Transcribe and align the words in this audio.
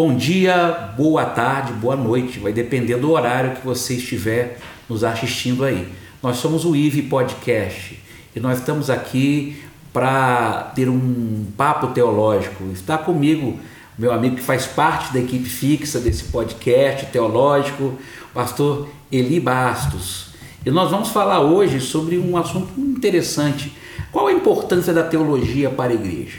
Bom 0.00 0.14
dia, 0.14 0.92
boa 0.96 1.24
tarde, 1.24 1.72
boa 1.72 1.96
noite, 1.96 2.38
vai 2.38 2.52
depender 2.52 2.94
do 2.98 3.10
horário 3.10 3.56
que 3.56 3.66
você 3.66 3.94
estiver 3.94 4.60
nos 4.88 5.02
assistindo 5.02 5.64
aí. 5.64 5.88
Nós 6.22 6.36
somos 6.36 6.64
o 6.64 6.76
IVE 6.76 7.02
Podcast 7.02 8.00
e 8.32 8.38
nós 8.38 8.60
estamos 8.60 8.90
aqui 8.90 9.60
para 9.92 10.70
ter 10.76 10.88
um 10.88 11.46
papo 11.56 11.88
teológico. 11.88 12.70
Está 12.72 12.96
comigo 12.96 13.58
meu 13.98 14.12
amigo 14.12 14.36
que 14.36 14.42
faz 14.42 14.66
parte 14.66 15.12
da 15.12 15.18
equipe 15.18 15.48
fixa 15.48 15.98
desse 15.98 16.22
podcast 16.26 17.06
teológico, 17.06 17.98
pastor 18.32 18.88
Eli 19.10 19.40
Bastos. 19.40 20.28
E 20.64 20.70
nós 20.70 20.92
vamos 20.92 21.08
falar 21.08 21.40
hoje 21.40 21.80
sobre 21.80 22.16
um 22.18 22.36
assunto 22.36 22.70
interessante. 22.78 23.76
Qual 24.12 24.28
a 24.28 24.32
importância 24.32 24.94
da 24.94 25.02
teologia 25.02 25.68
para 25.68 25.90
a 25.90 25.94
igreja? 25.96 26.38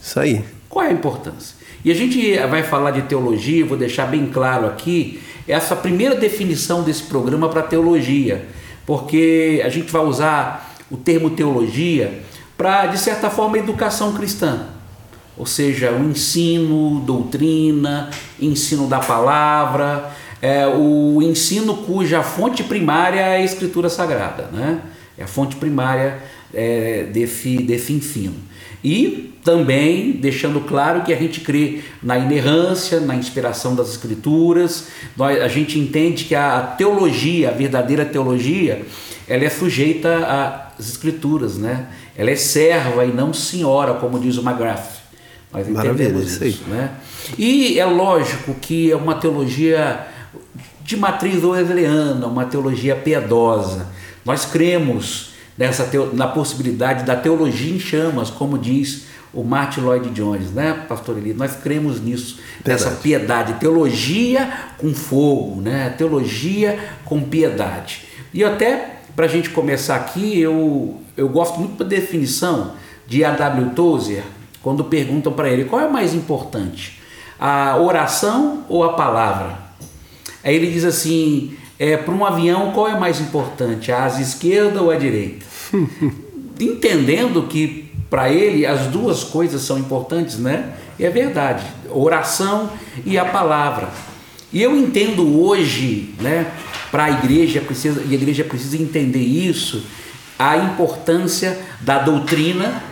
Isso 0.00 0.18
aí. 0.18 0.42
Qual 0.70 0.82
é 0.82 0.88
a 0.88 0.92
importância? 0.92 1.53
E 1.84 1.90
a 1.90 1.94
gente 1.94 2.36
vai 2.48 2.62
falar 2.62 2.92
de 2.92 3.02
teologia, 3.02 3.64
vou 3.64 3.76
deixar 3.76 4.06
bem 4.06 4.26
claro 4.26 4.66
aqui, 4.66 5.20
essa 5.46 5.76
primeira 5.76 6.14
definição 6.14 6.82
desse 6.82 7.02
programa 7.02 7.48
para 7.48 7.62
teologia, 7.62 8.46
porque 8.86 9.62
a 9.64 9.68
gente 9.68 9.92
vai 9.92 10.02
usar 10.02 10.74
o 10.90 10.96
termo 10.96 11.30
teologia 11.30 12.20
para, 12.56 12.86
de 12.86 12.98
certa 12.98 13.28
forma, 13.28 13.58
educação 13.58 14.14
cristã 14.14 14.68
ou 15.36 15.46
seja, 15.46 15.90
o 15.92 16.04
ensino, 16.04 17.00
doutrina, 17.00 18.10
ensino 18.40 18.86
da 18.86 19.00
palavra, 19.00 20.10
é, 20.40 20.66
o 20.66 21.20
ensino 21.22 21.78
cuja 21.78 22.22
fonte 22.22 22.62
primária 22.62 23.20
é 23.20 23.36
a 23.36 23.44
Escritura 23.44 23.88
Sagrada, 23.88 24.48
né? 24.52 24.80
é 25.18 25.24
a 25.24 25.26
fonte 25.26 25.56
primária 25.56 26.18
é, 26.52 27.04
desse, 27.04 27.56
desse 27.58 27.92
ensino. 27.92 28.34
E 28.84 29.32
também 29.42 30.12
deixando 30.12 30.60
claro 30.60 31.02
que 31.02 31.12
a 31.12 31.16
gente 31.16 31.40
crê 31.40 31.80
na 32.02 32.18
inerrância, 32.18 33.00
na 33.00 33.16
inspiração 33.16 33.74
das 33.74 33.88
Escrituras, 33.90 34.88
nós, 35.16 35.40
a 35.40 35.48
gente 35.48 35.78
entende 35.78 36.24
que 36.24 36.34
a 36.34 36.60
teologia, 36.60 37.48
a 37.48 37.52
verdadeira 37.52 38.04
teologia, 38.04 38.84
ela 39.26 39.44
é 39.44 39.50
sujeita 39.50 40.68
às 40.78 40.88
Escrituras, 40.88 41.56
né? 41.56 41.88
ela 42.16 42.30
é 42.30 42.36
serva 42.36 43.04
e 43.04 43.12
não 43.12 43.32
senhora, 43.32 43.94
como 43.94 44.18
diz 44.18 44.36
o 44.36 44.42
McGrath. 44.42 45.02
Nós 45.52 45.68
entendemos 45.68 46.32
isso, 46.32 46.44
isso 46.44 46.64
né? 46.64 46.90
E 47.38 47.78
é 47.78 47.84
lógico 47.84 48.54
que 48.54 48.90
é 48.90 48.96
uma 48.96 49.14
teologia 49.14 50.06
de 50.82 50.96
matriz 50.96 51.42
wesleyana, 51.42 52.26
uma 52.26 52.44
teologia 52.44 52.94
piedosa. 52.94 53.86
Nós 54.24 54.44
cremos 54.44 55.33
nessa 55.56 55.88
na 56.12 56.26
possibilidade 56.26 57.04
da 57.04 57.16
teologia 57.16 57.74
em 57.74 57.80
chamas, 57.80 58.30
como 58.30 58.58
diz 58.58 59.06
o 59.32 59.42
Martin 59.42 59.80
Lloyd 59.80 60.10
Jones, 60.10 60.50
né, 60.50 60.84
pastor 60.88 61.18
Eli? 61.18 61.34
Nós 61.34 61.56
cremos 61.56 62.00
nisso, 62.00 62.38
nessa 62.64 62.90
piedade, 62.90 63.54
teologia 63.54 64.50
com 64.78 64.94
fogo, 64.94 65.60
né? 65.60 65.90
Teologia 65.96 66.78
com 67.04 67.20
piedade. 67.20 68.04
E 68.32 68.44
até 68.44 68.98
para 69.14 69.26
a 69.26 69.28
gente 69.28 69.50
começar 69.50 69.96
aqui, 69.96 70.40
eu, 70.40 71.00
eu 71.16 71.28
gosto 71.28 71.58
muito 71.58 71.82
da 71.82 71.84
definição 71.84 72.72
de 73.06 73.24
A.W. 73.24 73.70
Tozer, 73.70 74.24
quando 74.62 74.84
perguntam 74.84 75.32
para 75.32 75.48
ele 75.48 75.64
qual 75.64 75.82
é 75.82 75.88
mais 75.88 76.14
importante, 76.14 77.00
a 77.38 77.76
oração 77.76 78.64
ou 78.68 78.82
a 78.82 78.94
palavra? 78.94 79.58
Aí 80.42 80.54
ele 80.54 80.70
diz 80.70 80.84
assim: 80.84 81.56
é, 81.78 81.96
para 81.96 82.14
um 82.14 82.24
avião, 82.24 82.72
qual 82.72 82.88
é 82.88 82.98
mais 82.98 83.20
importante, 83.20 83.90
a 83.90 84.04
asa 84.04 84.22
esquerda 84.22 84.82
ou 84.82 84.90
a 84.90 84.96
direita? 84.96 85.44
Entendendo 86.60 87.42
que 87.48 87.90
para 88.08 88.30
ele 88.30 88.64
as 88.64 88.86
duas 88.86 89.24
coisas 89.24 89.62
são 89.62 89.78
importantes, 89.78 90.38
né? 90.38 90.74
E 90.98 91.04
é 91.04 91.10
verdade, 91.10 91.64
oração 91.90 92.70
e 93.04 93.18
a 93.18 93.24
palavra. 93.24 93.88
E 94.52 94.62
eu 94.62 94.76
entendo 94.76 95.42
hoje, 95.42 96.14
né, 96.20 96.46
para 96.92 97.06
a 97.06 97.10
igreja 97.10 97.60
precisa, 97.60 98.02
e 98.08 98.12
a 98.12 98.14
igreja 98.14 98.44
precisa 98.44 98.80
entender 98.80 99.18
isso, 99.18 99.84
a 100.38 100.56
importância 100.56 101.58
da 101.80 101.98
doutrina 101.98 102.82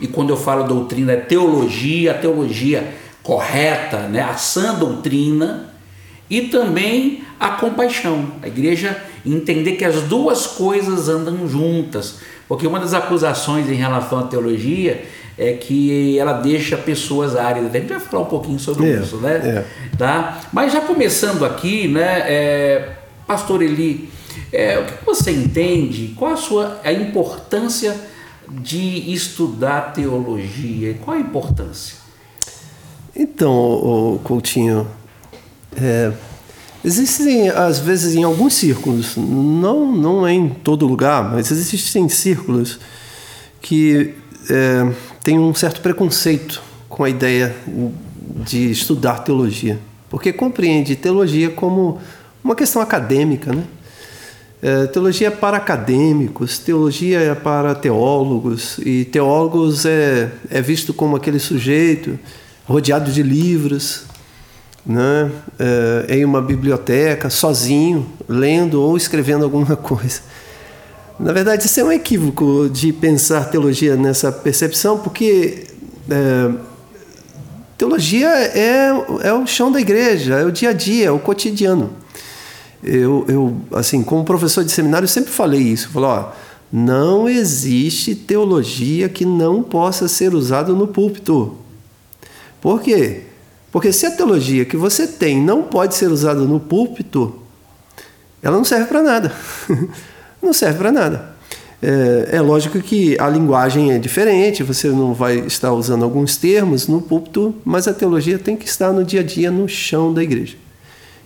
e 0.00 0.06
quando 0.06 0.30
eu 0.30 0.36
falo 0.36 0.64
doutrina 0.64 1.12
é 1.12 1.16
teologia, 1.16 2.12
a 2.12 2.14
teologia 2.14 2.94
correta, 3.22 4.08
né? 4.08 4.22
a 4.22 4.34
sã 4.36 4.74
doutrina, 4.74 5.74
e 6.30 6.42
também 6.42 7.24
a 7.38 7.50
compaixão. 7.50 8.32
A 8.42 8.48
igreja 8.48 9.00
entender 9.24 9.72
que 9.72 9.84
as 9.84 10.02
duas 10.02 10.46
coisas 10.46 11.08
andam 11.08 11.48
juntas, 11.48 12.18
porque 12.48 12.66
uma 12.66 12.80
das 12.80 12.94
acusações 12.94 13.68
em 13.68 13.74
relação 13.74 14.20
à 14.20 14.22
teologia 14.24 15.04
é 15.36 15.52
que 15.52 16.18
ela 16.18 16.32
deixa 16.32 16.76
pessoas 16.76 17.36
áridas. 17.36 17.72
A 17.74 17.78
gente 17.78 17.88
vai 17.88 18.00
falar 18.00 18.24
um 18.24 18.26
pouquinho 18.26 18.58
sobre 18.58 18.90
é, 18.90 19.00
isso, 19.00 19.18
né? 19.18 19.36
É. 19.36 19.96
Tá? 19.96 20.40
Mas 20.52 20.72
já 20.72 20.80
começando 20.80 21.44
aqui, 21.44 21.86
né, 21.86 22.24
é, 22.26 22.88
Pastor 23.26 23.62
Eli, 23.62 24.10
é, 24.52 24.78
o 24.78 24.84
que 24.84 25.04
você 25.06 25.30
entende? 25.30 26.14
Qual 26.16 26.32
a 26.32 26.36
sua 26.36 26.80
a 26.82 26.92
importância 26.92 27.96
de 28.48 29.12
estudar 29.12 29.92
teologia? 29.92 30.96
Qual 31.04 31.16
a 31.16 31.20
importância? 31.20 31.96
Então, 33.14 33.52
o 33.52 34.20
Coutinho, 34.22 34.86
é, 35.76 36.12
existem 36.84 37.48
às 37.48 37.78
vezes 37.78 38.14
em 38.14 38.22
alguns 38.22 38.54
círculos, 38.54 39.16
não, 39.16 39.90
não 39.92 40.26
é 40.26 40.32
em 40.32 40.48
todo 40.48 40.86
lugar, 40.86 41.32
mas 41.32 41.50
existem 41.50 42.08
círculos 42.08 42.78
que 43.60 44.14
é, 44.50 44.92
têm 45.22 45.38
um 45.38 45.54
certo 45.54 45.80
preconceito 45.80 46.62
com 46.88 47.04
a 47.04 47.10
ideia 47.10 47.54
de 48.46 48.70
estudar 48.70 49.18
teologia, 49.18 49.78
porque 50.08 50.32
compreende 50.32 50.96
teologia 50.96 51.50
como 51.50 51.98
uma 52.42 52.54
questão 52.54 52.80
acadêmica, 52.80 53.52
né? 53.52 53.64
É, 54.60 54.86
teologia 54.86 55.28
é 55.28 55.30
para 55.30 55.56
acadêmicos, 55.56 56.58
teologia 56.58 57.20
é 57.20 57.34
para 57.34 57.76
teólogos, 57.76 58.78
e 58.78 59.04
teólogos 59.04 59.86
é, 59.86 60.32
é 60.50 60.60
visto 60.60 60.92
como 60.92 61.14
aquele 61.14 61.38
sujeito 61.38 62.18
rodeado 62.66 63.12
de 63.12 63.22
livros, 63.22 64.02
né? 64.88 65.30
É, 65.58 66.16
em 66.16 66.24
uma 66.24 66.40
biblioteca, 66.40 67.30
sozinho, 67.30 68.06
lendo 68.28 68.82
ou 68.82 68.96
escrevendo 68.96 69.44
alguma 69.44 69.76
coisa. 69.76 70.22
Na 71.20 71.32
verdade, 71.32 71.66
isso 71.66 71.78
é 71.78 71.84
um 71.84 71.92
equívoco 71.92 72.68
de 72.68 72.92
pensar 72.92 73.50
teologia 73.50 73.94
nessa 73.94 74.32
percepção, 74.32 74.98
porque 74.98 75.66
é, 76.10 76.50
teologia 77.76 78.28
é, 78.28 78.90
é 79.22 79.32
o 79.32 79.46
chão 79.46 79.70
da 79.70 79.80
igreja, 79.80 80.36
é 80.36 80.44
o 80.44 80.50
dia 80.50 80.70
a 80.70 80.72
dia, 80.72 81.06
é 81.06 81.10
o 81.10 81.18
cotidiano 81.18 81.90
eu, 82.82 83.24
eu, 83.28 83.56
assim, 83.72 84.02
como 84.02 84.24
professor 84.24 84.64
de 84.64 84.70
seminário, 84.70 85.04
eu 85.04 85.08
sempre 85.08 85.30
falei 85.30 85.60
isso. 85.60 85.88
Falei, 85.90 86.08
ó, 86.08 86.28
não 86.72 87.28
existe 87.28 88.14
teologia 88.14 89.08
que 89.08 89.24
não 89.24 89.62
possa 89.62 90.06
ser 90.06 90.34
usada 90.34 90.72
no 90.72 90.86
púlpito. 90.86 91.56
Por 92.60 92.80
quê? 92.80 93.22
Porque 93.70 93.92
se 93.92 94.06
a 94.06 94.10
teologia 94.10 94.64
que 94.64 94.76
você 94.76 95.06
tem 95.06 95.40
não 95.40 95.62
pode 95.62 95.94
ser 95.94 96.10
usada 96.10 96.40
no 96.40 96.58
púlpito, 96.58 97.34
ela 98.42 98.56
não 98.56 98.64
serve 98.64 98.86
para 98.86 99.02
nada. 99.02 99.32
não 100.42 100.52
serve 100.52 100.78
para 100.78 100.92
nada. 100.92 101.36
É, 101.80 102.30
é, 102.32 102.40
lógico 102.40 102.80
que 102.80 103.16
a 103.20 103.28
linguagem 103.28 103.92
é 103.92 103.98
diferente, 103.98 104.64
você 104.64 104.88
não 104.88 105.14
vai 105.14 105.38
estar 105.40 105.72
usando 105.72 106.02
alguns 106.02 106.36
termos 106.36 106.88
no 106.88 107.00
púlpito, 107.00 107.54
mas 107.64 107.86
a 107.86 107.94
teologia 107.94 108.38
tem 108.38 108.56
que 108.56 108.66
estar 108.66 108.92
no 108.92 109.04
dia 109.04 109.20
a 109.20 109.22
dia, 109.22 109.50
no 109.50 109.68
chão 109.68 110.12
da 110.12 110.22
igreja. 110.22 110.56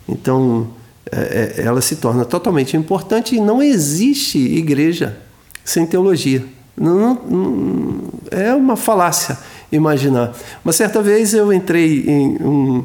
Então, 0.07 0.69
é, 1.11 1.55
é, 1.57 1.63
ela 1.65 1.81
se 1.81 1.97
torna 1.97 2.25
totalmente 2.25 2.77
importante 2.77 3.35
e 3.35 3.41
não 3.41 3.63
existe 3.63 4.39
igreja 4.39 5.17
sem 5.65 5.87
teologia. 5.87 6.45
Não, 6.77 7.15
não, 7.15 8.01
é 8.31 8.55
uma 8.55 8.77
falácia 8.77 9.39
imaginar. 9.73 10.33
Uma 10.65 10.73
certa 10.73 11.03
vez 11.03 11.35
eu 11.35 11.53
entrei 11.53 12.05
em 12.07 12.37
um, 12.41 12.85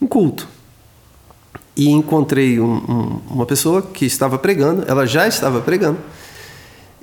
um 0.00 0.06
culto 0.06 0.46
e 1.76 1.88
encontrei 1.88 2.60
um, 2.60 2.74
um, 2.74 3.20
uma 3.30 3.46
pessoa 3.46 3.80
que 3.80 4.04
estava 4.04 4.38
pregando, 4.38 4.84
ela 4.86 5.06
já 5.06 5.26
estava 5.26 5.60
pregando. 5.60 5.98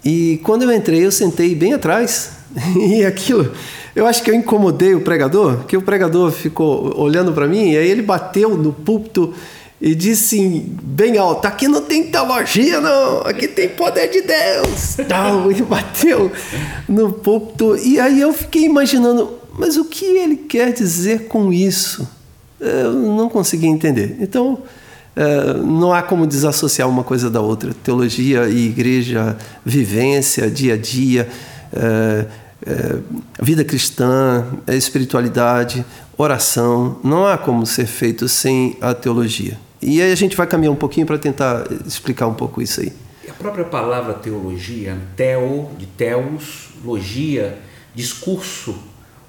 E 0.06 0.40
quando 0.44 0.64
eu 0.64 0.72
entrei, 0.72 1.04
eu 1.06 1.12
sentei 1.12 1.56
bem 1.56 1.74
atrás 1.74 2.38
e 2.78 3.04
aquilo, 3.04 3.52
eu 3.96 4.06
acho 4.06 4.22
que 4.22 4.30
eu 4.30 4.36
incomodei 4.36 4.94
o 4.94 5.02
pregador, 5.02 5.66
que 5.66 5.76
o 5.76 5.82
pregador 5.82 6.32
ficou 6.32 6.96
olhando 6.98 7.34
para 7.34 7.48
mim 7.48 7.72
e 7.72 7.78
aí 7.78 7.90
ele 7.90 8.04
bateu 8.04 8.56
no 8.56 8.72
púlpito 8.72 9.34
e 9.80 9.94
disse 9.94 10.66
bem 10.82 11.18
alto: 11.18 11.46
aqui 11.46 11.68
não 11.68 11.82
tem 11.82 12.08
teologia, 12.08 12.82
não, 12.82 13.22
aqui 13.22 13.48
tem 13.48 13.70
poder 13.70 14.10
de 14.10 14.22
Deus. 14.22 14.98
Não, 15.08 15.50
ele 15.52 15.64
bateu 15.64 16.32
no 16.90 17.14
púlpito. 17.14 17.78
E 17.78 18.00
aí 18.00 18.20
eu 18.20 18.34
fiquei 18.34 18.66
imaginando, 18.66 19.34
mas 19.58 19.78
o 19.78 19.86
que 19.86 20.06
ele 20.06 20.36
quer 20.36 20.74
dizer 20.74 21.28
com 21.28 21.54
isso? 21.54 22.08
Eu 22.60 22.92
não 22.94 23.30
consegui 23.30 23.68
entender. 23.68 24.18
Então, 24.20 24.64
é, 25.16 25.54
não 25.54 25.94
há 25.94 26.02
como 26.02 26.26
desassociar 26.26 26.90
uma 26.90 27.04
coisa 27.04 27.30
da 27.30 27.40
outra. 27.40 27.72
Teologia 27.84 28.48
e 28.50 28.68
igreja, 28.68 29.38
vivência, 29.64 30.50
dia 30.50 30.74
a 30.74 30.78
dia. 30.78 31.30
É, 31.72 32.26
é, 32.66 32.98
vida 33.40 33.64
cristã, 33.64 34.44
espiritualidade, 34.68 35.86
oração. 36.18 37.00
Não 37.04 37.28
há 37.28 37.38
como 37.38 37.64
ser 37.64 37.86
feito 37.86 38.28
sem 38.28 38.76
a 38.82 38.96
teologia. 38.96 39.67
E 39.82 40.02
aí 40.02 40.12
a 40.12 40.16
gente 40.16 40.36
vai 40.36 40.48
caminhar 40.48 40.74
um 40.74 40.78
pouquinho 40.78 41.06
para 41.06 41.18
tentar 41.18 41.68
explicar 41.86 42.28
um 42.28 42.34
pouco 42.34 42.62
isso 42.62 42.82
aí. 42.82 42.92
A 43.30 43.34
própria 43.34 43.66
palavra 43.66 44.14
teologia, 44.14 44.98
teo, 45.16 45.70
de 45.78 45.86
teos, 45.86 46.70
logia, 46.84 47.58
discurso 47.94 48.78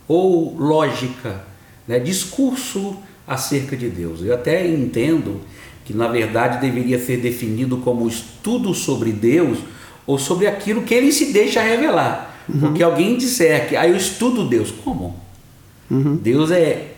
ou 0.06 0.56
lógica, 0.56 1.44
né? 1.86 1.98
discurso 1.98 2.96
acerca 3.26 3.76
de 3.76 3.88
Deus. 3.88 4.22
Eu 4.22 4.34
até 4.34 4.66
entendo 4.66 5.40
que 5.84 5.92
na 5.92 6.08
verdade 6.08 6.60
deveria 6.60 6.98
ser 6.98 7.18
definido 7.18 7.78
como 7.78 8.06
estudo 8.08 8.74
sobre 8.74 9.12
Deus 9.12 9.58
ou 10.06 10.18
sobre 10.18 10.46
aquilo 10.46 10.82
que 10.82 10.94
ele 10.94 11.12
se 11.12 11.32
deixa 11.32 11.62
revelar. 11.62 12.42
Uhum. 12.48 12.60
Porque 12.60 12.82
alguém 12.82 13.16
disser 13.16 13.68
que 13.68 13.76
ah, 13.76 13.86
eu 13.86 13.96
estudo 13.96 14.48
Deus, 14.48 14.70
como? 14.70 15.16
Uhum. 15.90 16.16
Deus 16.16 16.50
é 16.50 16.94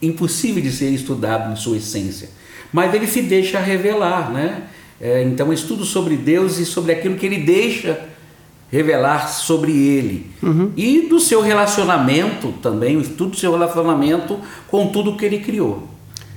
impossível 0.00 0.62
de 0.62 0.70
ser 0.70 0.90
estudado 0.90 1.52
em 1.52 1.56
sua 1.56 1.76
essência, 1.76 2.30
mas 2.72 2.94
ele 2.94 3.06
se 3.06 3.22
deixa 3.22 3.58
revelar, 3.58 4.30
né? 4.30 4.64
É, 5.00 5.22
então, 5.22 5.52
estudo 5.52 5.84
sobre 5.84 6.16
Deus 6.16 6.58
e 6.58 6.64
sobre 6.64 6.92
aquilo 6.92 7.16
que 7.16 7.26
ele 7.26 7.38
deixa 7.38 8.08
revelar 8.70 9.28
sobre 9.28 9.72
ele. 9.72 10.30
Uhum. 10.42 10.72
E 10.76 11.02
do 11.08 11.20
seu 11.20 11.40
relacionamento 11.40 12.52
também, 12.62 12.96
o 12.96 13.00
estudo 13.00 13.30
do 13.30 13.36
seu 13.36 13.52
relacionamento 13.52 14.38
com 14.68 14.88
tudo 14.88 15.16
que 15.16 15.24
ele 15.24 15.38
criou. 15.38 15.88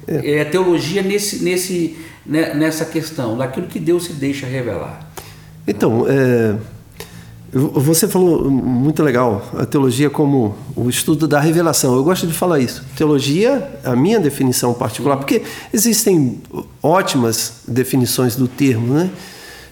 É, 0.08 0.40
é 0.40 0.46
teologia 0.46 1.02
nesse, 1.02 1.44
nesse, 1.44 1.98
né, 2.26 2.54
nessa 2.54 2.86
questão, 2.86 3.38
daquilo 3.38 3.68
que 3.68 3.80
Deus 3.80 4.06
se 4.06 4.14
deixa 4.14 4.46
revelar. 4.46 5.12
Então, 5.68 6.06
é, 6.08 6.56
você 7.58 8.08
falou 8.08 8.50
muito 8.52 9.02
legal 9.02 9.44
a 9.58 9.66
teologia 9.66 10.10
como 10.10 10.56
o 10.76 10.90
estudo 10.90 11.28
da 11.28 11.40
revelação. 11.40 11.96
Eu 11.96 12.04
gosto 12.04 12.28
de 12.28 12.34
falar 12.34 12.60
isso. 12.60 12.84
Teologia, 12.96 13.80
a 13.84 13.96
minha 13.96 14.20
definição 14.20 14.74
particular, 14.74 15.18
porque 15.18 15.42
existem 15.74 16.42
ótimas 16.82 17.62
definições 17.68 18.36
do 18.36 18.48
termo, 18.48 18.94
né? 18.94 19.10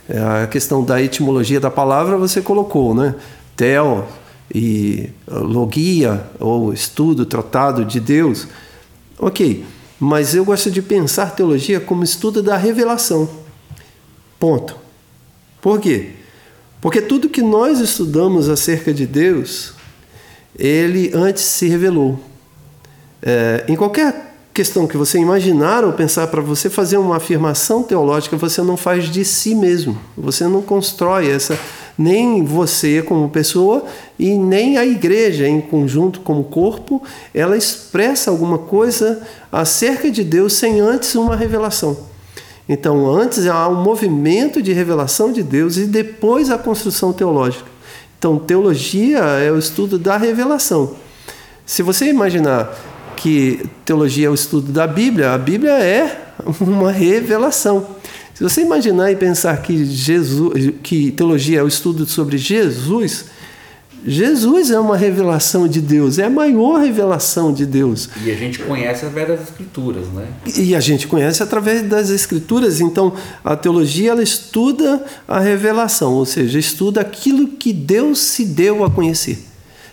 É, 0.07 0.43
a 0.43 0.47
questão 0.47 0.83
da 0.83 1.01
etimologia 1.01 1.59
da 1.59 1.71
palavra 1.71 2.17
você 2.17 2.41
colocou, 2.41 2.93
né? 2.95 3.15
Tel 3.55 4.07
e 4.53 5.09
logia 5.27 6.23
ou 6.39 6.73
estudo, 6.73 7.25
tratado 7.25 7.83
de 7.83 7.99
Deus. 7.99 8.47
Ok, 9.19 9.65
mas 9.99 10.35
eu 10.35 10.45
gosto 10.45 10.69
de 10.69 10.81
pensar 10.81 11.35
teologia 11.35 11.79
como 11.79 12.03
estudo 12.03 12.43
da 12.43 12.57
revelação. 12.57 13.29
Ponto. 14.39 14.75
Por 15.61 15.79
quê? 15.79 16.11
Porque 16.81 17.01
tudo 17.01 17.29
que 17.29 17.41
nós 17.41 17.79
estudamos 17.79 18.49
acerca 18.49 18.93
de 18.93 19.05
Deus, 19.05 19.73
ele 20.57 21.11
antes 21.13 21.43
se 21.43 21.67
revelou. 21.67 22.19
É, 23.21 23.65
em 23.67 23.75
qualquer 23.75 24.35
questão 24.53 24.87
que 24.87 24.95
você 24.95 25.19
imaginar 25.19 25.83
ou 25.83 25.91
pensar 25.91 26.27
para 26.27 26.41
você 26.41 26.69
fazer 26.69 26.97
uma 26.97 27.17
afirmação 27.17 27.83
teológica, 27.83 28.37
você 28.37 28.61
não 28.61 28.77
faz 28.77 29.05
de 29.05 29.25
si 29.25 29.53
mesmo. 29.53 29.99
Você 30.15 30.47
não 30.47 30.61
constrói 30.61 31.29
essa 31.29 31.59
nem 31.97 32.43
você 32.43 33.01
como 33.01 33.29
pessoa 33.29 33.83
e 34.19 34.37
nem 34.37 34.77
a 34.77 34.85
igreja 34.85 35.47
em 35.47 35.61
conjunto 35.61 36.19
como 36.21 36.43
corpo, 36.43 37.01
ela 37.33 37.57
expressa 37.57 38.29
alguma 38.29 38.57
coisa 38.57 39.21
acerca 39.51 40.11
de 40.11 40.23
Deus 40.23 40.53
sem 40.53 40.79
antes 40.79 41.15
uma 41.15 41.35
revelação. 41.35 41.97
Então, 42.67 43.09
antes 43.11 43.45
há 43.45 43.67
um 43.69 43.83
movimento 43.83 44.61
de 44.61 44.73
revelação 44.73 45.31
de 45.31 45.43
Deus 45.43 45.77
e 45.77 45.85
depois 45.85 46.49
a 46.49 46.57
construção 46.57 47.13
teológica. 47.13 47.65
Então, 48.17 48.39
teologia 48.39 49.19
é 49.19 49.51
o 49.51 49.59
estudo 49.59 49.99
da 49.99 50.17
revelação. 50.17 50.95
Se 51.65 51.83
você 51.83 52.09
imaginar 52.09 52.75
que 53.15 53.63
teologia 53.85 54.27
é 54.27 54.29
o 54.29 54.33
estudo 54.33 54.71
da 54.71 54.87
Bíblia, 54.87 55.31
a 55.33 55.37
Bíblia 55.37 55.73
é 55.73 56.33
uma 56.59 56.91
revelação. 56.91 57.85
Se 58.33 58.43
você 58.43 58.61
imaginar 58.61 59.11
e 59.11 59.15
pensar 59.15 59.61
que 59.61 59.85
Jesus, 59.85 60.73
que 60.83 61.11
teologia 61.11 61.59
é 61.59 61.63
o 61.63 61.67
estudo 61.67 62.05
sobre 62.05 62.37
Jesus, 62.37 63.25
Jesus 64.07 64.69
é 64.69 64.79
uma 64.79 64.95
revelação 64.95 65.67
de 65.67 65.81
Deus, 65.81 66.19
é 66.19 66.25
a 66.25 66.29
maior 66.29 66.79
revelação 66.79 67.51
de 67.51 67.65
Deus. 67.65 68.07
E 68.23 68.29
a 68.29 68.35
gente 68.35 68.59
conhece 68.59 69.03
através 69.03 69.27
das 69.27 69.49
Escrituras, 69.49 70.07
né? 70.09 70.27
E 70.55 70.75
a 70.75 70.79
gente 70.79 71.07
conhece 71.07 71.41
através 71.41 71.81
das 71.81 72.11
Escrituras. 72.11 72.79
Então, 72.79 73.13
a 73.43 73.55
teologia 73.55 74.11
ela 74.11 74.21
estuda 74.21 75.03
a 75.27 75.39
revelação, 75.39 76.13
ou 76.13 76.25
seja, 76.25 76.59
estuda 76.59 77.01
aquilo 77.01 77.47
que 77.47 77.73
Deus 77.73 78.19
se 78.19 78.45
deu 78.45 78.83
a 78.83 78.91
conhecer. 78.91 79.43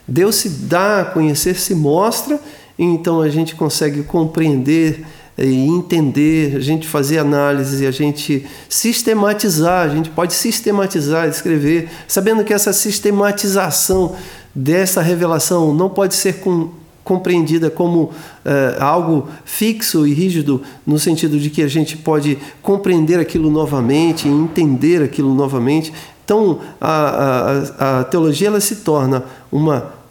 Deus 0.06 0.34
se 0.36 0.48
dá 0.48 1.00
a 1.00 1.04
conhecer, 1.06 1.54
se 1.54 1.74
mostra, 1.74 2.38
e 2.78 2.84
então 2.84 3.20
a 3.20 3.30
gente 3.30 3.54
consegue 3.54 4.02
compreender 4.02 5.06
e 5.37 5.67
entender, 5.67 6.56
a 6.56 6.61
gente 6.61 6.87
fazer 6.87 7.19
análise, 7.19 7.87
a 7.87 7.90
gente 7.90 8.46
sistematizar, 8.69 9.87
a 9.87 9.88
gente 9.88 10.11
pode 10.11 10.34
sistematizar, 10.34 11.29
escrever, 11.29 11.88
sabendo 12.06 12.44
que 12.44 12.52
essa 12.52 12.73
sistematização 12.73 14.14
dessa 14.55 15.00
revelação 15.00 15.75
não 15.75 15.88
pode 15.88 16.14
ser 16.14 16.40
com, 16.40 16.70
compreendida 17.02 17.70
como 17.70 18.11
é, 18.44 18.76
algo 18.79 19.29
fixo 19.44 20.06
e 20.06 20.12
rígido, 20.12 20.62
no 20.87 20.99
sentido 20.99 21.38
de 21.38 21.49
que 21.49 21.62
a 21.62 21.69
gente 21.69 21.96
pode 21.96 22.38
compreender 22.61 23.19
aquilo 23.19 23.50
novamente, 23.50 24.29
entender 24.29 25.02
aquilo 25.02 25.34
novamente. 25.34 25.93
Então, 26.25 26.61
a, 26.81 27.64
a, 27.79 28.00
a 28.00 28.05
teologia 28.05 28.49
ela 28.49 28.61
se 28.61 28.76
torna 28.76 29.25
uma 29.50 30.01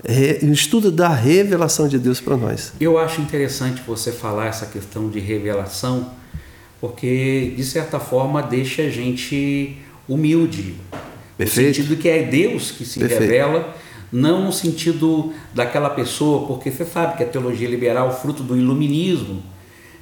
o 0.43 0.51
estudo 0.51 0.91
da 0.91 1.09
revelação 1.09 1.87
de 1.87 1.99
Deus 1.99 2.19
para 2.19 2.35
nós. 2.35 2.73
Eu 2.79 2.97
acho 2.97 3.21
interessante 3.21 3.81
você 3.85 4.11
falar 4.11 4.47
essa 4.47 4.65
questão 4.65 5.09
de 5.09 5.19
revelação, 5.19 6.11
porque 6.79 7.53
de 7.55 7.63
certa 7.63 7.99
forma 7.99 8.41
deixa 8.41 8.83
a 8.83 8.89
gente 8.89 9.77
humilde. 10.07 10.75
Perfeito. 11.37 11.67
No 11.67 11.75
sentido 11.75 12.01
que 12.01 12.09
é 12.09 12.23
Deus 12.23 12.71
que 12.71 12.85
se 12.85 12.99
Perfeito. 12.99 13.21
revela, 13.21 13.75
não 14.11 14.45
no 14.45 14.51
sentido 14.51 15.33
daquela 15.53 15.89
pessoa, 15.89 16.47
porque 16.47 16.71
você 16.71 16.85
sabe 16.85 17.17
que 17.17 17.23
a 17.23 17.27
teologia 17.27 17.67
liberal 17.67 18.07
é 18.07 18.11
o 18.11 18.13
fruto 18.13 18.43
do 18.43 18.57
iluminismo. 18.57 19.41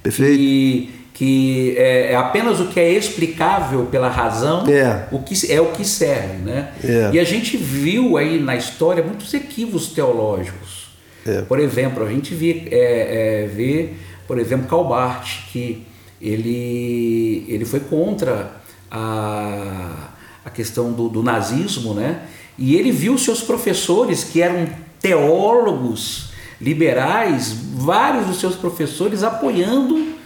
Perfeito. 0.02 0.40
E 0.40 0.99
que 1.14 1.74
é, 1.76 2.12
é, 2.12 2.16
apenas 2.16 2.60
o 2.60 2.68
que 2.68 2.80
é 2.80 2.92
explicável 2.92 3.86
pela 3.86 4.08
razão, 4.08 4.66
é 4.68 5.06
o 5.12 5.18
que 5.18 5.52
é 5.52 5.60
o 5.60 5.72
que 5.72 5.84
serve, 5.84 6.38
né? 6.38 6.72
É. 6.82 7.10
E 7.12 7.20
a 7.20 7.24
gente 7.24 7.56
viu 7.56 8.16
aí 8.16 8.40
na 8.40 8.56
história 8.56 9.02
muitos 9.02 9.32
equívocos 9.34 9.88
teológicos. 9.88 10.88
É. 11.26 11.42
Por 11.42 11.58
exemplo, 11.58 12.04
a 12.04 12.08
gente 12.08 12.34
vê, 12.34 12.68
é, 12.70 13.44
é, 13.44 13.46
vê, 13.46 13.90
por 14.26 14.38
exemplo, 14.38 14.66
Calbart, 14.66 15.50
que 15.52 15.86
ele, 16.20 17.44
ele 17.48 17.64
foi 17.64 17.80
contra 17.80 18.52
a, 18.90 20.10
a 20.44 20.50
questão 20.50 20.92
do, 20.92 21.08
do 21.08 21.22
nazismo, 21.22 21.92
né? 21.92 22.22
E 22.58 22.76
ele 22.76 22.90
viu 22.90 23.16
seus 23.18 23.42
professores 23.42 24.24
que 24.24 24.42
eram 24.42 24.68
teólogos 25.00 26.30
liberais, 26.60 27.54
vários 27.74 28.26
dos 28.26 28.38
seus 28.38 28.54
professores 28.54 29.22
apoiando 29.22 30.19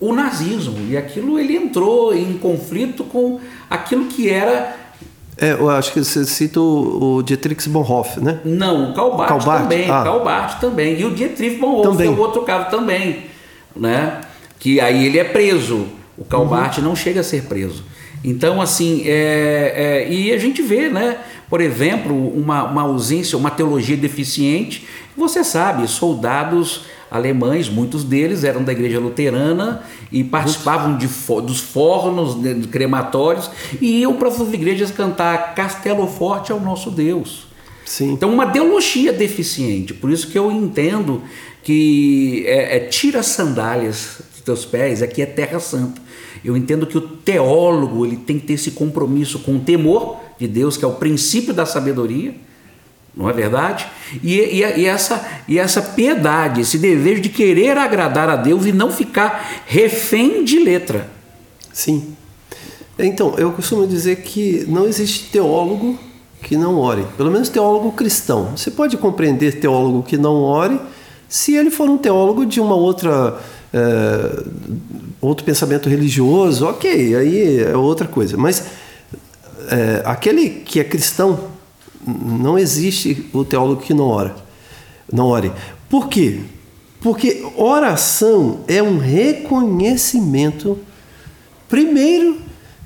o 0.00 0.14
nazismo. 0.14 0.78
E 0.88 0.96
aquilo 0.96 1.38
ele 1.38 1.54
entrou 1.54 2.14
em 2.14 2.38
conflito 2.38 3.04
com 3.04 3.38
aquilo 3.68 4.06
que 4.06 4.28
era. 4.28 4.76
É, 5.36 5.52
eu 5.52 5.68
acho 5.70 5.92
que 5.92 6.02
você 6.02 6.24
cita 6.24 6.60
o, 6.60 7.16
o 7.16 7.22
Dietrich 7.22 7.68
Bonhoeffer, 7.68 8.22
né? 8.22 8.40
Não, 8.44 8.90
o 8.90 8.94
Calbart, 8.94 9.44
também. 9.44 9.90
Ah. 9.90 10.02
Calbart 10.02 10.60
também. 10.60 10.98
E 10.98 11.04
o 11.04 11.14
Dietrich 11.14 11.56
Bonhoeffer 11.56 11.90
também. 11.90 12.06
é 12.08 12.10
o 12.10 12.18
outro 12.18 12.42
caso 12.42 12.70
também. 12.70 13.24
Né? 13.76 14.20
Que 14.58 14.80
aí 14.80 15.06
ele 15.06 15.18
é 15.18 15.24
preso. 15.24 15.86
O 16.16 16.24
Calbart 16.24 16.78
uhum. 16.78 16.84
não 16.84 16.96
chega 16.96 17.20
a 17.20 17.24
ser 17.24 17.44
preso. 17.44 17.84
Então, 18.22 18.60
assim, 18.60 19.02
é, 19.06 19.72
é, 20.06 20.12
e 20.12 20.30
a 20.32 20.36
gente 20.36 20.60
vê, 20.60 20.90
né? 20.90 21.16
Por 21.48 21.60
exemplo, 21.60 22.14
uma, 22.38 22.64
uma 22.64 22.82
ausência, 22.82 23.36
uma 23.38 23.50
teologia 23.50 23.96
deficiente. 23.96 24.86
Você 25.16 25.42
sabe, 25.42 25.88
soldados 25.88 26.84
alemães, 27.10 27.68
muitos 27.68 28.04
deles 28.04 28.44
eram 28.44 28.62
da 28.62 28.72
igreja 28.72 29.00
luterana 29.00 29.82
e 30.12 30.22
participavam 30.22 30.96
de, 30.96 31.08
dos 31.44 31.60
fornos, 31.60 32.40
de 32.40 32.68
crematórios 32.68 33.50
e 33.80 34.00
iam 34.00 34.14
para 34.14 34.28
as 34.28 34.38
igrejas 34.52 34.90
cantar 34.90 35.54
Castelo 35.54 36.06
Forte 36.06 36.52
ao 36.52 36.60
nosso 36.60 36.90
Deus. 36.90 37.48
Sim. 37.84 38.12
Então, 38.12 38.32
uma 38.32 38.46
teologia 38.46 39.12
deficiente. 39.12 39.92
Por 39.92 40.10
isso 40.12 40.28
que 40.28 40.38
eu 40.38 40.52
entendo 40.52 41.22
que 41.62 42.44
é, 42.46 42.76
é, 42.76 42.80
tira 42.80 43.18
as 43.18 43.26
sandálias 43.26 44.20
dos 44.32 44.40
teus 44.42 44.64
pés, 44.64 45.02
aqui 45.02 45.20
é 45.20 45.26
terra 45.26 45.58
santa. 45.58 46.00
Eu 46.44 46.56
entendo 46.56 46.86
que 46.86 46.96
o 46.96 47.00
teólogo 47.00 48.06
ele 48.06 48.16
tem 48.16 48.38
que 48.38 48.46
ter 48.46 48.52
esse 48.54 48.70
compromisso 48.70 49.40
com 49.40 49.56
o 49.56 49.60
temor 49.60 50.18
de 50.38 50.46
Deus, 50.46 50.76
que 50.76 50.84
é 50.84 50.88
o 50.88 50.94
princípio 50.94 51.52
da 51.52 51.66
sabedoria 51.66 52.34
não 53.16 53.28
é 53.28 53.32
verdade? 53.32 53.86
E, 54.22 54.38
e, 54.38 54.80
e, 54.80 54.86
essa, 54.86 55.26
e 55.48 55.58
essa 55.58 55.82
piedade, 55.82 56.60
esse 56.60 56.78
desejo 56.78 57.20
de 57.20 57.28
querer 57.28 57.76
agradar 57.76 58.28
a 58.28 58.36
Deus 58.36 58.66
e 58.66 58.72
não 58.72 58.90
ficar 58.90 59.62
refém 59.66 60.44
de 60.44 60.58
letra. 60.58 61.08
Sim. 61.72 62.14
Então, 62.98 63.34
eu 63.38 63.52
costumo 63.52 63.86
dizer 63.86 64.16
que 64.16 64.64
não 64.68 64.86
existe 64.86 65.30
teólogo 65.30 65.98
que 66.42 66.56
não 66.56 66.78
ore. 66.78 67.04
Pelo 67.16 67.30
menos 67.30 67.48
teólogo 67.48 67.92
cristão. 67.92 68.52
Você 68.56 68.70
pode 68.70 68.96
compreender 68.96 69.60
teólogo 69.60 70.02
que 70.02 70.16
não 70.16 70.42
ore 70.42 70.80
se 71.28 71.54
ele 71.54 71.70
for 71.70 71.88
um 71.88 71.96
teólogo 71.96 72.44
de 72.44 72.60
uma 72.60 72.74
outra 72.74 73.38
é, 73.72 74.42
outro 75.20 75.44
pensamento 75.44 75.88
religioso, 75.88 76.66
ok, 76.66 77.14
aí 77.14 77.60
é 77.62 77.76
outra 77.76 78.08
coisa. 78.08 78.36
Mas 78.36 78.64
é, 79.68 80.02
aquele 80.04 80.50
que 80.50 80.80
é 80.80 80.84
cristão, 80.84 81.50
não 82.06 82.58
existe 82.58 83.28
o 83.32 83.44
teólogo 83.44 83.82
que 83.82 83.94
não 83.94 84.06
ora, 84.06 84.34
não 85.12 85.26
ore. 85.26 85.52
Por 85.88 86.08
quê? 86.08 86.40
Porque 87.00 87.46
oração 87.56 88.60
é 88.68 88.82
um 88.82 88.98
reconhecimento, 88.98 90.78
primeiro, 91.68 92.38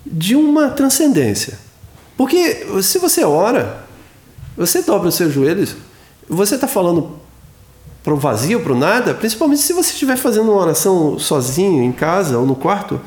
de 0.07 0.37
uma 0.37 0.69
transcendência. 0.69 1.59
Porque 2.17 2.67
se 2.83 2.99
você 2.99 3.25
ora, 3.25 3.85
você 4.57 4.83
dobra 4.83 5.09
os 5.09 5.15
seus 5.15 5.33
joelhos, 5.33 5.77
você 6.29 6.55
está 6.55 6.69
falando 6.69 7.19
para 8.05 8.15
o 8.15 8.17
vazio, 8.17 8.61
para 8.61 8.73
o 8.73 8.79
nada, 8.79 9.15
principalmente 9.15 9.63
se 9.63 9.73
você 9.73 9.91
estiver 9.91 10.17
fazendo 10.17 10.53
uma 10.53 10.61
oração 10.61 11.19
sozinho, 11.19 11.83
em 11.83 11.91
casa 11.91 12.39
ou 12.39 12.47
no 12.47 12.55
quarto. 12.55 13.01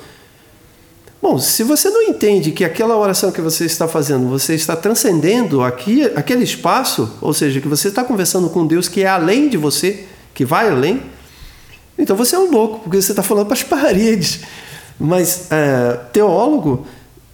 Bom, 1.21 1.39
se 1.39 1.63
você 1.63 1.89
não 1.89 2.03
entende 2.03 2.51
que 2.51 2.63
aquela 2.63 2.95
oração 2.95 3.31
que 3.31 3.41
você 3.41 3.65
está 3.65 3.87
fazendo, 3.87 4.29
você 4.29 4.53
está 4.53 4.75
transcendendo 4.75 5.63
aqui, 5.63 6.03
aquele 6.15 6.43
espaço, 6.43 7.11
ou 7.19 7.33
seja, 7.33 7.59
que 7.59 7.67
você 7.67 7.87
está 7.87 8.03
conversando 8.03 8.49
com 8.49 8.67
Deus 8.67 8.87
que 8.87 9.01
é 9.01 9.07
além 9.07 9.49
de 9.49 9.57
você, 9.57 10.05
que 10.33 10.45
vai 10.45 10.69
além, 10.69 11.01
então 11.97 12.15
você 12.15 12.35
é 12.35 12.39
um 12.39 12.51
louco, 12.51 12.79
porque 12.81 13.01
você 13.01 13.11
está 13.11 13.23
falando 13.23 13.47
para 13.47 13.55
as 13.55 13.63
paredes. 13.63 14.41
Mas 14.99 15.47
é, 15.51 15.93
teólogo, 16.13 16.85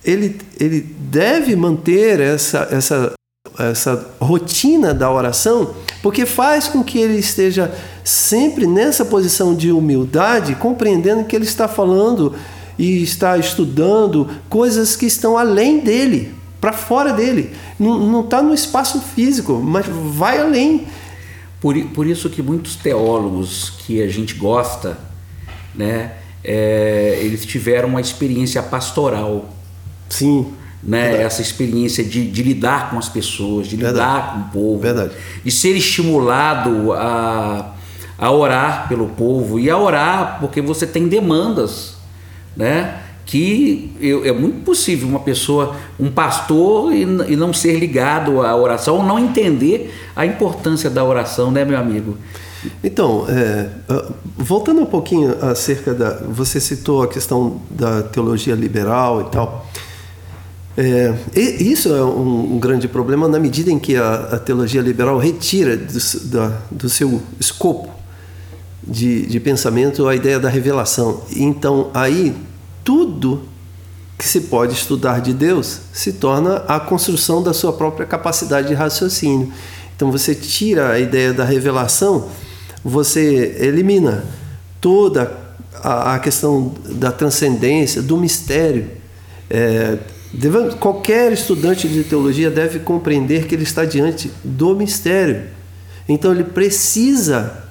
ele, 0.04 0.40
ele 0.58 0.80
deve 0.82 1.54
manter 1.56 2.22
essa, 2.22 2.68
essa, 2.72 3.13
essa 3.60 4.10
rotina 4.20 4.94
da 4.94 5.12
oração 5.12 5.75
porque 6.02 6.25
faz 6.25 6.68
com 6.68 6.84
que 6.84 7.00
ele 7.00 7.18
esteja 7.18 7.74
sempre 8.04 8.68
nessa 8.68 9.06
posição 9.06 9.56
de 9.56 9.72
humildade, 9.72 10.56
compreendendo 10.56 11.24
que 11.24 11.34
ele 11.34 11.46
está 11.46 11.66
falando 11.66 12.36
e 12.77 13.03
está 13.03 13.38
estudando 13.38 14.30
coisas 14.50 14.96
que 14.96 15.06
estão 15.06 15.38
além 15.38 15.80
dele, 15.80 16.34
para 16.60 16.74
fora 16.74 17.13
dele. 17.13 17.51
Não 17.80 18.22
está 18.22 18.42
no 18.42 18.53
espaço 18.53 19.01
físico, 19.01 19.62
mas 19.63 19.86
vai 19.88 20.39
além. 20.39 20.88
Por, 21.60 21.75
por 21.89 22.08
isso 22.08 22.30
que 22.30 22.42
muitos 22.42 22.75
teólogos 22.75 23.72
que 23.86 24.01
a 24.01 24.08
gente 24.08 24.36
gosta, 24.36 24.98
né, 25.74 26.13
é, 26.44 27.20
eles 27.22 27.46
tiveram 27.46 27.89
uma 27.89 28.01
experiência 28.01 28.62
pastoral. 28.62 29.50
Sim 30.10 30.53
né? 30.84 31.22
Essa 31.22 31.42
experiência 31.42 32.03
de, 32.03 32.30
de, 32.30 32.44
lidar 32.44 32.89
com 32.89 33.00
as 33.00 33.08
pessoas, 33.08 33.68
de 33.68 33.77
Verdade. 33.77 33.96
lidar 33.96 34.34
com 34.34 34.39
o 34.39 34.63
povo, 34.63 34.82
Verdade. 34.82 35.13
de 35.44 35.51
ser 35.51 35.75
estimulado 35.77 36.92
a, 36.92 37.74
a 38.18 38.32
orar 38.32 38.89
pelo 38.89 39.08
povo 39.08 39.60
e 39.60 39.70
a 39.70 39.77
orar 39.77 40.39
porque 40.42 40.62
você 40.62 40.86
tem 40.86 41.08
demandas, 41.08 41.93
né? 42.55 43.01
Que 43.25 43.91
eu, 44.00 44.25
é 44.25 44.31
muito 44.31 44.63
possível 44.63 45.07
uma 45.07 45.19
pessoa, 45.19 45.75
um 46.00 46.12
pastor, 46.12 46.93
e, 46.93 47.03
e 47.03 47.36
não 47.36 47.53
ser 47.53 47.79
ligado 47.79 48.41
à 48.41 48.55
oração, 48.55 48.98
ou 48.98 49.03
não 49.03 49.17
entender 49.17 49.93
a 50.15 50.25
importância 50.25 50.89
da 50.89 51.03
oração, 51.03 51.50
né, 51.50 51.63
meu 51.63 51.77
amigo? 51.77 52.17
Então, 52.83 53.25
é, 53.29 53.69
voltando 54.38 54.81
um 54.81 54.86
pouquinho 54.86 55.36
acerca 55.43 55.93
da. 55.93 56.22
Você 56.29 56.60
citou 56.60 57.03
a 57.03 57.07
questão 57.07 57.62
da 57.69 58.03
teologia 58.03 58.55
liberal 58.55 59.22
e 59.22 59.25
tal. 59.25 59.67
É, 60.75 61.13
isso 61.36 61.93
é 61.93 62.03
um, 62.03 62.55
um, 62.55 62.60
grande 62.60 62.88
problema 62.88 63.27
na 63.27 63.39
medida 63.39 63.69
em 63.72 63.77
que 63.77 63.95
a, 63.95 64.13
a 64.31 64.39
teologia 64.39 64.81
liberal 64.81 65.19
retira 65.19 65.77
do, 65.77 66.29
da, 66.29 66.57
do 66.72 66.89
seu 66.89 67.22
escopo 67.39 67.89
de, 68.88 69.25
de, 69.25 69.40
pensamento 69.40 70.08
a 70.08 70.16
ideia 70.16 70.40
da 70.40 70.50
revelação. 70.50 71.24
Então, 71.36 71.90
aí, 71.94 72.36
tudo 72.84 73.44
que 74.18 74.25
se 74.25 74.42
pode 74.42 74.74
estudar 74.74 75.20
de 75.20 75.34
Deus 75.34 75.82
se 75.92 76.13
torna 76.13 76.58
a 76.68 76.80
construção 76.80 77.42
da 77.42 77.54
sua 77.54 77.74
própria 77.74 78.06
capacidade 78.06 78.68
de 78.68 78.74
raciocínio. 78.74 79.52
Então, 79.96 80.12
você 80.12 80.36
tira 80.36 80.92
a 80.92 81.00
ideia 81.00 81.34
da 81.34 81.44
revelação, 81.44 82.30
você 82.84 83.56
elimina 83.60 84.24
toda 84.82 85.32
a, 85.82 86.16
a 86.16 86.20
questão 86.20 86.74
da 86.86 87.12
transcendência, 87.12 88.02
do 88.02 88.18
mistério. 88.18 88.88
É, 89.50 89.98
Devemos, 90.34 90.74
qualquer 90.74 91.32
estudante 91.32 91.88
de 91.88 92.04
teologia 92.04 92.50
deve 92.50 92.80
compreender 92.80 93.46
que 93.46 93.54
ele 93.54 93.63
está 93.63 93.86
diante 93.86 94.32
do 94.44 94.75
mistério. 94.75 95.44
Então 96.10 96.32
ele 96.32 96.44
precisa, 96.44 97.66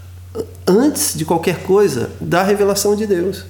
antes 0.66 1.14
de 1.14 1.24
qualquer 1.24 1.62
coisa, 1.62 2.10
da 2.20 2.42
revelação 2.42 2.96
de 2.96 3.06
Deus. 3.06 3.44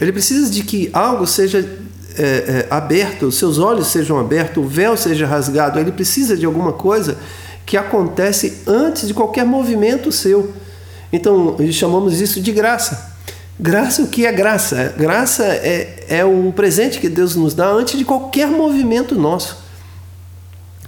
Ele 0.00 0.12
precisa 0.12 0.50
de 0.50 0.62
que 0.62 0.90
algo 0.92 1.26
seja 1.26 1.58
é, 2.16 2.22
é, 2.22 2.66
aberto, 2.70 3.26
os 3.26 3.36
seus 3.36 3.58
olhos 3.58 3.88
sejam 3.88 4.18
abertos, 4.18 4.62
o 4.62 4.66
véu 4.66 4.96
seja 4.96 5.26
rasgado. 5.26 5.78
Ele 5.78 5.92
precisa 5.92 6.36
de 6.36 6.46
alguma 6.46 6.72
coisa 6.72 7.16
que 7.64 7.76
acontece 7.76 8.62
antes 8.66 9.06
de 9.06 9.14
qualquer 9.14 9.44
movimento 9.44 10.10
seu. 10.10 10.52
Então 11.12 11.56
chamamos 11.70 12.20
isso 12.20 12.40
de 12.40 12.50
graça. 12.52 13.10
Graça, 13.58 14.02
o 14.02 14.08
que 14.08 14.24
é 14.24 14.32
graça? 14.32 14.94
Graça 14.96 15.44
é, 15.44 16.04
é 16.08 16.24
um 16.24 16.50
presente 16.50 16.98
que 16.98 17.08
Deus 17.08 17.36
nos 17.36 17.52
dá 17.52 17.68
antes 17.68 17.98
de 17.98 18.04
qualquer 18.04 18.48
movimento 18.48 19.14
nosso. 19.14 19.58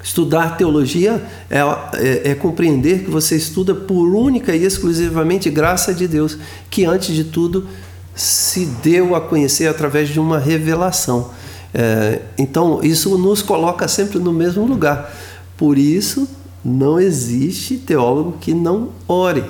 Estudar 0.03 0.57
teologia 0.57 1.23
é, 1.49 1.59
é, 1.59 2.31
é, 2.31 2.35
compreender 2.35 3.05
que 3.05 3.11
você 3.11 3.37
estuda 3.37 3.73
por 3.75 4.15
única 4.15 4.55
e 4.55 4.65
exclusivamente 4.65 5.49
graça 5.49 5.95
de 5.95 6.09
Deus, 6.09 6.37
que 6.69 6.85
antes 6.85 7.15
de 7.15 7.25
tudo 7.25 7.69
se 8.15 8.67
deu 8.83 9.15
a 9.15 9.21
conhecer 9.21 9.69
através 9.69 10.09
de 10.09 10.19
uma 10.19 10.39
revelação. 10.39 11.31
É, 11.73 12.21
então, 12.37 12.81
isso 12.83 13.17
nos 13.17 13.43
coloca 13.43 13.87
sempre 13.87 14.19
no 14.19 14.33
mesmo 14.33 14.67
lugar. 14.67 15.15
Por 15.57 15.79
isso, 15.79 16.29
não 16.65 16.99
existe 16.99 17.77
teólogo 17.77 18.37
que 18.41 18.53
não 18.53 18.91
ore. 19.07 19.45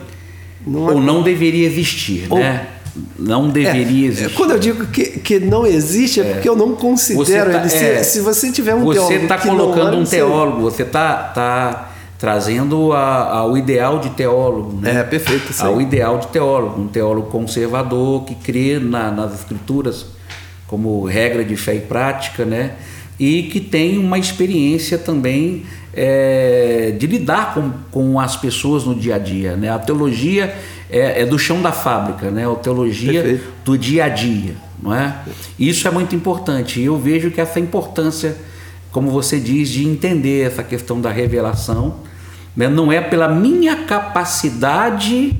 Não 0.66 0.82
Ou 0.82 1.00
não 1.00 1.22
deveria 1.22 1.66
existir, 1.66 2.28
né? 2.28 2.68
Não 3.18 3.48
deveria 3.48 4.06
é, 4.06 4.10
existir. 4.10 4.34
Quando 4.34 4.52
eu 4.52 4.58
digo 4.58 4.86
que, 4.86 5.20
que 5.20 5.38
não 5.38 5.66
existe, 5.66 6.20
é, 6.20 6.24
é 6.24 6.32
porque 6.34 6.48
eu 6.48 6.56
não 6.56 6.74
considero 6.74 7.50
tá, 7.50 7.60
ele. 7.60 7.68
Se, 7.68 7.84
é, 7.84 8.02
se, 8.02 8.20
você 8.20 8.52
tiver 8.52 8.74
um 8.74 8.84
você 8.84 8.98
teólogo. 8.98 9.18
Você 9.18 9.22
está 9.22 9.38
colocando 9.38 9.96
um 9.96 10.04
teólogo, 10.04 10.60
você 10.62 10.82
está 10.82 11.14
tá 11.14 11.92
trazendo 12.18 12.92
a, 12.92 13.38
ao 13.38 13.56
ideal 13.56 13.98
de 13.98 14.10
teólogo. 14.10 14.78
Né? 14.80 15.00
É, 15.00 15.02
perfeito. 15.02 15.52
Sim. 15.52 15.64
Ao 15.64 15.80
ideal 15.80 16.18
de 16.18 16.28
teólogo. 16.28 16.80
Um 16.80 16.88
teólogo 16.88 17.28
conservador 17.30 18.24
que 18.24 18.34
crê 18.34 18.78
na, 18.78 19.10
nas 19.10 19.34
escrituras 19.34 20.06
como 20.66 21.04
regra 21.04 21.44
de 21.44 21.56
fé 21.56 21.74
e 21.74 21.80
prática, 21.80 22.44
né? 22.44 22.72
E 23.18 23.44
que 23.44 23.60
tem 23.60 23.98
uma 23.98 24.18
experiência 24.18 24.96
também 24.96 25.64
é, 25.94 26.94
de 26.98 27.06
lidar 27.06 27.54
com, 27.54 27.70
com 27.90 28.18
as 28.18 28.36
pessoas 28.36 28.84
no 28.84 28.94
dia 28.94 29.16
a 29.16 29.18
dia. 29.18 29.56
Né? 29.56 29.68
A 29.68 29.78
teologia 29.78 30.54
é, 30.92 31.22
é 31.22 31.26
do 31.26 31.38
chão 31.38 31.62
da 31.62 31.72
fábrica, 31.72 32.30
né? 32.30 32.46
A 32.46 32.54
teologia 32.54 33.22
Perfeito. 33.22 33.50
do 33.64 33.78
dia 33.78 34.04
a 34.04 34.08
dia, 34.10 34.54
não 34.80 34.94
é? 34.94 35.16
Isso 35.58 35.88
é 35.88 35.90
muito 35.90 36.14
importante. 36.14 36.78
E 36.78 36.84
eu 36.84 36.98
vejo 36.98 37.30
que 37.30 37.40
essa 37.40 37.58
importância, 37.58 38.36
como 38.92 39.10
você 39.10 39.40
diz, 39.40 39.70
de 39.70 39.88
entender 39.88 40.46
essa 40.46 40.62
questão 40.62 41.00
da 41.00 41.10
revelação, 41.10 41.96
né? 42.54 42.68
não 42.68 42.92
é 42.92 43.00
pela 43.00 43.26
minha 43.26 43.74
capacidade 43.84 45.34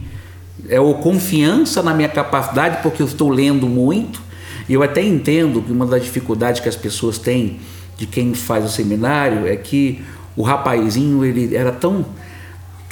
é, 0.70 0.80
ou 0.80 0.94
confiança 0.94 1.82
na 1.82 1.92
minha 1.92 2.08
capacidade, 2.08 2.78
porque 2.82 3.02
eu 3.02 3.06
estou 3.06 3.28
lendo 3.28 3.66
muito. 3.66 4.22
E 4.66 4.72
eu 4.72 4.82
até 4.82 5.02
entendo 5.02 5.60
que 5.60 5.70
uma 5.70 5.84
das 5.84 6.02
dificuldades 6.02 6.62
que 6.62 6.68
as 6.68 6.76
pessoas 6.76 7.18
têm 7.18 7.60
de 7.98 8.06
quem 8.06 8.32
faz 8.32 8.64
o 8.64 8.68
seminário 8.70 9.46
é 9.46 9.54
que 9.54 10.02
o 10.34 10.42
rapazinho 10.42 11.22
ele 11.24 11.54
era 11.54 11.72
tão 11.72 12.06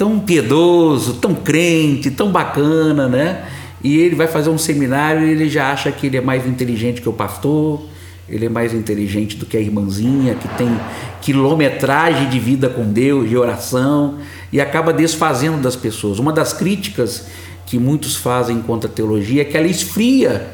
tão 0.01 0.19
piedoso, 0.19 1.17
tão 1.17 1.35
crente, 1.35 2.11
tão 2.11 2.33
bacana, 2.33 3.07
né? 3.07 3.45
E 3.85 3.99
ele 3.99 4.15
vai 4.15 4.27
fazer 4.27 4.49
um 4.49 4.57
seminário 4.57 5.27
e 5.27 5.31
ele 5.31 5.47
já 5.47 5.71
acha 5.71 5.93
que 5.93 6.07
ele 6.07 6.17
é 6.17 6.23
mais 6.23 6.47
inteligente 6.47 7.03
que 7.03 7.09
o 7.11 7.13
pastor, 7.13 7.83
ele 8.27 8.47
é 8.47 8.49
mais 8.49 8.73
inteligente 8.73 9.37
do 9.37 9.45
que 9.45 9.59
a 9.59 9.61
irmãzinha, 9.61 10.37
que 10.37 10.49
tem 10.57 10.75
quilometragem 11.21 12.31
de 12.31 12.39
vida 12.39 12.71
com 12.71 12.91
Deus, 12.91 13.29
de 13.29 13.37
oração, 13.37 14.15
e 14.51 14.59
acaba 14.59 14.91
desfazendo 14.91 15.61
das 15.61 15.77
pessoas. 15.77 16.19
Uma 16.19 16.33
das 16.33 16.55
críticas 16.55 17.27
que 17.67 17.79
muitos 17.79 18.17
fazem 18.17 18.63
contra 18.63 18.89
a 18.89 18.93
teologia 18.93 19.43
é 19.43 19.45
que 19.45 19.55
ela 19.55 19.67
esfria 19.67 20.49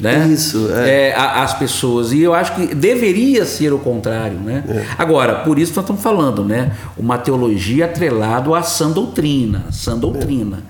né? 0.00 0.28
Isso, 0.28 0.70
é. 0.72 1.08
É, 1.08 1.14
as 1.16 1.54
pessoas. 1.54 2.12
E 2.12 2.20
eu 2.20 2.34
acho 2.34 2.54
que 2.54 2.74
deveria 2.74 3.44
ser 3.44 3.72
o 3.72 3.78
contrário, 3.78 4.38
né? 4.38 4.64
É. 4.68 4.84
Agora, 4.98 5.36
por 5.36 5.58
isso 5.58 5.72
nós 5.74 5.84
estamos 5.84 6.02
falando, 6.02 6.44
né? 6.44 6.72
Uma 6.96 7.18
teologia 7.18 7.84
atrelada 7.84 8.56
à 8.56 8.62
sã 8.62 8.90
doutrina, 8.90 9.66
sã 9.70 9.96
doutrina. 9.96 10.62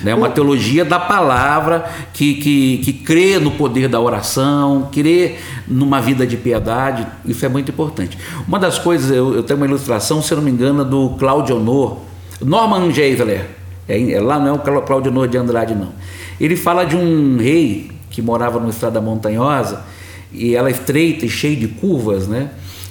Né? 0.00 0.14
Uma 0.14 0.28
teologia 0.28 0.84
da 0.84 0.98
palavra 0.98 1.86
que, 2.12 2.34
que, 2.34 2.78
que 2.78 2.92
crê 2.92 3.38
no 3.38 3.52
poder 3.52 3.88
da 3.88 3.98
oração, 3.98 4.88
crê 4.92 5.36
numa 5.66 6.00
vida 6.00 6.26
de 6.26 6.36
piedade, 6.36 7.06
isso 7.24 7.44
é 7.46 7.48
muito 7.48 7.70
importante. 7.70 8.18
Uma 8.46 8.58
das 8.58 8.78
coisas, 8.78 9.10
eu, 9.10 9.34
eu 9.34 9.42
tenho 9.42 9.58
uma 9.58 9.66
ilustração, 9.66 10.20
se 10.20 10.32
eu 10.32 10.36
não 10.36 10.44
me 10.44 10.50
engano, 10.50 10.84
do 10.84 11.10
Claudio 11.18 11.56
Honor, 11.56 11.98
Norman 12.42 12.90
Geisler, 12.92 13.46
é, 13.88 14.12
é, 14.12 14.20
lá 14.20 14.38
não 14.38 14.48
é 14.48 14.52
o 14.52 14.82
Claudio 14.82 15.10
Honor 15.10 15.28
de 15.28 15.38
Andrade, 15.38 15.74
não. 15.74 15.92
Ele 16.38 16.56
fala 16.56 16.84
de 16.84 16.94
um 16.94 17.38
rei 17.38 17.95
que 18.16 18.22
morava 18.22 18.58
numa 18.58 18.70
estrada 18.70 18.98
montanhosa, 18.98 19.84
e 20.32 20.56
ela 20.56 20.70
é 20.70 20.72
estreita 20.72 21.26
e 21.26 21.28
cheia 21.28 21.54
de 21.54 21.68
curvas, 21.68 22.26
né? 22.26 22.48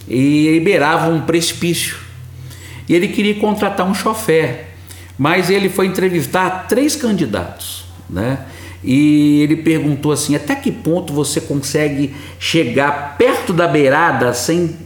E 0.08 0.62
beirava 0.64 1.10
um 1.10 1.22
precipício. 1.22 1.98
E 2.88 2.94
ele 2.94 3.08
queria 3.08 3.34
contratar 3.34 3.88
um 3.88 3.94
chofer, 3.96 4.68
mas 5.18 5.50
ele 5.50 5.68
foi 5.68 5.88
entrevistar 5.88 6.68
três 6.70 6.96
candidatos, 6.96 7.86
né? 8.08 8.46
E 8.84 9.42
ele 9.42 9.56
perguntou 9.56 10.12
assim: 10.12 10.36
até 10.36 10.54
que 10.54 10.72
ponto 10.72 11.12
você 11.12 11.42
consegue 11.42 12.16
chegar 12.38 13.18
perto 13.18 13.52
da 13.52 13.68
beirada 13.68 14.32
sem 14.32 14.78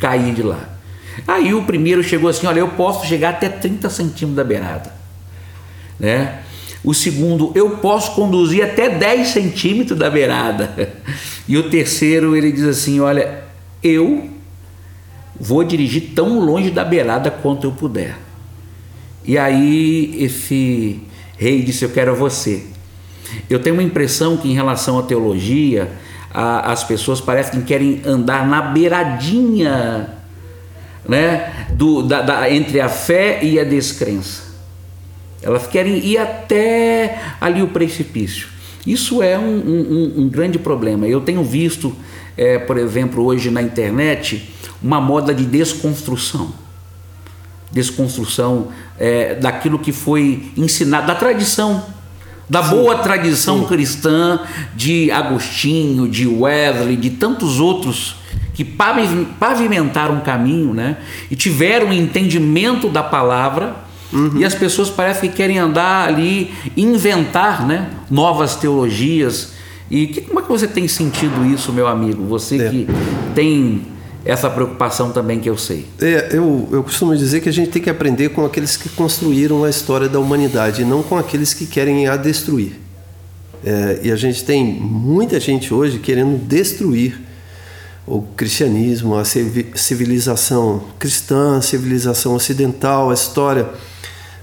cair 0.00 0.34
de 0.34 0.42
lá? 0.42 0.68
Aí 1.28 1.54
o 1.54 1.62
primeiro 1.62 2.02
chegou 2.02 2.28
assim: 2.28 2.48
olha, 2.48 2.58
eu 2.58 2.70
posso 2.70 3.06
chegar 3.06 3.30
até 3.30 3.48
30 3.48 3.88
centímetros 3.88 4.34
da 4.34 4.42
beirada, 4.42 4.92
né? 6.00 6.40
O 6.84 6.92
segundo, 6.92 7.50
eu 7.54 7.78
posso 7.78 8.14
conduzir 8.14 8.62
até 8.62 8.90
10 8.90 9.28
centímetros 9.28 9.98
da 9.98 10.10
beirada. 10.10 10.94
E 11.46 11.58
o 11.58 11.68
terceiro, 11.68 12.34
ele 12.34 12.50
diz 12.50 12.64
assim: 12.64 13.00
Olha, 13.00 13.44
eu 13.82 14.30
vou 15.38 15.62
dirigir 15.62 16.12
tão 16.14 16.40
longe 16.40 16.70
da 16.70 16.82
beirada 16.82 17.30
quanto 17.30 17.66
eu 17.66 17.72
puder. 17.72 18.16
E 19.26 19.36
aí 19.36 20.16
esse 20.18 21.02
rei 21.36 21.62
disse: 21.62 21.84
Eu 21.84 21.90
quero 21.90 22.16
você. 22.16 22.64
Eu 23.50 23.58
tenho 23.58 23.76
uma 23.76 23.82
impressão 23.82 24.38
que, 24.38 24.48
em 24.48 24.54
relação 24.54 24.98
à 24.98 25.02
teologia, 25.02 25.92
a, 26.32 26.72
as 26.72 26.82
pessoas 26.82 27.20
parecem 27.20 27.60
que 27.60 27.66
querem 27.66 28.00
andar 28.06 28.46
na 28.46 28.62
beiradinha 28.62 30.08
né, 31.08 31.66
do, 31.72 32.02
da, 32.02 32.22
da, 32.22 32.50
entre 32.50 32.80
a 32.80 32.88
fé 32.88 33.40
e 33.42 33.60
a 33.60 33.64
descrença. 33.64 34.53
Elas 35.44 35.66
querem 35.66 35.98
ir 35.98 36.16
até 36.16 37.20
ali 37.38 37.62
o 37.62 37.68
precipício. 37.68 38.48
Isso 38.86 39.22
é 39.22 39.38
um, 39.38 39.42
um, 39.42 40.14
um 40.22 40.28
grande 40.28 40.58
problema. 40.58 41.06
Eu 41.06 41.20
tenho 41.20 41.44
visto, 41.44 41.94
é, 42.34 42.58
por 42.58 42.78
exemplo, 42.78 43.22
hoje 43.22 43.50
na 43.50 43.60
internet, 43.60 44.50
uma 44.82 45.02
moda 45.02 45.34
de 45.34 45.44
desconstrução. 45.44 46.50
Desconstrução 47.70 48.68
é, 48.98 49.34
daquilo 49.34 49.78
que 49.78 49.92
foi 49.92 50.50
ensinado, 50.56 51.06
da 51.06 51.14
tradição, 51.14 51.84
da 52.48 52.62
sim, 52.62 52.70
boa 52.70 52.96
tradição 52.98 53.60
sim. 53.60 53.66
cristã 53.66 54.40
de 54.74 55.10
Agostinho, 55.10 56.08
de 56.08 56.26
Wesley, 56.26 56.96
de 56.96 57.10
tantos 57.10 57.60
outros 57.60 58.16
que 58.54 58.64
pavimentaram 58.64 60.16
um 60.16 60.20
caminho 60.20 60.72
né, 60.72 60.96
e 61.30 61.36
tiveram 61.36 61.88
um 61.88 61.92
entendimento 61.92 62.88
da 62.88 63.02
palavra 63.02 63.83
Uhum. 64.14 64.38
E 64.38 64.44
as 64.44 64.54
pessoas 64.54 64.88
parecem 64.88 65.28
que 65.28 65.36
querem 65.36 65.58
andar 65.58 66.08
ali, 66.08 66.54
inventar 66.76 67.66
né, 67.66 67.90
novas 68.08 68.54
teologias. 68.54 69.52
E 69.90 70.06
que, 70.06 70.20
como 70.22 70.38
é 70.38 70.42
que 70.42 70.48
você 70.48 70.68
tem 70.68 70.86
sentido 70.86 71.44
isso, 71.44 71.72
meu 71.72 71.88
amigo? 71.88 72.24
Você 72.26 72.62
é. 72.62 72.70
que 72.70 72.86
tem 73.34 73.82
essa 74.24 74.48
preocupação 74.48 75.10
também 75.10 75.40
que 75.40 75.50
eu 75.50 75.58
sei. 75.58 75.84
É, 76.00 76.30
eu, 76.32 76.68
eu 76.70 76.82
costumo 76.82 77.14
dizer 77.14 77.40
que 77.40 77.48
a 77.48 77.52
gente 77.52 77.70
tem 77.70 77.82
que 77.82 77.90
aprender 77.90 78.30
com 78.30 78.44
aqueles 78.44 78.76
que 78.76 78.88
construíram 78.88 79.64
a 79.64 79.70
história 79.70 80.08
da 80.08 80.18
humanidade, 80.18 80.84
não 80.84 81.02
com 81.02 81.18
aqueles 81.18 81.52
que 81.52 81.66
querem 81.66 82.06
a 82.08 82.16
destruir. 82.16 82.80
É, 83.64 84.00
e 84.04 84.12
a 84.12 84.16
gente 84.16 84.44
tem 84.44 84.64
muita 84.64 85.38
gente 85.40 85.74
hoje 85.74 85.98
querendo 85.98 86.38
destruir 86.38 87.20
o 88.06 88.22
cristianismo, 88.22 89.16
a 89.16 89.24
civilização 89.24 90.84
cristã, 90.98 91.58
a 91.58 91.62
civilização 91.62 92.34
ocidental, 92.34 93.10
a 93.10 93.14
história 93.14 93.68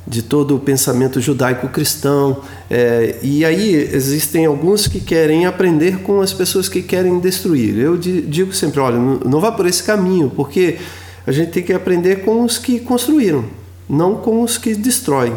de 0.08 0.22
todo 0.22 0.56
o 0.56 0.60
pensamento 0.60 1.22
judaico-cristão. 1.22 2.42
É, 2.70 3.18
e 3.22 3.46
aí 3.46 3.74
existem 3.76 4.46
alguns 4.46 4.88
que 4.88 5.00
querem 5.00 5.46
aprender 5.46 6.00
com 6.00 6.22
as 6.22 6.34
pessoas 6.34 6.68
que 6.68 6.82
querem 6.82 7.20
destruir. 7.20 7.78
Eu 7.78 7.98
digo 7.98 8.54
sempre: 8.54 8.80
olha, 8.80 8.98
não 8.98 9.40
vá 9.40 9.52
por 9.52 9.66
esse 9.66 9.84
caminho, 9.84 10.32
porque 10.36 10.78
a 11.26 11.32
gente 11.32 11.52
tem 11.52 11.64
que 11.64 11.74
aprender 11.74 12.24
com 12.24 12.44
os 12.44 12.58
que 12.58 12.80
construíram, 12.80 13.46
não 13.90 14.16
com 14.16 14.42
os 14.42 14.58
que 14.58 14.76
destroem. 14.76 15.34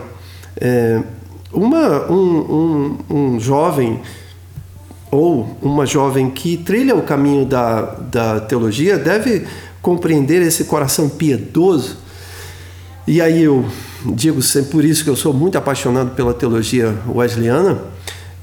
É, 0.60 1.02
uma, 1.52 2.10
um, 2.10 2.96
um, 3.08 3.16
um 3.16 3.40
jovem 3.40 4.00
ou 5.10 5.56
uma 5.62 5.86
jovem 5.86 6.28
que 6.28 6.56
trilha 6.56 6.96
o 6.96 7.02
caminho 7.02 7.44
da, 7.44 7.82
da 7.82 8.40
teologia 8.40 8.98
deve 8.98 9.46
compreender 9.80 10.42
esse 10.42 10.64
coração 10.64 11.08
piedoso. 11.08 11.98
E 13.06 13.20
aí 13.20 13.42
eu 13.42 13.64
digo 14.04 14.42
sempre 14.42 14.70
por 14.70 14.84
isso 14.84 15.04
que 15.04 15.10
eu 15.10 15.16
sou 15.16 15.32
muito 15.32 15.56
apaixonado 15.56 16.10
pela 16.10 16.34
teologia 16.34 16.94
wesleyana, 17.08 17.78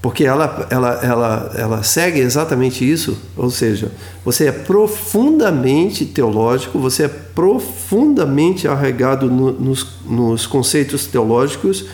porque 0.01 0.23
ela, 0.23 0.67
ela, 0.71 0.99
ela, 1.03 1.51
ela 1.55 1.83
segue 1.83 2.19
exatamente 2.19 2.89
isso, 2.89 3.15
ou 3.37 3.51
seja, 3.51 3.91
você 4.25 4.47
é 4.47 4.51
profundamente 4.51 6.05
teológico, 6.05 6.79
você 6.79 7.03
é 7.03 7.07
profundamente 7.07 8.67
arraigado 8.67 9.29
no, 9.29 9.51
nos, 9.51 9.87
nos 10.03 10.47
conceitos 10.47 11.05
teológicos, 11.05 11.85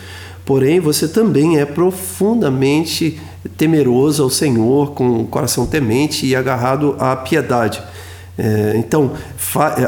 porém 0.46 0.80
você 0.80 1.06
também 1.06 1.58
é 1.58 1.66
profundamente 1.66 3.20
temeroso 3.58 4.22
ao 4.22 4.30
Senhor, 4.30 4.92
com 4.92 5.20
o 5.20 5.26
coração 5.26 5.66
temente 5.66 6.26
e 6.26 6.34
agarrado 6.34 6.96
à 6.98 7.14
piedade. 7.14 7.82
É, 8.38 8.74
então, 8.76 9.12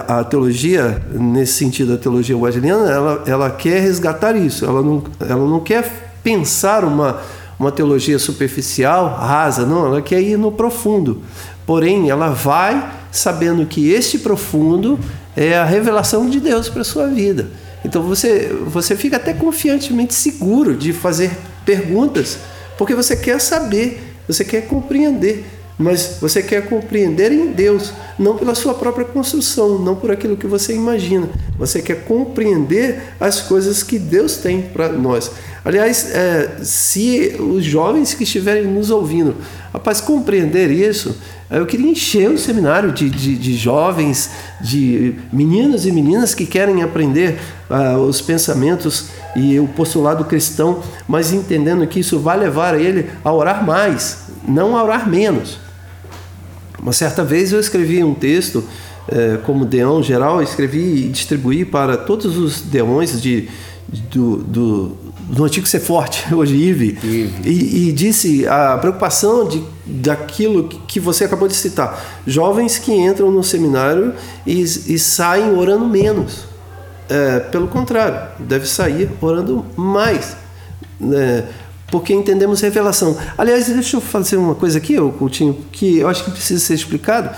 a 0.09 0.25
teologia, 0.25 1.01
nesse 1.13 1.53
sentido, 1.53 1.95
a 1.95 1.97
teologia 1.97 2.37
wesleyana, 2.37 2.91
ela, 2.91 3.23
ela 3.25 3.51
quer 3.51 3.81
resgatar 3.81 4.35
isso, 4.35 4.65
ela 4.65 4.83
não, 4.83 5.05
ela 5.21 5.49
não 5.49 5.61
quer 5.61 6.17
pensar 6.21 6.85
uma, 6.85 7.21
uma 7.57 7.71
teologia 7.71 8.19
superficial, 8.19 9.15
rasa, 9.15 9.65
não, 9.65 9.87
ela 9.87 10.03
quer 10.03 10.21
ir 10.21 10.37
no 10.37 10.51
profundo. 10.51 11.23
Porém, 11.65 12.11
ela 12.11 12.31
vai 12.31 12.93
sabendo 13.13 13.65
que 13.67 13.89
este 13.93 14.19
profundo 14.19 14.99
é 15.37 15.57
a 15.57 15.65
revelação 15.65 16.29
de 16.29 16.41
Deus 16.41 16.69
para 16.69 16.81
a 16.81 16.85
sua 16.85 17.07
vida. 17.07 17.49
Então 17.85 18.03
você, 18.03 18.53
você 18.67 18.97
fica 18.97 19.17
até 19.17 19.33
confiantemente 19.33 20.13
seguro 20.13 20.77
de 20.77 20.93
fazer 20.93 21.31
perguntas, 21.65 22.39
porque 22.77 22.95
você 22.95 23.15
quer 23.17 23.41
saber, 23.41 24.17
você 24.27 24.45
quer 24.45 24.63
compreender 24.63 25.45
mas 25.81 26.19
você 26.21 26.43
quer 26.43 26.69
compreender 26.69 27.33
em 27.33 27.53
Deus, 27.53 27.91
não 28.19 28.37
pela 28.37 28.55
sua 28.55 28.75
própria 28.75 29.07
construção, 29.07 29.79
não 29.79 29.97
por 29.97 30.11
aquilo 30.11 30.37
que 30.37 30.47
você 30.47 30.75
imagina. 30.75 31.27
Você 31.59 31.81
quer 31.81 32.05
compreender 32.05 33.01
as 33.19 33.41
coisas 33.41 33.83
que 33.83 33.99
Deus 33.99 34.37
tem 34.37 34.61
para 34.61 34.91
nós. 34.91 35.31
Aliás, 35.65 36.11
é, 36.13 36.59
se 36.63 37.35
os 37.41 37.65
jovens 37.65 38.13
que 38.13 38.25
estiverem 38.25 38.65
nos 38.65 38.91
ouvindo, 38.91 39.37
rapaz, 39.73 40.03
compreender 40.03 40.71
isso, 40.71 41.17
eu 41.51 41.65
queria 41.65 41.91
encher 41.91 42.31
o 42.31 42.39
seminário 42.39 42.93
de, 42.93 43.09
de, 43.09 43.35
de 43.35 43.57
jovens, 43.57 44.31
de 44.61 45.15
meninos 45.33 45.87
e 45.87 45.93
meninas 45.93 46.35
que 46.35 46.45
querem 46.45 46.83
aprender 46.83 47.39
uh, 47.71 47.99
os 48.01 48.21
pensamentos 48.21 49.07
e 49.35 49.59
o 49.59 49.67
postulado 49.67 50.27
cristão, 50.27 50.83
mas 51.09 51.33
entendendo 51.33 51.87
que 51.87 52.01
isso 52.01 52.19
vai 52.19 52.39
levar 52.39 52.79
ele 52.79 53.09
a 53.25 53.33
orar 53.33 53.65
mais, 53.65 54.25
não 54.47 54.77
a 54.77 54.85
orar 54.85 55.09
menos. 55.09 55.70
Uma 56.83 56.93
certa 56.93 57.23
vez 57.23 57.53
eu 57.53 57.61
escrevi 57.61 58.03
um 58.03 58.15
texto 58.15 58.65
é, 59.09 59.39
como 59.45 59.65
deão 59.65 60.03
geral, 60.03 60.43
escrevi 60.43 61.07
e 61.07 61.09
distribuí 61.09 61.65
para 61.65 61.97
todos 61.97 62.37
os 62.39 62.61
deões 62.61 63.21
de, 63.21 63.49
do, 64.11 64.37
do, 64.37 64.97
do 65.29 65.45
antigo 65.45 65.67
Ser 65.67 65.81
Forte, 65.81 66.33
hoje 66.35 66.55
IVE, 66.55 66.99
e, 67.45 67.89
e, 67.89 67.93
disse 67.93 68.47
a 68.47 68.79
preocupação 68.79 69.49
de, 69.49 69.63
daquilo 69.85 70.69
que 70.69 71.01
você 71.01 71.25
acabou 71.25 71.49
de 71.49 71.55
citar. 71.55 72.21
Jovens 72.27 72.79
que 72.79 72.93
entram 72.93 73.31
no 73.31 73.43
seminário 73.43 74.15
e, 74.47 74.61
e 74.63 74.99
saem 74.99 75.53
orando 75.55 75.87
menos. 75.87 76.49
É, 77.09 77.41
pelo 77.41 77.67
contrário, 77.67 78.21
deve 78.39 78.67
sair 78.67 79.11
orando 79.21 79.67
mais. 79.77 80.37
É, 81.13 81.45
porque 81.91 82.13
entendemos 82.13 82.61
revelação. 82.61 83.17
Aliás, 83.37 83.67
deixa 83.67 83.97
eu 83.97 84.01
fazer 84.01 84.37
uma 84.37 84.55
coisa 84.55 84.79
aqui, 84.79 84.97
Coutinho, 85.19 85.57
que 85.73 85.99
eu 85.99 86.09
acho 86.09 86.25
que 86.25 86.31
precisa 86.31 86.61
ser 86.61 86.75
explicado. 86.75 87.31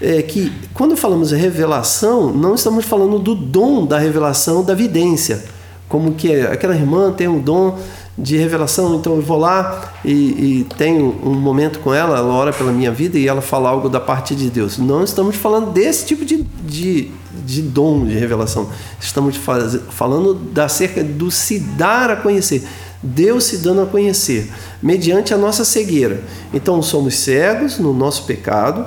É 0.00 0.22
que 0.22 0.52
quando 0.72 0.96
falamos 0.96 1.32
revelação, 1.32 2.32
não 2.32 2.54
estamos 2.54 2.84
falando 2.84 3.18
do 3.18 3.34
dom 3.34 3.84
da 3.84 3.98
revelação 3.98 4.62
da 4.62 4.72
vidência, 4.72 5.44
como 5.88 6.14
que 6.14 6.40
aquela 6.42 6.74
irmã 6.74 7.12
tem 7.12 7.26
um 7.26 7.40
dom 7.40 7.76
de 8.16 8.36
revelação, 8.36 8.96
então 8.96 9.14
eu 9.14 9.22
vou 9.22 9.38
lá 9.38 9.92
e, 10.04 10.10
e, 10.10 10.66
tenho 10.76 11.16
um 11.22 11.34
momento 11.34 11.78
com 11.78 11.94
ela, 11.94 12.18
ela 12.18 12.34
ora 12.34 12.52
pela 12.52 12.72
minha 12.72 12.90
vida 12.90 13.16
e 13.16 13.28
ela 13.28 13.40
fala 13.40 13.68
algo 13.68 13.88
da 13.88 14.00
parte 14.00 14.34
de 14.34 14.50
Deus. 14.50 14.76
Não 14.76 15.04
estamos 15.04 15.36
falando 15.36 15.70
desse 15.70 16.04
tipo 16.04 16.24
de, 16.24 16.44
de, 16.64 17.12
de 17.46 17.62
dom 17.62 18.04
de 18.04 18.18
revelação, 18.18 18.68
estamos 19.00 19.36
faz, 19.36 19.78
falando 19.90 20.34
da 20.34 20.68
cerca 20.68 21.04
do 21.04 21.30
se 21.30 21.60
dar 21.60 22.10
a 22.10 22.16
conhecer 22.16 22.66
Deus 23.02 23.44
se 23.44 23.58
dando 23.58 23.82
a 23.82 23.86
conhecer, 23.86 24.50
mediante 24.82 25.32
a 25.32 25.38
nossa 25.38 25.64
cegueira. 25.64 26.22
Então 26.52 26.82
somos 26.82 27.14
cegos 27.14 27.78
no 27.78 27.92
nosso 27.92 28.24
pecado, 28.24 28.86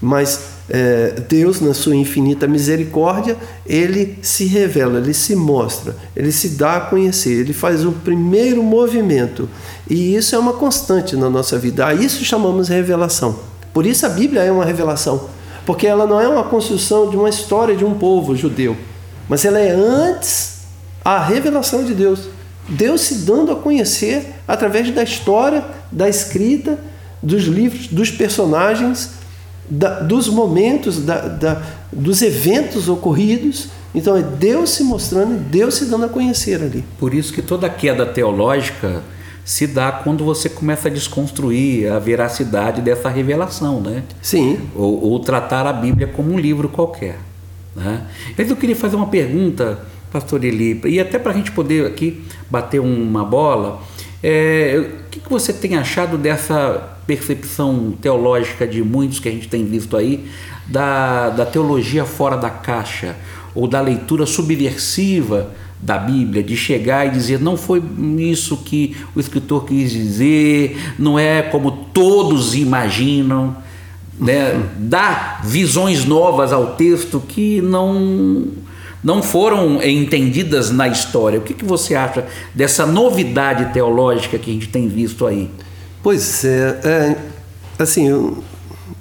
mas 0.00 0.56
é, 0.68 1.22
Deus, 1.28 1.60
na 1.60 1.72
sua 1.72 1.94
infinita 1.94 2.46
misericórdia, 2.46 3.36
ele 3.64 4.18
se 4.20 4.46
revela, 4.46 4.98
ele 4.98 5.14
se 5.14 5.36
mostra, 5.36 5.96
ele 6.14 6.32
se 6.32 6.50
dá 6.50 6.76
a 6.76 6.80
conhecer, 6.80 7.40
ele 7.40 7.52
faz 7.52 7.84
o 7.84 7.92
primeiro 7.92 8.62
movimento. 8.62 9.48
E 9.88 10.16
isso 10.16 10.34
é 10.34 10.38
uma 10.38 10.54
constante 10.54 11.16
na 11.16 11.30
nossa 11.30 11.58
vida. 11.58 11.86
A 11.86 11.94
isso 11.94 12.24
chamamos 12.24 12.68
revelação. 12.68 13.38
Por 13.72 13.86
isso 13.86 14.06
a 14.06 14.08
Bíblia 14.08 14.42
é 14.42 14.50
uma 14.50 14.64
revelação, 14.64 15.28
porque 15.64 15.86
ela 15.86 16.06
não 16.06 16.20
é 16.20 16.26
uma 16.26 16.44
construção 16.44 17.10
de 17.10 17.16
uma 17.16 17.28
história 17.28 17.76
de 17.76 17.84
um 17.84 17.94
povo 17.94 18.34
judeu, 18.34 18.76
mas 19.28 19.44
ela 19.44 19.58
é 19.58 19.70
antes 19.70 20.60
a 21.04 21.22
revelação 21.22 21.84
de 21.84 21.94
Deus. 21.94 22.35
Deus 22.68 23.02
se 23.02 23.14
dando 23.26 23.52
a 23.52 23.56
conhecer 23.56 24.34
através 24.46 24.90
da 24.92 25.02
história, 25.02 25.64
da 25.90 26.08
escrita, 26.08 26.78
dos 27.22 27.44
livros, 27.44 27.88
dos 27.88 28.10
personagens, 28.10 29.10
da, 29.68 30.00
dos 30.00 30.28
momentos, 30.28 31.04
da, 31.04 31.20
da, 31.28 31.62
dos 31.92 32.22
eventos 32.22 32.88
ocorridos. 32.88 33.68
Então 33.94 34.16
é 34.16 34.22
Deus 34.22 34.70
se 34.70 34.84
mostrando, 34.84 35.38
Deus 35.38 35.74
se 35.74 35.86
dando 35.86 36.06
a 36.06 36.08
conhecer 36.08 36.62
ali. 36.62 36.84
Por 36.98 37.14
isso 37.14 37.32
que 37.32 37.42
toda 37.42 37.68
queda 37.68 38.04
teológica 38.04 39.02
se 39.44 39.66
dá 39.66 39.92
quando 39.92 40.24
você 40.24 40.48
começa 40.48 40.88
a 40.88 40.90
desconstruir 40.90 41.90
a 41.90 42.00
veracidade 42.00 42.82
dessa 42.82 43.08
revelação, 43.08 43.80
né? 43.80 44.02
Sim. 44.20 44.58
Ou, 44.74 45.04
ou 45.04 45.20
tratar 45.20 45.66
a 45.66 45.72
Bíblia 45.72 46.08
como 46.08 46.32
um 46.32 46.38
livro 46.38 46.68
qualquer. 46.68 47.16
Né? 47.76 48.02
Mas 48.36 48.50
eu 48.50 48.56
queria 48.56 48.74
fazer 48.74 48.96
uma 48.96 49.06
pergunta 49.06 49.78
pastor 50.10 50.44
Eli, 50.44 50.80
e 50.84 51.00
até 51.00 51.18
para 51.18 51.32
a 51.32 51.34
gente 51.34 51.52
poder 51.52 51.86
aqui 51.86 52.22
bater 52.50 52.80
uma 52.80 53.24
bola, 53.24 53.80
é, 54.22 54.90
o 55.06 55.10
que, 55.10 55.20
que 55.20 55.28
você 55.28 55.52
tem 55.52 55.76
achado 55.76 56.16
dessa 56.16 56.98
percepção 57.06 57.94
teológica 58.00 58.66
de 58.66 58.82
muitos 58.82 59.20
que 59.20 59.28
a 59.28 59.32
gente 59.32 59.48
tem 59.48 59.64
visto 59.64 59.96
aí, 59.96 60.26
da, 60.66 61.30
da 61.30 61.46
teologia 61.46 62.04
fora 62.04 62.36
da 62.36 62.50
caixa, 62.50 63.16
ou 63.54 63.66
da 63.68 63.80
leitura 63.80 64.26
subversiva 64.26 65.50
da 65.80 65.98
Bíblia, 65.98 66.42
de 66.42 66.56
chegar 66.56 67.06
e 67.06 67.10
dizer 67.10 67.38
não 67.40 67.56
foi 67.56 67.82
isso 68.18 68.56
que 68.58 68.96
o 69.14 69.20
escritor 69.20 69.64
quis 69.64 69.90
dizer, 69.90 70.76
não 70.98 71.18
é 71.18 71.42
como 71.42 71.70
todos 71.70 72.54
imaginam, 72.54 73.56
né? 74.18 74.60
dá 74.76 75.40
visões 75.44 76.04
novas 76.04 76.52
ao 76.52 76.74
texto 76.74 77.20
que 77.20 77.60
não 77.60 78.48
não 79.06 79.22
foram 79.22 79.80
entendidas 79.80 80.72
na 80.72 80.88
história. 80.88 81.38
O 81.38 81.42
que, 81.42 81.54
que 81.54 81.64
você 81.64 81.94
acha 81.94 82.26
dessa 82.52 82.84
novidade 82.84 83.72
teológica 83.72 84.36
que 84.36 84.50
a 84.50 84.52
gente 84.52 84.68
tem 84.68 84.88
visto 84.88 85.28
aí? 85.28 85.48
Pois 86.02 86.44
é, 86.44 86.80
é 86.84 87.16
assim, 87.78 88.08
eu, 88.08 88.42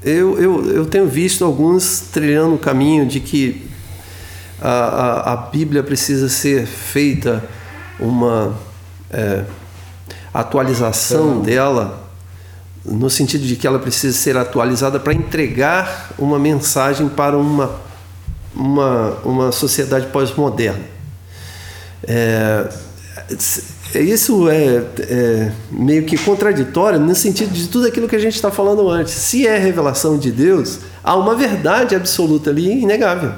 eu, 0.03 0.71
eu 0.75 0.85
tenho 0.85 1.07
visto 1.07 1.43
alguns 1.43 2.01
trilhando 2.11 2.53
o 2.53 2.59
caminho 2.59 3.07
de 3.07 3.19
que 3.19 3.65
a, 4.61 4.69
a, 4.69 5.33
a 5.33 5.37
Bíblia 5.37 5.81
precisa 5.81 6.29
ser 6.29 6.67
feita 6.67 7.43
uma 7.99 8.55
é, 9.09 9.43
atualização 10.31 11.39
dela, 11.41 12.07
no 12.85 13.09
sentido 13.09 13.43
de 13.43 13.55
que 13.55 13.65
ela 13.65 13.79
precisa 13.79 14.15
ser 14.15 14.37
atualizada 14.37 14.99
para 14.99 15.13
entregar 15.13 16.11
uma 16.19 16.37
mensagem 16.37 17.09
para 17.09 17.35
uma 17.35 17.84
uma, 18.55 19.17
uma 19.23 19.51
sociedade 19.51 20.07
pós-moderna. 20.07 20.83
É, 22.07 22.67
isso 23.95 24.49
é, 24.49 24.83
é, 24.99 25.51
meio 25.71 26.03
que 26.03 26.17
contraditório 26.17 26.99
no 26.99 27.15
sentido 27.15 27.51
de 27.51 27.67
tudo 27.67 27.87
aquilo 27.87 28.07
que 28.07 28.15
a 28.15 28.19
gente 28.19 28.35
está 28.35 28.51
falando 28.51 28.89
antes. 28.89 29.13
Se 29.13 29.47
é 29.47 29.57
revelação 29.57 30.17
de 30.17 30.31
Deus, 30.31 30.79
há 31.03 31.15
uma 31.15 31.35
verdade 31.35 31.95
absoluta 31.95 32.49
ali, 32.49 32.81
inegável. 32.81 33.31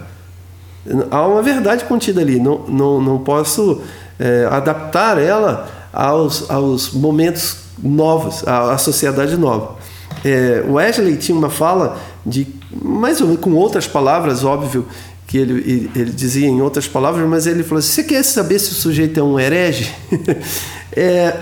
Há 1.12 1.28
uma 1.28 1.42
verdade 1.42 1.84
contida 1.86 2.22
ali. 2.22 2.40
Não, 2.40 2.60
não, 2.68 3.02
não 3.02 3.18
posso 3.20 3.82
é, 4.20 4.48
adaptar 4.50 5.18
ela 5.22 5.70
aos, 5.92 6.50
aos 6.50 6.92
momentos 6.92 7.58
novos, 7.82 8.48
à, 8.48 8.74
à 8.74 8.78
sociedade 8.78 9.38
nova. 9.38 9.76
É, 10.24 10.64
Wesley 10.68 11.18
tinha 11.18 11.38
uma 11.38 11.50
fala 11.50 11.98
de, 12.26 12.48
mais 12.72 13.22
ou 13.22 13.28
menos 13.28 13.42
com 13.42 13.54
outras 13.54 13.88
palavras, 13.88 14.44
óbvio, 14.44 14.86
que 15.28 15.38
ele, 15.38 15.92
ele 15.94 16.12
dizia 16.12 16.48
em 16.48 16.62
outras 16.62 16.88
palavras, 16.88 17.28
mas 17.28 17.46
ele 17.46 17.62
falou 17.62 17.80
assim: 17.80 17.92
você 17.92 18.04
quer 18.04 18.24
saber 18.24 18.58
se 18.60 18.72
o 18.72 18.76
sujeito 18.76 19.20
é 19.20 19.24
um 19.24 19.38
herege? 19.38 19.94
é, 20.96 21.36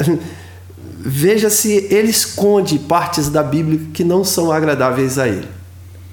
veja 0.99 1.51
se 1.51 1.87
ele 1.91 2.09
esconde 2.09 2.79
partes 2.79 3.29
da 3.29 3.43
Bíblia 3.43 3.79
que 3.93 4.03
não 4.03 4.23
são 4.23 4.51
agradáveis 4.51 5.19
a 5.19 5.27
ele. 5.27 5.47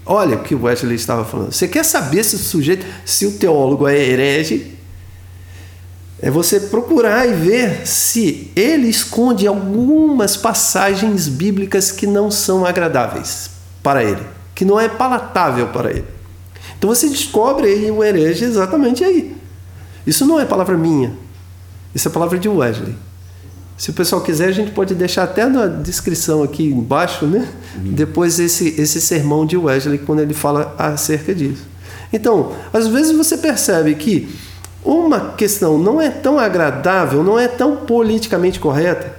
Olha 0.05 0.37
o 0.37 0.43
que 0.43 0.55
o 0.55 0.65
Wesley 0.65 0.97
estava 0.97 1.25
falando. 1.25 1.53
Você 1.53 1.67
quer 1.67 1.85
saber 1.85 2.25
se 2.25 2.35
o 2.35 2.39
sujeito, 2.39 2.85
se 3.05 3.25
o 3.25 3.33
teólogo 3.33 3.89
é 3.89 3.97
herege? 3.97 4.77
É 6.21 6.31
você 6.31 6.61
procurar 6.61 7.27
e 7.27 7.33
ver 7.33 7.87
se 7.87 8.51
ele 8.55 8.89
esconde 8.89 9.47
algumas 9.47 10.37
passagens 10.37 11.27
bíblicas 11.27 11.91
que 11.91 12.07
não 12.07 12.31
são 12.31 12.67
agradáveis 12.67 13.51
para 13.83 14.05
ele, 14.05 14.23
que 14.55 14.65
não 14.65 14.79
é 14.79 14.89
palatável 14.89 15.69
para 15.69 15.91
ele. 15.91 16.22
Então 16.83 16.93
você 16.93 17.09
descobre 17.09 17.69
aí 17.69 17.93
o 17.93 18.03
herege 18.03 18.45
exatamente 18.45 19.05
aí. 19.05 19.37
Isso 20.05 20.27
não 20.27 20.41
é 20.41 20.45
palavra 20.45 20.77
minha. 20.77 21.13
Isso 21.95 22.09
é 22.09 22.11
palavra 22.11 22.37
de 22.37 22.49
Wesley. 22.49 22.97
Se 23.79 23.91
o 23.91 23.93
pessoal 23.93 24.21
quiser, 24.21 24.49
a 24.49 24.53
gente 24.53 24.73
pode 24.73 24.93
deixar 24.93 25.23
até 25.23 25.47
na 25.47 25.69
descrição 25.69 26.43
aqui 26.43 26.65
embaixo, 26.65 27.25
né? 27.25 27.49
Uhum. 27.77 27.93
Depois 27.93 28.41
esse, 28.41 28.75
esse 28.81 29.01
sermão 29.01 29.47
de 29.47 29.57
Wesley, 29.57 29.99
quando 29.99 30.23
ele 30.23 30.35
fala 30.35 30.75
acerca 30.77 31.33
disso. 31.33 31.63
Então, 32.13 32.51
às 32.73 32.89
vezes 32.89 33.17
você 33.17 33.39
percebe 33.39 33.95
que 33.95 34.29
uma 34.85 35.35
questão 35.35 35.79
não 35.79 36.01
é 36.01 36.11
tão 36.11 36.37
agradável, 36.37 37.23
não 37.23 37.39
é 37.39 37.47
tão 37.47 37.77
politicamente 37.77 38.59
correta 38.59 39.15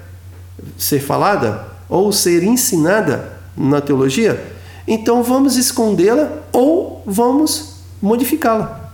ser 0.78 1.00
falada 1.00 1.66
ou 1.88 2.12
ser 2.12 2.44
ensinada 2.44 3.32
na 3.56 3.80
teologia, 3.80 4.53
então 4.88 5.24
vamos 5.24 5.58
escondê-la 5.58 6.32
ou 6.52 7.02
vamos 7.06 7.76
modificá-la. 8.02 8.92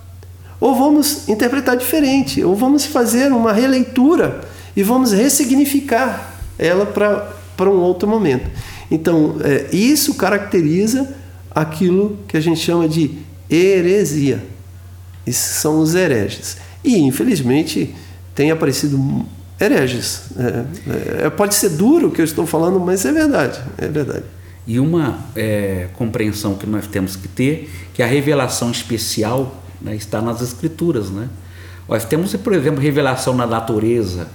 Ou 0.60 0.76
vamos 0.76 1.28
interpretar 1.30 1.78
diferente, 1.78 2.44
ou 2.44 2.56
vamos 2.56 2.86
fazer 2.86 3.32
uma 3.32 3.54
releitura 3.54 4.42
e 4.76 4.84
vamos 4.84 5.12
ressignificar 5.12 6.36
ela 6.58 6.86
para 6.86 7.70
um 7.70 7.80
outro 7.80 8.08
momento. 8.08 8.50
Então, 8.92 9.38
é, 9.42 9.74
isso 9.74 10.16
caracteriza 10.16 11.16
aquilo 11.52 12.20
que 12.28 12.36
a 12.36 12.42
gente 12.42 12.60
chama 12.60 12.88
de 12.88 13.12
heresia. 13.50 14.44
Esses 15.26 15.56
são 15.56 15.80
os 15.80 15.96
hereges. 15.96 16.58
E, 16.84 16.98
infelizmente, 16.98 17.96
tem 18.36 18.52
aparecido 18.52 19.26
hereges. 19.60 20.22
É, 20.38 21.26
é, 21.26 21.30
pode 21.30 21.56
ser 21.56 21.70
duro 21.70 22.08
o 22.08 22.12
que 22.12 22.22
eu 22.22 22.26
estou 22.26 22.46
falando, 22.46 22.80
mas 22.80 23.06
é 23.06 23.12
verdade. 23.12 23.60
É 23.78 23.88
verdade. 23.88 24.24
E 24.70 24.80
uma 24.80 25.18
é, 25.36 25.88
compreensão 25.94 26.54
que 26.54 26.68
nós 26.68 26.86
temos 26.86 27.16
que 27.16 27.28
ter, 27.28 27.74
que 27.92 28.04
a 28.04 28.06
revelação 28.06 28.70
especial 28.70 29.64
né, 29.82 29.96
está 29.96 30.22
nas 30.22 30.42
escrituras. 30.42 31.10
Né? 31.10 31.28
Nós 31.88 32.06
temos, 32.06 32.36
por 32.36 32.54
exemplo, 32.54 32.80
revelação 32.80 33.34
na 33.34 33.48
natureza. 33.48 34.28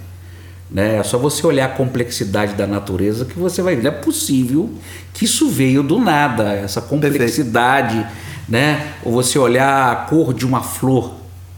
Né? 0.69 0.97
É 0.97 1.03
só 1.03 1.17
você 1.17 1.47
olhar 1.47 1.67
a 1.67 1.69
complexidade 1.69 2.53
da 2.55 2.67
natureza 2.67 3.23
que 3.23 3.39
você 3.39 3.61
vai 3.61 3.77
ver. 3.77 3.83
Não 3.83 3.91
é 3.91 3.93
possível 3.93 4.69
que 5.13 5.23
isso 5.23 5.47
veio 5.47 5.81
do 5.81 5.99
nada, 5.99 6.51
essa 6.51 6.81
complexidade. 6.81 8.05
Né? 8.49 8.91
Ou 9.05 9.13
você 9.13 9.39
olhar 9.39 9.89
a 9.89 9.95
cor 9.95 10.33
de 10.33 10.45
uma 10.45 10.61
flor. 10.61 11.13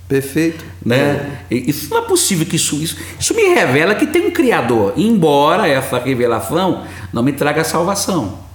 Perfeito. 0.08 0.64
Né? 0.86 1.42
É. 1.50 1.56
Isso 1.56 1.90
não 1.90 1.98
é 1.98 2.02
possível 2.06 2.46
que 2.46 2.58
isso, 2.58 2.76
isso. 2.76 2.96
Isso 3.20 3.34
me 3.34 3.56
revela 3.56 3.96
que 3.96 4.06
tem 4.06 4.28
um 4.28 4.32
Criador. 4.32 4.94
Embora 4.96 5.68
essa 5.68 5.98
revelação 5.98 6.86
não 7.12 7.24
me 7.24 7.34
traga 7.34 7.64
salvação 7.64 8.46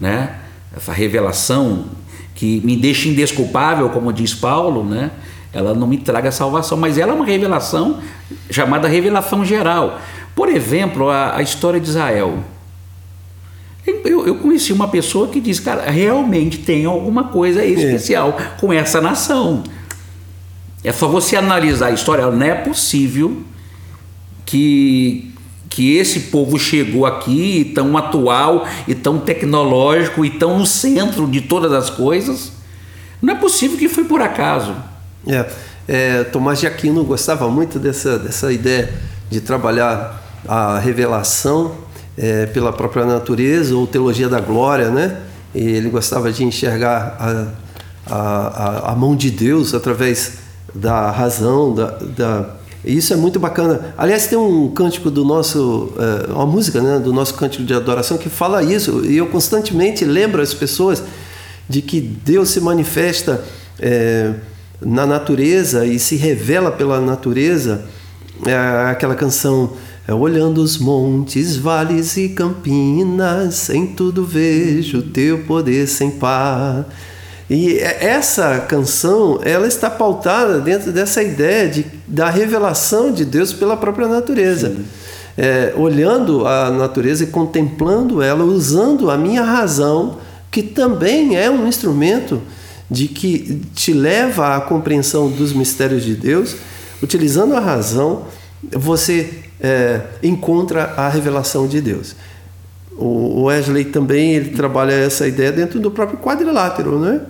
né? 0.00 0.36
Essa 0.74 0.92
revelação 0.92 1.84
que 2.34 2.60
me 2.64 2.74
deixa 2.74 3.08
indesculpável, 3.08 3.90
como 3.90 4.12
diz 4.12 4.32
Paulo, 4.32 4.82
né? 4.82 5.10
Ela 5.52 5.74
não 5.74 5.86
me 5.86 5.98
traga 5.98 6.32
salvação, 6.32 6.78
mas 6.78 6.96
ela 6.96 7.12
é 7.12 7.14
uma 7.14 7.26
revelação 7.26 8.00
chamada 8.50 8.88
revelação 8.88 9.44
geral. 9.44 10.00
Por 10.34 10.48
exemplo, 10.48 11.10
a, 11.10 11.36
a 11.36 11.42
história 11.42 11.78
de 11.78 11.88
Israel. 11.88 12.38
Eu, 13.86 14.26
eu, 14.26 14.34
conheci 14.36 14.72
uma 14.72 14.88
pessoa 14.88 15.28
que 15.28 15.40
disse, 15.40 15.60
cara, 15.62 15.90
realmente 15.90 16.58
tem 16.58 16.84
alguma 16.84 17.24
coisa 17.24 17.64
especial 17.64 18.36
é. 18.38 18.60
com 18.60 18.72
essa 18.72 19.00
nação. 19.00 19.64
É 20.84 20.92
só 20.92 21.08
você 21.08 21.36
analisar 21.36 21.88
a 21.88 21.90
história, 21.90 22.30
não 22.30 22.46
é 22.46 22.54
possível 22.54 23.42
que 24.46 25.29
que 25.70 25.96
esse 25.96 26.20
povo 26.20 26.58
chegou 26.58 27.06
aqui 27.06 27.72
tão 27.74 27.96
atual 27.96 28.66
e 28.88 28.94
tão 28.94 29.18
tecnológico 29.18 30.24
e 30.24 30.30
tão 30.30 30.58
no 30.58 30.66
centro 30.66 31.28
de 31.28 31.40
todas 31.40 31.72
as 31.72 31.88
coisas. 31.88 32.50
Não 33.22 33.34
é 33.34 33.36
possível 33.36 33.78
que 33.78 33.88
foi 33.88 34.04
por 34.04 34.20
acaso. 34.20 34.74
É, 35.26 35.46
é, 35.86 36.24
Tomás 36.24 36.58
de 36.58 36.66
Aquino 36.66 37.04
gostava 37.04 37.48
muito 37.48 37.78
dessa, 37.78 38.18
dessa 38.18 38.52
ideia 38.52 38.92
de 39.30 39.40
trabalhar 39.40 40.20
a 40.46 40.78
revelação 40.80 41.74
é, 42.18 42.46
pela 42.46 42.72
própria 42.72 43.04
natureza 43.04 43.74
ou 43.76 43.86
teologia 43.86 44.28
da 44.28 44.40
glória, 44.40 44.90
né? 44.90 45.18
E 45.54 45.60
ele 45.60 45.88
gostava 45.88 46.32
de 46.32 46.44
enxergar 46.44 47.16
a, 48.08 48.12
a, 48.12 48.92
a 48.92 48.94
mão 48.96 49.14
de 49.14 49.30
Deus 49.30 49.72
através 49.72 50.38
da 50.74 51.10
razão, 51.10 51.74
da, 51.74 51.90
da 52.16 52.59
isso 52.84 53.12
é 53.12 53.16
muito 53.16 53.38
bacana. 53.38 53.94
Aliás, 53.96 54.26
tem 54.26 54.38
um 54.38 54.68
cântico 54.70 55.10
do 55.10 55.24
nosso, 55.24 55.92
é, 55.98 56.32
uma 56.32 56.46
música, 56.46 56.80
né, 56.80 56.98
do 56.98 57.12
nosso 57.12 57.34
cântico 57.34 57.62
de 57.62 57.74
adoração 57.74 58.16
que 58.16 58.28
fala 58.28 58.62
isso. 58.62 59.04
E 59.04 59.16
eu 59.16 59.26
constantemente 59.26 60.04
lembro 60.04 60.40
as 60.40 60.54
pessoas 60.54 61.02
de 61.68 61.82
que 61.82 62.00
Deus 62.00 62.48
se 62.48 62.60
manifesta 62.60 63.44
é, 63.78 64.32
na 64.80 65.06
natureza 65.06 65.86
e 65.86 65.98
se 65.98 66.16
revela 66.16 66.70
pela 66.70 67.00
natureza. 67.00 67.84
É 68.46 68.90
aquela 68.90 69.14
canção 69.14 69.74
é, 70.08 70.14
olhando 70.14 70.62
os 70.62 70.78
montes, 70.78 71.56
vales 71.56 72.16
e 72.16 72.30
campinas, 72.30 73.68
em 73.68 73.88
tudo 73.88 74.24
vejo 74.24 75.02
teu 75.02 75.40
poder 75.44 75.86
sem 75.86 76.10
par. 76.10 76.86
E 77.50 77.80
essa 77.80 78.60
canção, 78.60 79.40
ela 79.42 79.66
está 79.66 79.90
pautada 79.90 80.60
dentro 80.60 80.92
dessa 80.92 81.20
ideia 81.20 81.68
de, 81.68 81.84
da 82.06 82.30
revelação 82.30 83.10
de 83.10 83.24
Deus 83.24 83.52
pela 83.52 83.76
própria 83.76 84.06
natureza. 84.06 84.76
É, 85.36 85.74
olhando 85.76 86.46
a 86.46 86.70
natureza 86.70 87.24
e 87.24 87.26
contemplando 87.26 88.22
ela, 88.22 88.44
usando 88.44 89.10
a 89.10 89.18
minha 89.18 89.42
razão, 89.42 90.18
que 90.48 90.62
também 90.62 91.36
é 91.36 91.50
um 91.50 91.66
instrumento 91.66 92.40
de 92.88 93.08
que 93.08 93.60
te 93.74 93.92
leva 93.92 94.54
à 94.54 94.60
compreensão 94.60 95.28
dos 95.28 95.52
mistérios 95.52 96.04
de 96.04 96.14
Deus, 96.14 96.54
utilizando 97.02 97.56
a 97.56 97.60
razão, 97.60 98.26
você 98.70 99.28
é, 99.60 100.02
encontra 100.22 100.94
a 100.96 101.08
revelação 101.08 101.66
de 101.66 101.80
Deus. 101.80 102.14
O 102.96 103.44
Wesley 103.44 103.86
também 103.86 104.34
ele 104.34 104.50
trabalha 104.50 104.92
essa 104.92 105.26
ideia 105.26 105.50
dentro 105.50 105.80
do 105.80 105.90
próprio 105.90 106.18
quadrilátero, 106.18 107.00
né? 107.00 107.20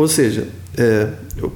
Ou 0.00 0.08
seja, 0.08 0.48
é, 0.78 1.08
o 1.42 1.52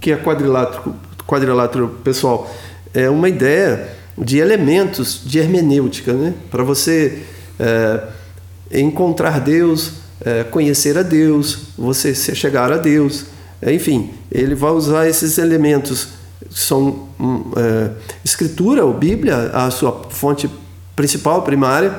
que 0.00 0.12
é 0.12 0.16
quadrilátero, 0.16 0.94
quadrilátero, 1.26 1.88
pessoal? 2.04 2.48
É 2.94 3.10
uma 3.10 3.28
ideia 3.28 3.88
de 4.16 4.38
elementos 4.38 5.20
de 5.24 5.40
hermenêutica, 5.40 6.12
né? 6.12 6.32
Para 6.48 6.62
você 6.62 7.24
é, 7.58 8.00
encontrar 8.80 9.40
Deus, 9.40 9.94
é, 10.24 10.44
conhecer 10.44 10.96
a 10.96 11.02
Deus, 11.02 11.70
você 11.76 12.14
chegar 12.14 12.70
a 12.70 12.76
Deus, 12.76 13.26
é, 13.60 13.72
enfim, 13.72 14.12
ele 14.30 14.54
vai 14.54 14.70
usar 14.70 15.08
esses 15.08 15.36
elementos 15.36 16.10
são 16.50 17.08
hum, 17.18 17.50
é, 17.56 17.90
escritura 18.24 18.84
ou 18.84 18.94
Bíblia, 18.94 19.50
a 19.52 19.72
sua 19.72 20.04
fonte 20.08 20.48
principal, 20.94 21.42
primária, 21.42 21.92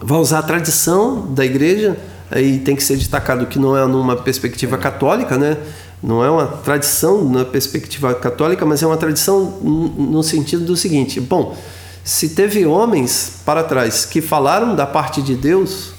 vai 0.00 0.18
usar 0.18 0.38
a 0.38 0.42
tradição 0.42 1.32
da 1.34 1.44
igreja 1.44 1.96
aí 2.32 2.58
tem 2.58 2.74
que 2.74 2.82
ser 2.82 2.96
destacado 2.96 3.46
que 3.46 3.58
não 3.58 3.76
é 3.76 3.86
numa 3.86 4.16
perspectiva 4.16 4.76
católica, 4.78 5.36
né? 5.36 5.56
Não 6.02 6.24
é 6.24 6.28
uma 6.28 6.46
tradição 6.46 7.28
na 7.28 7.44
perspectiva 7.44 8.12
católica, 8.14 8.66
mas 8.66 8.82
é 8.82 8.86
uma 8.86 8.96
tradição 8.96 9.60
no 9.62 10.22
sentido 10.22 10.64
do 10.64 10.76
seguinte: 10.76 11.20
bom, 11.20 11.56
se 12.02 12.30
teve 12.30 12.66
homens 12.66 13.40
para 13.44 13.62
trás 13.62 14.04
que 14.04 14.20
falaram 14.20 14.74
da 14.74 14.86
parte 14.86 15.22
de 15.22 15.36
Deus, 15.36 15.92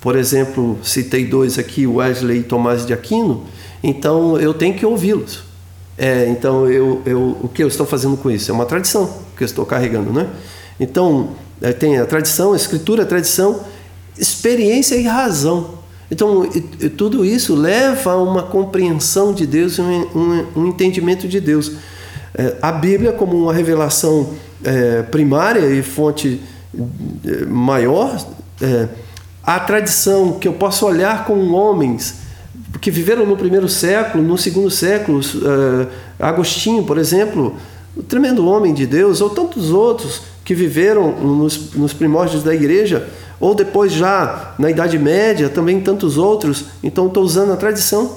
por 0.00 0.16
exemplo, 0.16 0.78
citei 0.82 1.24
dois 1.24 1.58
aqui, 1.58 1.86
Wesley 1.86 2.38
e 2.38 2.42
Tomás 2.42 2.84
de 2.84 2.92
Aquino, 2.92 3.44
então 3.82 4.38
eu 4.38 4.52
tenho 4.52 4.74
que 4.74 4.84
ouvi-los. 4.84 5.44
É, 5.96 6.28
então 6.28 6.68
eu, 6.68 7.02
eu, 7.04 7.36
o 7.42 7.48
que 7.48 7.62
eu 7.62 7.68
estou 7.68 7.86
fazendo 7.86 8.16
com 8.16 8.30
isso? 8.30 8.50
É 8.50 8.54
uma 8.54 8.64
tradição 8.64 9.18
que 9.36 9.44
eu 9.44 9.46
estou 9.46 9.66
carregando, 9.66 10.12
né? 10.12 10.28
Então 10.80 11.30
é, 11.60 11.72
tem 11.72 11.98
a 11.98 12.06
tradição, 12.06 12.54
a 12.54 12.56
escritura, 12.56 13.02
a 13.02 13.06
tradição 13.06 13.60
experiência 14.20 14.94
e 14.96 15.02
razão. 15.02 15.80
Então, 16.10 16.48
tudo 16.96 17.24
isso 17.24 17.54
leva 17.54 18.12
a 18.12 18.22
uma 18.22 18.42
compreensão 18.42 19.32
de 19.32 19.46
Deus, 19.46 19.78
um, 19.78 20.46
um, 20.56 20.66
entendimento 20.66 21.26
de 21.26 21.40
Deus. 21.40 21.72
É, 22.34 22.56
a 22.60 22.72
Bíblia, 22.72 23.12
como 23.12 23.44
uma 23.44 23.54
revelação 23.54 24.30
é, 24.64 25.02
primária 25.02 25.66
e 25.66 25.82
fonte 25.82 26.40
é, 27.24 27.44
maior, 27.46 28.24
a 29.42 29.58
tradição 29.58 30.32
que 30.32 30.46
eu 30.46 30.52
posso 30.52 30.84
olhar 30.84 31.24
com 31.24 31.52
homens 31.52 32.16
que 32.78 32.90
viveram 32.90 33.24
no 33.24 33.36
primeiro 33.36 33.68
século, 33.70 34.22
no 34.22 34.36
segundo 34.36 34.70
século, 34.70 35.20
Agostinho, 36.18 36.84
por 36.84 36.98
exemplo, 36.98 37.56
o 37.96 38.02
tremendo 38.02 38.46
homem 38.46 38.74
de 38.74 38.86
Deus, 38.86 39.22
ou 39.22 39.30
tantos 39.30 39.70
outros 39.70 40.20
que 40.50 40.54
viveram 40.56 41.12
nos, 41.12 41.74
nos 41.74 41.92
primórdios 41.92 42.42
da 42.42 42.52
igreja, 42.52 43.08
ou 43.38 43.54
depois 43.54 43.92
já 43.92 44.52
na 44.58 44.68
Idade 44.68 44.98
Média, 44.98 45.48
também 45.48 45.80
tantos 45.80 46.18
outros. 46.18 46.64
Então 46.82 47.06
estou 47.06 47.22
usando 47.22 47.52
a 47.52 47.56
tradição 47.56 48.16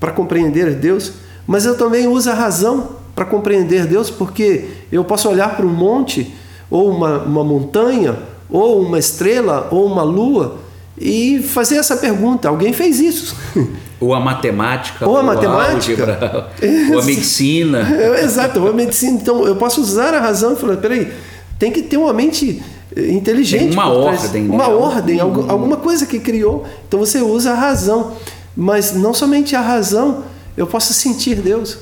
para 0.00 0.10
compreender 0.10 0.74
Deus, 0.74 1.12
mas 1.46 1.66
eu 1.66 1.76
também 1.76 2.08
uso 2.08 2.30
a 2.30 2.32
razão 2.32 2.92
para 3.14 3.26
compreender 3.26 3.86
Deus, 3.86 4.08
porque 4.08 4.68
eu 4.90 5.04
posso 5.04 5.28
olhar 5.28 5.54
para 5.54 5.66
um 5.66 5.70
monte, 5.70 6.34
ou 6.70 6.88
uma, 6.88 7.18
uma 7.18 7.44
montanha, 7.44 8.16
ou 8.48 8.80
uma 8.80 8.98
estrela, 8.98 9.68
ou 9.70 9.84
uma 9.84 10.02
lua, 10.02 10.56
e 10.98 11.42
fazer 11.42 11.76
essa 11.76 11.98
pergunta: 11.98 12.48
alguém 12.48 12.72
fez 12.72 13.00
isso? 13.00 13.36
Ou 13.98 14.12
a 14.12 14.20
matemática, 14.20 15.08
ou 15.08 15.16
a 15.16 15.22
matemática, 15.22 16.02
álgebra, 16.02 16.50
ou 16.92 17.00
a 17.00 17.02
medicina. 17.02 17.80
Exato, 18.22 18.60
ou 18.60 18.68
a 18.68 18.72
medicina. 18.74 19.18
Então 19.18 19.46
eu 19.46 19.56
posso 19.56 19.80
usar 19.80 20.12
a 20.12 20.20
razão 20.20 20.52
e 20.52 20.56
falar: 20.56 20.76
peraí, 20.76 21.10
tem 21.58 21.70
que 21.70 21.82
ter 21.82 21.96
uma 21.96 22.12
mente 22.12 22.62
inteligente. 22.96 23.68
Tem 23.68 23.72
uma 23.72 23.88
ordem. 23.88 24.44
Né? 24.44 24.54
Uma 24.54 24.68
ordem, 24.68 25.22
uhum. 25.22 25.50
alguma 25.50 25.76
coisa 25.76 26.06
que 26.06 26.18
criou. 26.18 26.64
Então 26.86 27.00
você 27.00 27.20
usa 27.20 27.52
a 27.52 27.54
razão. 27.54 28.12
Mas 28.56 28.94
não 28.94 29.12
somente 29.12 29.54
a 29.54 29.60
razão, 29.60 30.24
eu 30.56 30.66
posso 30.66 30.94
sentir 30.94 31.36
Deus. 31.36 31.78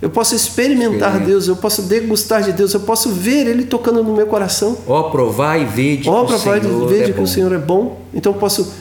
Eu 0.00 0.10
posso 0.10 0.34
experimentar 0.34 1.18
Deus, 1.18 1.48
eu 1.48 1.56
posso 1.56 1.82
degustar 1.82 2.42
de 2.42 2.52
Deus, 2.52 2.72
eu 2.72 2.80
posso 2.80 3.10
ver 3.10 3.48
Ele 3.48 3.64
tocando 3.64 4.02
no 4.02 4.14
meu 4.14 4.26
coração. 4.26 4.76
Ó, 4.86 5.10
provar 5.10 5.60
e 5.60 5.64
ver 5.64 5.96
de 5.98 6.08
Ó, 6.08 6.24
provar 6.24 6.56
e 6.56 6.60
ver 6.60 7.04
de 7.04 7.10
é 7.10 7.14
que 7.14 7.20
o 7.20 7.26
Senhor 7.26 7.52
é 7.52 7.58
bom. 7.58 8.00
Então 8.14 8.32
eu 8.32 8.38
posso 8.38 8.72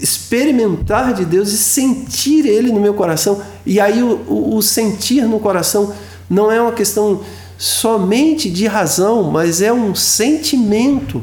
experimentar 0.00 1.14
de 1.14 1.24
Deus 1.24 1.52
e 1.52 1.58
sentir 1.58 2.46
Ele 2.46 2.72
no 2.72 2.80
meu 2.80 2.94
coração. 2.94 3.40
E 3.64 3.78
aí 3.78 4.02
o, 4.02 4.20
o, 4.28 4.56
o 4.56 4.62
sentir 4.62 5.22
no 5.22 5.38
coração 5.38 5.92
não 6.28 6.50
é 6.50 6.60
uma 6.60 6.72
questão 6.72 7.20
somente 7.60 8.48
de 8.48 8.66
razão, 8.66 9.24
mas 9.24 9.60
é 9.60 9.70
um 9.70 9.94
sentimento. 9.94 11.22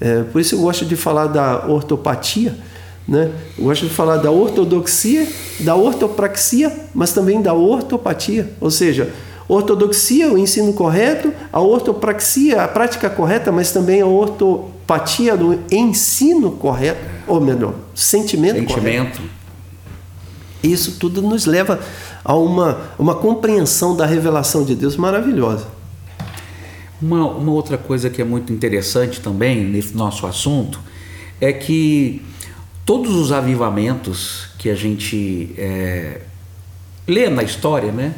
É, 0.00 0.24
por 0.24 0.40
isso 0.40 0.56
eu 0.56 0.60
gosto 0.62 0.84
de 0.84 0.96
falar 0.96 1.28
da 1.28 1.64
ortopatia, 1.68 2.56
né? 3.06 3.30
Eu 3.56 3.66
gosto 3.66 3.86
de 3.86 3.94
falar 3.94 4.16
da 4.16 4.32
ortodoxia, 4.32 5.28
da 5.60 5.76
ortopraxia, 5.76 6.76
mas 6.92 7.12
também 7.12 7.40
da 7.40 7.54
ortopatia. 7.54 8.50
Ou 8.60 8.68
seja, 8.68 9.12
ortodoxia, 9.48 10.32
o 10.32 10.36
ensino 10.36 10.72
correto, 10.72 11.32
a 11.52 11.60
ortopraxia, 11.60 12.62
a 12.62 12.66
prática 12.66 13.08
correta, 13.08 13.52
mas 13.52 13.70
também 13.70 14.00
a 14.00 14.06
ortopatia 14.06 15.36
do 15.36 15.56
ensino 15.70 16.50
correto, 16.50 17.00
ou 17.28 17.40
melhor, 17.40 17.74
sentimento, 17.94 18.58
sentimento. 18.58 19.18
correto. 19.18 19.39
Isso 20.62 20.96
tudo 20.98 21.22
nos 21.22 21.46
leva 21.46 21.80
a 22.24 22.34
uma, 22.34 22.78
uma 22.98 23.14
compreensão 23.14 23.96
da 23.96 24.04
revelação 24.04 24.64
de 24.64 24.74
Deus 24.74 24.96
maravilhosa. 24.96 25.66
Uma, 27.00 27.26
uma 27.26 27.52
outra 27.52 27.78
coisa 27.78 28.10
que 28.10 28.20
é 28.20 28.24
muito 28.24 28.52
interessante 28.52 29.20
também 29.20 29.64
nesse 29.64 29.96
nosso 29.96 30.26
assunto 30.26 30.78
é 31.40 31.52
que 31.52 32.22
todos 32.84 33.14
os 33.14 33.32
avivamentos 33.32 34.48
que 34.58 34.68
a 34.68 34.74
gente 34.74 35.54
é, 35.56 36.20
lê 37.08 37.30
na 37.30 37.42
história, 37.42 37.90
né? 37.90 38.14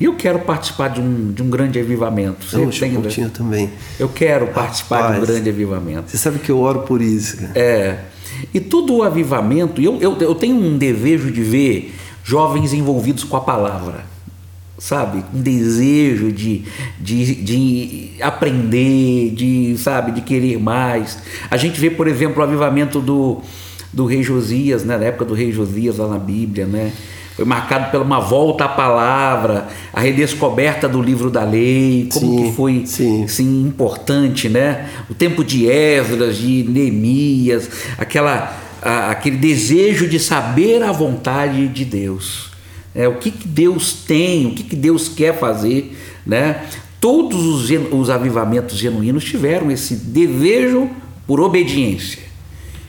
E 0.00 0.04
eu 0.04 0.16
quero 0.16 0.40
participar 0.40 0.88
de 0.88 1.00
um, 1.00 1.32
de 1.32 1.42
um 1.42 1.48
grande 1.48 1.78
avivamento. 1.78 2.44
Você 2.44 2.56
eu 2.56 2.70
tem, 2.70 3.28
também. 3.30 3.70
Eu 3.98 4.08
quero 4.08 4.48
participar 4.48 5.00
Rapaz, 5.00 5.14
de 5.14 5.22
um 5.22 5.26
grande 5.26 5.48
avivamento. 5.50 6.10
Você 6.10 6.18
sabe 6.18 6.40
que 6.40 6.50
eu 6.50 6.58
oro 6.58 6.80
por 6.80 7.00
isso. 7.00 7.36
Cara. 7.36 7.52
É. 7.54 8.04
E 8.52 8.60
todo 8.60 8.94
o 8.94 9.02
avivamento, 9.02 9.80
eu, 9.80 9.98
eu, 10.00 10.16
eu 10.18 10.34
tenho 10.34 10.56
um 10.56 10.76
desejo 10.76 11.30
de 11.30 11.42
ver 11.42 11.94
jovens 12.24 12.72
envolvidos 12.72 13.24
com 13.24 13.36
a 13.36 13.40
palavra, 13.40 14.06
sabe? 14.78 15.24
Um 15.34 15.40
desejo 15.40 16.32
de, 16.32 16.64
de, 16.98 17.34
de 17.34 18.10
aprender, 18.20 19.30
de, 19.30 19.76
sabe, 19.78 20.12
de 20.12 20.20
querer 20.22 20.58
mais. 20.58 21.18
A 21.50 21.56
gente 21.56 21.80
vê, 21.80 21.90
por 21.90 22.08
exemplo, 22.08 22.40
o 22.40 22.44
avivamento 22.44 23.00
do, 23.00 23.42
do 23.92 24.06
rei 24.06 24.22
Josias, 24.22 24.84
né? 24.84 24.96
na 24.96 25.04
época 25.04 25.24
do 25.24 25.34
rei 25.34 25.52
Josias 25.52 25.98
lá 25.98 26.08
na 26.08 26.18
Bíblia, 26.18 26.66
né? 26.66 26.92
Foi 27.36 27.44
marcado 27.44 27.90
por 27.90 28.00
uma 28.00 28.20
volta 28.20 28.64
à 28.64 28.68
palavra, 28.68 29.66
a 29.92 30.00
redescoberta 30.00 30.88
do 30.88 31.02
livro 31.02 31.30
da 31.30 31.42
lei, 31.42 32.08
como 32.12 32.26
sim, 32.26 32.44
que 32.44 32.56
foi 32.56 32.82
sim. 32.86 33.26
Sim, 33.26 33.66
importante, 33.66 34.48
né? 34.48 34.88
O 35.10 35.14
tempo 35.14 35.42
de 35.42 35.66
Esdras, 35.66 36.36
de 36.36 36.62
Neemias, 36.62 37.68
aquela 37.98 38.56
a, 38.80 39.10
aquele 39.10 39.36
desejo 39.36 40.06
de 40.06 40.20
saber 40.20 40.82
a 40.82 40.92
vontade 40.92 41.66
de 41.68 41.84
Deus. 41.84 42.50
É, 42.94 43.08
o 43.08 43.16
que, 43.16 43.30
que 43.30 43.48
Deus 43.48 43.92
tem, 43.92 44.46
o 44.46 44.54
que, 44.54 44.62
que 44.62 44.76
Deus 44.76 45.08
quer 45.08 45.36
fazer, 45.36 45.96
né? 46.24 46.60
todos 47.00 47.44
os, 47.44 47.70
os 47.92 48.08
avivamentos 48.08 48.78
genuínos 48.78 49.24
tiveram 49.24 49.70
esse 49.70 49.94
desejo 49.96 50.88
por 51.26 51.40
obediência. 51.40 52.22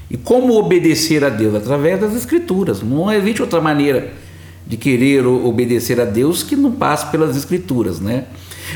E 0.09 0.15
como 0.15 0.53
obedecer 0.53 1.21
a 1.23 1.29
Deus? 1.29 1.55
Através 1.55 1.99
das 1.99 2.15
Escrituras. 2.15 2.81
Não 2.81 3.11
existe 3.11 3.41
outra 3.41 3.59
maneira 3.59 4.13
de 4.65 4.77
querer 4.77 5.25
obedecer 5.25 5.99
a 5.99 6.05
Deus 6.05 6.43
que 6.43 6.55
não 6.55 6.71
passe 6.71 7.11
pelas 7.11 7.35
Escrituras, 7.35 7.99
né? 7.99 8.25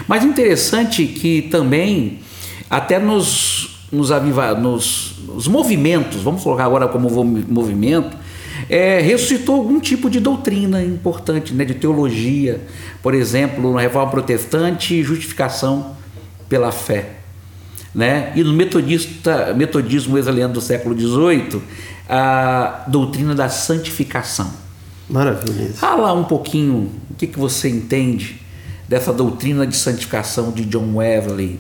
Mas 0.08 0.24
interessante 0.24 1.06
que 1.06 1.44
também, 1.44 2.20
até 2.70 3.00
nos, 3.00 3.86
nos, 3.92 4.12
aviva, 4.12 4.54
nos 4.54 5.48
movimentos, 5.48 6.22
vamos 6.22 6.44
colocar 6.44 6.66
agora 6.66 6.88
como 6.88 7.10
movimento, 7.26 8.16
é, 8.70 9.00
ressuscitou 9.00 9.56
algum 9.56 9.80
tipo 9.80 10.10
de 10.10 10.20
doutrina 10.20 10.84
importante, 10.84 11.54
né, 11.54 11.66
de 11.66 11.74
teologia. 11.74 12.62
Por 13.02 13.14
exemplo, 13.14 13.74
na 13.74 13.82
Reforma 13.82 14.12
Protestante, 14.12 15.02
justificação 15.02 15.96
pela 16.48 16.72
fé. 16.72 17.14
Né? 17.96 18.32
E 18.36 18.44
no 18.44 18.54
metodista, 18.54 19.54
metodismo 19.56 20.16
wesleyano 20.16 20.54
do 20.54 20.62
século 20.62 20.96
XVIII, 20.98 21.62
a 22.08 22.84
doutrina 22.88 23.34
da 23.34 23.50
santificação. 23.50 24.69
Maravilha. 25.10 25.72
Fala 25.74 26.14
um 26.14 26.24
pouquinho 26.24 26.90
o 27.10 27.14
que, 27.16 27.28
que 27.28 27.40
você 27.40 27.68
entende 27.68 28.42
dessa 28.88 29.12
doutrina 29.12 29.66
de 29.66 29.76
santificação 29.76 30.52
de 30.52 30.66
John 30.66 30.96
Wesley 30.96 31.60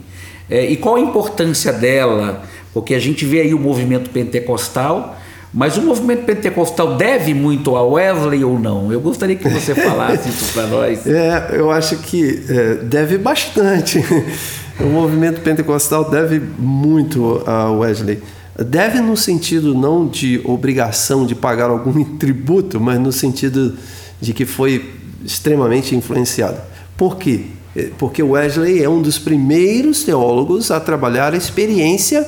é, 0.50 0.66
e 0.66 0.76
qual 0.76 0.96
a 0.96 1.00
importância 1.00 1.72
dela, 1.72 2.44
porque 2.74 2.96
a 2.96 3.00
gente 3.00 3.24
vê 3.26 3.42
aí 3.42 3.54
o 3.54 3.60
movimento 3.60 4.10
pentecostal, 4.10 5.16
mas 5.54 5.78
o 5.78 5.82
movimento 5.82 6.26
pentecostal 6.26 6.96
deve 6.96 7.34
muito 7.34 7.76
a 7.76 7.84
Wesley 7.84 8.44
ou 8.44 8.60
não? 8.60 8.92
Eu 8.92 9.00
gostaria 9.00 9.36
que 9.36 9.48
você 9.48 9.74
falasse 9.76 10.30
isso 10.30 10.54
para 10.54 10.68
nós. 10.68 11.06
É, 11.06 11.50
eu 11.54 11.72
acho 11.72 11.98
que 11.98 12.44
é, 12.50 12.76
deve 12.76 13.18
bastante. 13.18 14.04
O 14.80 14.86
movimento 14.86 15.42
pentecostal 15.42 16.10
deve 16.10 16.40
muito 16.40 17.44
a 17.46 17.70
Wesley. 17.70 18.24
Deve 18.66 19.00
no 19.00 19.16
sentido 19.16 19.74
não 19.74 20.08
de 20.08 20.42
obrigação 20.44 21.26
de 21.26 21.34
pagar 21.34 21.70
algum 21.70 22.04
tributo, 22.18 22.80
mas 22.80 23.00
no 23.00 23.12
sentido 23.12 23.78
de 24.20 24.34
que 24.34 24.46
foi 24.46 24.94
extremamente 25.24 25.96
influenciado. 25.96 26.60
Por 26.98 27.18
quê? 27.18 27.46
É, 27.76 27.90
porque 27.98 28.22
Wesley 28.22 28.84
é 28.84 28.90
um 28.90 29.02
dos 29.02 29.18
primeiros 29.18 30.04
teólogos 30.04 30.72
a 30.72 30.80
trabalhar 30.80 31.34
a 31.34 31.38
experiência 31.38 32.28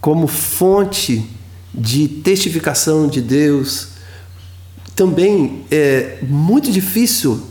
como 0.00 0.26
fonte 0.26 1.28
de 1.74 2.08
testificação 2.08 3.08
de 3.08 3.20
Deus. 3.20 3.88
Também 4.94 5.64
é 5.70 6.18
muito 6.22 6.70
difícil 6.70 7.42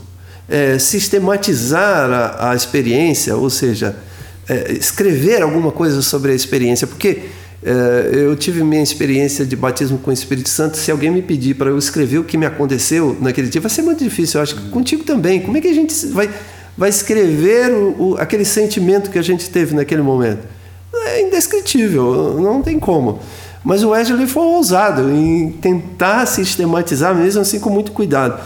é, 0.48 0.78
sistematizar 0.78 2.10
a, 2.10 2.50
a, 2.50 2.56
experiência, 2.56 3.36
ou 3.36 3.50
seja, 3.50 3.96
é, 4.48 4.72
escrever 4.72 5.42
alguma 5.42 5.70
coisa 5.70 6.00
sobre 6.02 6.32
a 6.32 6.34
experiência, 6.34 6.86
porque 6.86 7.28
eu 7.62 8.36
tive 8.36 8.62
minha 8.62 8.82
experiência 8.82 9.44
de 9.44 9.56
batismo 9.56 9.98
com 9.98 10.10
o 10.10 10.14
Espírito 10.14 10.48
Santo. 10.48 10.76
Se 10.76 10.90
alguém 10.90 11.10
me 11.10 11.22
pedir 11.22 11.54
para 11.54 11.70
eu 11.70 11.78
escrever 11.78 12.18
o 12.18 12.24
que 12.24 12.36
me 12.36 12.46
aconteceu 12.46 13.16
naquele 13.20 13.48
dia, 13.48 13.60
vai 13.60 13.70
ser 13.70 13.82
muito 13.82 14.02
difícil. 14.02 14.38
Eu 14.38 14.42
acho 14.42 14.54
que 14.54 14.68
contigo 14.68 15.02
também. 15.02 15.40
Como 15.40 15.56
é 15.56 15.60
que 15.60 15.68
a 15.68 15.74
gente 15.74 16.06
vai, 16.08 16.30
vai 16.76 16.88
escrever 16.88 17.72
o, 17.72 18.10
o, 18.10 18.16
aquele 18.18 18.44
sentimento 18.44 19.10
que 19.10 19.18
a 19.18 19.22
gente 19.22 19.50
teve 19.50 19.74
naquele 19.74 20.02
momento? 20.02 20.46
É 20.94 21.22
indescritível, 21.22 22.40
não 22.40 22.62
tem 22.62 22.78
como. 22.78 23.18
Mas 23.64 23.82
o 23.82 23.90
Wesley 23.90 24.26
foi 24.26 24.44
ousado 24.44 25.10
em 25.10 25.50
tentar 25.50 26.26
sistematizar, 26.26 27.14
mesmo 27.14 27.42
assim 27.42 27.58
com 27.58 27.70
muito 27.70 27.92
cuidado. 27.92 28.40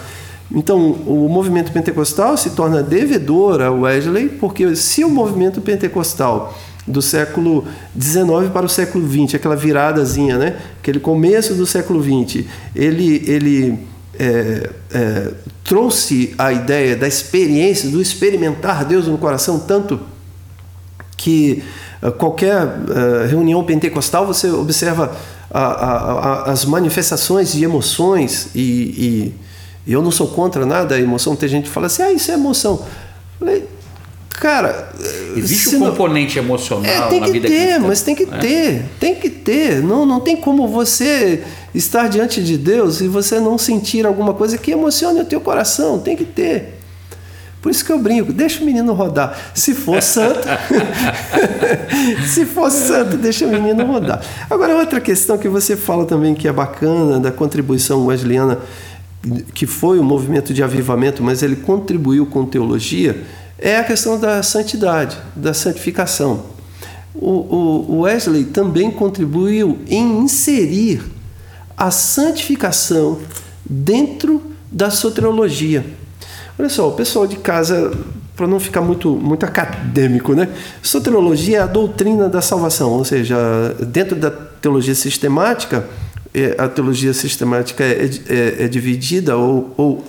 Então, 0.51 0.92
o 1.07 1.29
movimento 1.29 1.72
pentecostal 1.72 2.37
se 2.37 2.51
torna 2.51 2.83
devedor 2.83 3.61
a 3.62 3.70
Wesley, 3.70 4.29
porque 4.29 4.75
se 4.75 5.05
o 5.05 5.09
movimento 5.09 5.61
pentecostal 5.61 6.55
do 6.87 7.01
século 7.01 7.64
XIX 8.01 8.51
para 8.53 8.66
o 8.66 8.68
século 8.68 9.09
XX, 9.09 9.37
aquela 9.37 9.55
viradazinha, 9.57 10.37
né? 10.37 10.57
aquele 10.81 10.99
começo 10.99 11.55
do 11.55 11.66
século 11.66 12.03
XX, 12.03 12.45
ele, 12.75 13.23
ele 13.27 13.79
é, 14.18 14.71
é, 14.92 15.33
trouxe 15.64 16.35
a 16.37 16.53
ideia 16.53 16.97
da 16.97 17.07
experiência, 17.07 17.88
do 17.88 18.01
experimentar 18.01 18.85
Deus 18.85 19.07
no 19.07 19.16
coração, 19.16 19.61
tanto 19.61 20.01
que 21.16 21.62
uh, 22.03 22.11
qualquer 22.11 22.64
uh, 22.64 23.29
reunião 23.29 23.62
pentecostal 23.62 24.27
você 24.27 24.51
observa 24.51 25.16
a, 25.49 25.61
a, 25.61 25.92
a, 25.92 26.51
as 26.51 26.64
manifestações 26.64 27.53
de 27.53 27.62
emoções 27.62 28.49
e 28.57 29.33
e 29.87 29.92
eu 29.92 30.03
não 30.03 30.11
sou 30.11 30.29
contra 30.29 30.64
nada 30.64 30.95
a 30.95 31.01
emoção. 31.01 31.35
Tem 31.35 31.49
gente 31.49 31.64
que 31.64 31.71
fala 31.71 31.87
assim, 31.87 32.03
ah, 32.03 32.12
isso 32.12 32.31
é 32.31 32.35
emoção. 32.35 32.75
Eu 32.75 32.87
falei, 33.38 33.68
cara. 34.42 34.88
Existe 35.37 35.76
um 35.76 35.78
não... 35.78 35.90
componente 35.90 36.37
emocional 36.37 36.85
é, 36.85 37.09
tem 37.09 37.20
na 37.20 37.26
que 37.26 37.33
vida 37.33 37.48
ter, 37.48 37.55
cristã. 37.55 37.87
mas 37.87 38.02
tem 38.02 38.14
que 38.16 38.24
é? 38.24 38.38
ter, 38.38 38.85
tem 38.98 39.14
que 39.14 39.31
ter. 39.31 39.81
Não, 39.81 40.05
não 40.05 40.18
tem 40.18 40.37
como 40.37 40.66
você 40.66 41.44
estar 41.72 42.09
diante 42.09 42.42
de 42.42 42.59
Deus 42.59 43.00
e 43.00 43.07
você 43.07 43.38
não 43.38 43.57
sentir 43.57 44.05
alguma 44.05 44.35
coisa 44.35 44.59
que 44.59 44.72
emocione 44.72 45.20
o 45.20 45.24
teu 45.24 45.40
coração. 45.40 46.00
Tem 46.00 46.16
que 46.16 46.24
ter. 46.24 46.81
Por 47.62 47.70
isso 47.70 47.85
que 47.85 47.92
eu 47.92 47.98
brinco, 48.00 48.33
deixa 48.33 48.61
o 48.61 48.66
menino 48.66 48.92
rodar. 48.92 49.38
Se 49.55 49.72
for 49.72 50.02
santo, 50.02 50.48
se 52.26 52.44
for 52.44 52.68
santo, 52.68 53.16
deixa 53.16 53.46
o 53.46 53.48
menino 53.48 53.87
rodar. 53.87 54.20
Agora, 54.50 54.74
outra 54.74 55.00
questão 55.00 55.38
que 55.38 55.48
você 55.48 55.76
fala 55.76 56.05
também 56.05 56.35
que 56.35 56.48
é 56.48 56.52
bacana 56.52 57.20
da 57.20 57.31
contribuição 57.31 58.07
wesleyana 58.07 58.59
que 59.55 59.66
foi 59.66 60.00
um 60.00 60.02
movimento 60.02 60.52
de 60.52 60.64
avivamento, 60.64 61.22
mas 61.22 61.44
ele 61.44 61.55
contribuiu 61.55 62.26
com 62.26 62.44
teologia, 62.44 63.22
é 63.62 63.79
a 63.79 63.85
questão 63.85 64.18
da 64.18 64.42
santidade, 64.42 65.16
da 65.37 65.55
santificação. 65.55 66.46
O, 67.14 68.01
Wesley 68.01 68.44
também 68.44 68.90
contribuiu 68.90 69.79
em 69.87 70.18
inserir 70.18 71.03
a 71.77 71.90
santificação 71.90 73.20
dentro 73.64 74.42
da 74.70 74.90
soteriologia. 74.90 75.85
Olha 76.59 76.68
só, 76.68 76.88
o 76.88 76.92
pessoal 76.92 77.27
de 77.27 77.37
casa, 77.37 77.92
para 78.35 78.46
não 78.48 78.59
ficar 78.59 78.81
muito, 78.81 79.11
muito 79.11 79.44
acadêmico, 79.44 80.35
né? 80.35 80.48
Soteriologia 80.83 81.59
é 81.59 81.61
a 81.61 81.66
doutrina 81.66 82.29
da 82.29 82.40
salvação, 82.40 82.90
ou 82.90 83.05
seja, 83.05 83.37
dentro 83.87 84.16
da 84.16 84.31
teologia 84.31 84.94
sistemática, 84.94 85.87
é, 86.35 86.57
a 86.59 86.68
teologia 86.68 87.12
sistemática 87.12 87.85
é, 87.85 88.11
é, 88.29 88.64
é 88.64 88.68
dividida 88.68 89.37
ou, 89.37 89.72
ou, 89.77 90.05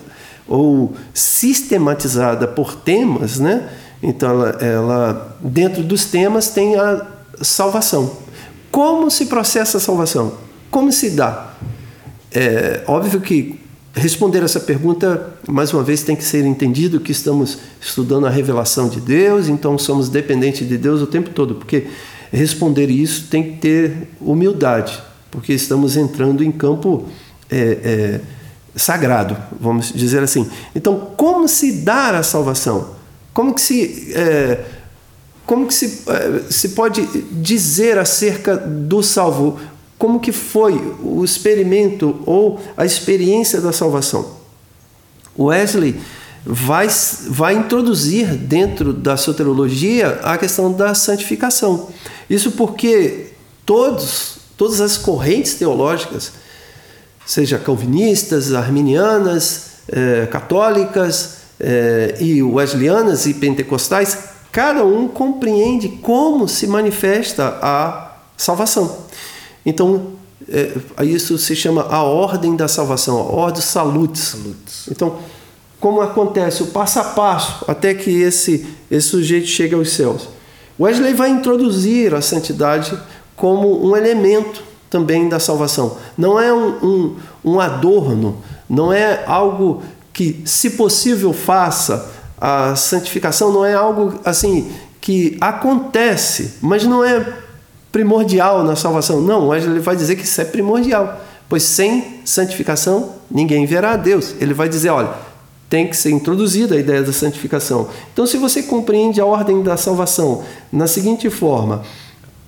ou, 0.47 0.93
sistematizada 1.13 2.47
por 2.47 2.75
temas, 2.75 3.39
né? 3.39 3.69
Então, 4.01 4.29
ela, 4.29 4.49
ela, 4.62 5.38
dentro 5.41 5.84
dos 5.84 6.06
temas 6.06 6.49
tem 6.49 6.75
a 6.75 7.06
salvação. 7.41 8.17
Como 8.71 9.10
se 9.10 9.27
processa 9.27 9.77
a 9.77 9.79
salvação? 9.79 10.34
Como 10.69 10.91
se 10.91 11.12
dá? 11.12 11.53
É 12.32 12.84
óbvio 12.88 13.21
que 13.21 13.60
responder 13.93 14.43
essa 14.43 14.60
pergunta, 14.60 15.36
mais 15.47 15.71
uma 15.71 15.84
vez, 15.84 16.01
tem 16.01 16.15
que 16.15 16.23
ser 16.23 16.43
entendido 16.45 16.99
que 16.99 17.12
estamos 17.12 17.60
estudando 17.79 18.25
a 18.25 18.29
revelação 18.29 18.89
de 18.89 18.99
Deus, 18.99 19.47
então 19.47 19.77
somos 19.77 20.10
dependentes 20.10 20.67
de 20.67 20.77
Deus 20.77 21.01
o 21.01 21.08
tempo 21.08 21.29
todo, 21.29 21.56
porque 21.56 21.88
responder 22.32 22.89
isso 22.89 23.27
tem 23.29 23.43
que 23.43 23.58
ter 23.58 24.08
humildade 24.19 24.99
porque 25.34 25.51
estamos 25.51 25.97
entrando 25.97 26.43
em 26.43 26.51
campo 26.51 27.10
é, 27.49 27.58
é, 27.58 28.21
sagrado, 28.76 29.38
vamos 29.60 29.92
dizer 29.94 30.24
assim. 30.24 30.50
Então, 30.76 31.12
como 31.16 31.48
se 31.48 31.72
dar 31.82 32.16
a 32.16 32.24
salvação? 32.24 32.96
Como 33.34 33.54
que 33.54 33.62
se 33.62 34.14
é, 34.16 34.66
como 35.46 35.68
que 35.68 35.74
se, 35.74 36.04
é, 36.08 36.52
se 36.52 36.70
pode 36.70 37.06
dizer 37.32 37.98
acerca 37.98 38.56
do 38.56 39.04
salvo? 39.04 39.60
Como 39.98 40.20
que 40.20 40.32
foi 40.32 40.74
o 41.02 41.24
experimento 41.24 42.22
ou 42.26 42.60
a 42.76 42.86
experiência 42.86 43.62
da 43.62 43.72
salvação? 43.72 44.38
Wesley 45.38 46.00
vai, 46.46 46.88
vai 47.30 47.56
introduzir 47.56 48.36
dentro 48.36 48.94
da 48.94 49.18
soteriologia 49.18 50.19
a 50.24 50.38
questão 50.38 50.71
da 50.71 50.94
santificação. 50.94 51.90
Isso 52.30 52.52
porque 52.52 53.32
todos 53.65 54.34
todas 54.58 54.82
as 54.82 54.98
correntes 54.98 55.56
teológicas, 55.56 56.34
seja 57.26 57.58
calvinistas, 57.58 58.54
arminianas, 58.54 59.74
eh, 59.88 60.28
católicas 60.32 61.38
eh, 61.60 62.17
e 62.19 62.44
wesleyanas 62.44 63.26
e 63.26 63.34
pentecostais, 63.34 64.17
cada 64.52 64.86
um 64.86 65.08
compreende 65.08 65.90
como 66.02 66.48
se 66.48 66.67
manifesta 66.67 67.58
a 67.62 68.17
salvação. 68.38 68.98
Então, 69.65 70.13
eh, 70.50 70.74
isso 71.04 71.38
se 71.38 71.56
chama 71.56 71.84
a 71.84 72.04
ordem 72.04 72.56
da 72.56 72.67
salvação, 72.67 73.17
a 73.17 73.24
ordem 73.24 73.62
salutis. 73.62 74.36
Então, 74.90 75.17
como 75.80 76.02
acontece 76.02 76.63
o 76.63 76.67
passo 76.67 77.00
a 77.00 77.04
passo 77.04 77.65
até 77.67 77.94
que 77.94 78.10
esse, 78.21 78.65
esse 78.90 79.10
sujeito 79.10 79.48
chegue 79.48 79.76
aos 79.76 79.92
céus. 79.92 80.30
Wesley 80.80 81.13
vai 81.13 81.30
introduzir 81.30 82.15
a 82.15 82.21
santidade 82.21 82.98
como 83.36 83.86
um 83.86 83.96
elemento 83.96 84.63
também 84.94 85.27
da 85.27 85.39
salvação. 85.39 85.98
Não 86.15 86.39
é 86.39 86.54
um, 86.54 86.69
um, 86.85 87.15
um 87.44 87.60
adorno, 87.60 88.37
não 88.69 88.94
é 88.94 89.23
algo 89.25 89.81
que, 90.13 90.44
se 90.46 90.69
possível, 90.69 91.33
faça 91.33 92.13
a 92.46 92.75
santificação 92.75 93.54
não 93.54 93.63
é 93.63 93.73
algo 93.73 94.19
assim 94.25 94.69
que 95.00 95.37
acontece, 95.39 96.56
mas 96.62 96.83
não 96.83 97.02
é 97.02 97.25
primordial 97.89 98.65
na 98.65 98.75
salvação. 98.75 99.21
Não, 99.21 99.56
ele 99.56 99.79
vai 99.79 99.96
dizer 99.96 100.17
que 100.17 100.25
isso 100.25 100.41
é 100.41 100.44
primordial, 100.44 101.21
pois 101.48 101.63
sem 101.63 102.19
santificação 102.25 103.13
ninguém 103.31 103.65
verá 103.65 103.94
a 103.94 103.96
Deus. 103.96 104.35
Ele 104.41 104.54
vai 104.54 104.67
dizer, 104.67 104.89
olha, 104.89 105.12
tem 105.69 105.87
que 105.87 105.96
ser 105.96 106.12
introduzida 106.12 106.75
a 106.75 106.77
ideia 106.77 107.02
da 107.02 107.13
santificação. 107.13 107.87
Então, 108.12 108.27
se 108.27 108.35
você 108.35 108.62
compreende 108.62 109.21
a 109.21 109.25
ordem 109.25 109.63
da 109.63 109.77
salvação 109.77 110.44
na 110.69 110.85
seguinte 110.85 111.29
forma, 111.29 111.81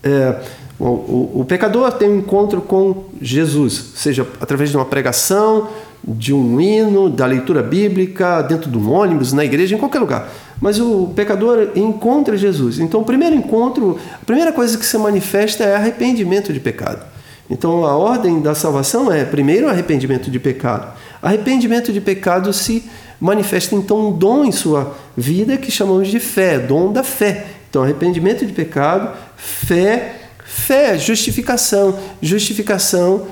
é, 0.04 0.42
o, 0.78 0.86
o, 0.86 1.32
o, 1.42 1.46
pecador 1.46 1.92
tem 1.94 2.10
um 2.10 2.18
encontro 2.18 2.62
com 2.62 3.06
Jesus, 3.22 3.92
seja 3.96 4.28
através 4.42 4.70
de 4.70 4.76
uma 4.76 4.86
pregação, 4.86 5.70
de 6.04 6.34
um 6.34 6.60
hino, 6.60 7.10
da 7.10 7.26
leitura 7.26 7.64
bíblica, 7.64 8.42
dentro 8.42 8.70
de 8.70 8.78
um 8.78 8.92
ônibus, 8.92 9.32
na 9.32 9.46
igreja, 9.46 9.76
em 9.76 9.78
qualquer 9.78 10.00
lugar. 10.00 10.30
Mas 10.62 10.80
o 10.80 11.12
pecador 11.16 11.70
encontra 11.76 12.38
Jesus. 12.38 12.80
Então, 12.80 13.02
o 13.02 13.06
primeiro 13.06 13.36
encontro, 13.36 13.98
a 14.22 14.26
primeira 14.26 14.52
coisa 14.52 14.78
que 14.78 14.86
se 14.86 14.98
manifesta 14.98 15.64
é 15.64 15.76
arrependimento 15.76 16.52
de 16.52 16.60
pecado. 16.60 17.06
Então, 17.50 17.86
a 17.86 17.96
ordem 17.96 18.42
da 18.42 18.54
salvação 18.54 19.12
é 19.12 19.24
primeiro 19.24 19.70
arrependimento 19.70 20.30
de 20.30 20.40
pecado. 20.40 20.94
Arrependimento 21.22 21.94
de 21.94 22.02
pecado 22.02 22.52
se 22.52 22.84
manifesta 23.20 23.76
então 23.76 24.10
um 24.10 24.12
dom 24.12 24.46
em 24.46 24.52
sua 24.52 24.96
vida 25.16 25.56
que 25.58 25.72
chamamos 25.72 26.10
de 26.10 26.20
fé, 26.20 26.60
dom 26.60 26.92
da 26.92 27.04
fé. 27.04 27.46
Então, 27.70 27.84
arrependimento 27.84 28.46
de 28.46 28.54
pecado, 28.54 29.12
fé, 29.36 30.25
fé, 30.56 30.98
justificação. 30.98 32.00
Justificação, 32.22 33.28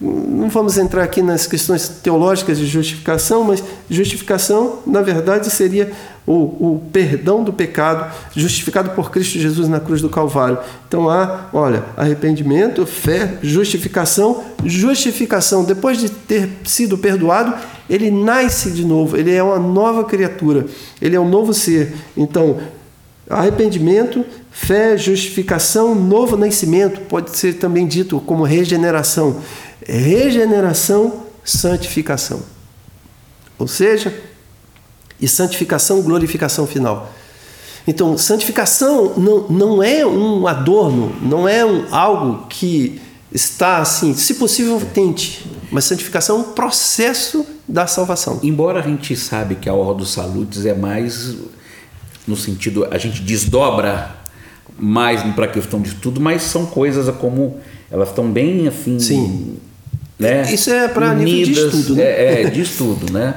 não 0.00 0.48
vamos 0.48 0.78
entrar 0.78 1.02
aqui 1.02 1.20
nas 1.20 1.46
questões 1.46 1.88
teológicas 1.88 2.56
de 2.58 2.66
justificação, 2.66 3.44
mas 3.44 3.62
justificação, 3.90 4.78
na 4.86 5.02
verdade, 5.02 5.50
seria 5.50 5.92
o, 6.26 6.32
o 6.32 6.82
perdão 6.92 7.42
do 7.42 7.52
pecado 7.52 8.10
justificado 8.34 8.90
por 8.90 9.10
Cristo 9.10 9.38
Jesus 9.38 9.68
na 9.68 9.80
cruz 9.80 10.00
do 10.00 10.08
Calvário. 10.08 10.58
Então 10.86 11.10
há, 11.10 11.48
olha, 11.52 11.84
arrependimento, 11.96 12.86
fé, 12.86 13.38
justificação, 13.42 14.44
justificação. 14.64 15.64
Depois 15.64 15.98
de 15.98 16.08
ter 16.08 16.48
sido 16.64 16.96
perdoado, 16.96 17.54
ele 17.88 18.10
nasce 18.10 18.70
de 18.70 18.84
novo, 18.84 19.16
ele 19.16 19.34
é 19.34 19.42
uma 19.42 19.58
nova 19.58 20.04
criatura, 20.04 20.66
ele 21.02 21.16
é 21.16 21.20
um 21.20 21.28
novo 21.28 21.52
ser. 21.52 21.94
Então, 22.16 22.58
arrependimento, 23.28 24.24
fé, 24.50 24.96
justificação, 24.96 25.94
novo 25.94 26.36
nascimento, 26.36 27.00
pode 27.02 27.36
ser 27.36 27.54
também 27.54 27.86
dito 27.86 28.20
como 28.20 28.42
regeneração. 28.42 29.40
Regeneração, 29.86 31.24
santificação. 31.44 32.42
Ou 33.58 33.68
seja, 33.68 34.14
e 35.20 35.28
santificação, 35.28 36.02
glorificação 36.02 36.66
final. 36.66 37.12
Então, 37.86 38.16
santificação 38.16 39.14
não, 39.16 39.48
não 39.48 39.82
é 39.82 40.04
um 40.06 40.46
adorno, 40.46 41.14
não 41.22 41.48
é 41.48 41.64
um, 41.64 41.86
algo 41.94 42.46
que 42.46 43.00
está 43.32 43.78
assim, 43.78 44.14
se 44.14 44.34
possível, 44.34 44.80
tente. 44.92 45.46
Mas 45.70 45.84
santificação 45.84 46.36
é 46.36 46.38
um 46.40 46.52
processo 46.52 47.46
da 47.66 47.86
salvação. 47.86 48.40
Embora 48.42 48.80
a 48.80 48.82
gente 48.82 49.16
sabe 49.16 49.54
que 49.54 49.68
a 49.68 49.74
ordem 49.74 49.98
dos 49.98 50.12
saludes 50.12 50.66
é 50.66 50.74
mais 50.74 51.36
no 52.26 52.36
sentido, 52.36 52.86
a 52.90 52.98
gente 52.98 53.22
desdobra 53.22 54.19
mais 54.80 55.22
para 55.34 55.44
a 55.44 55.48
questão 55.48 55.80
de 55.80 55.94
tudo, 55.94 56.20
mas 56.20 56.42
são 56.42 56.66
coisas 56.66 57.08
como 57.16 57.58
elas 57.90 58.08
estão 58.08 58.30
bem 58.30 58.66
assim. 58.68 58.98
Sim. 58.98 59.56
Né? 60.18 60.52
Isso 60.52 60.70
é 60.70 60.86
para 60.88 61.14
nível 61.14 61.54
de 61.54 61.76
estudo, 61.76 61.94
né? 61.94 62.02
É, 62.02 62.42
é 62.42 62.50
de 62.50 62.60
estudo, 62.60 63.12
né? 63.12 63.36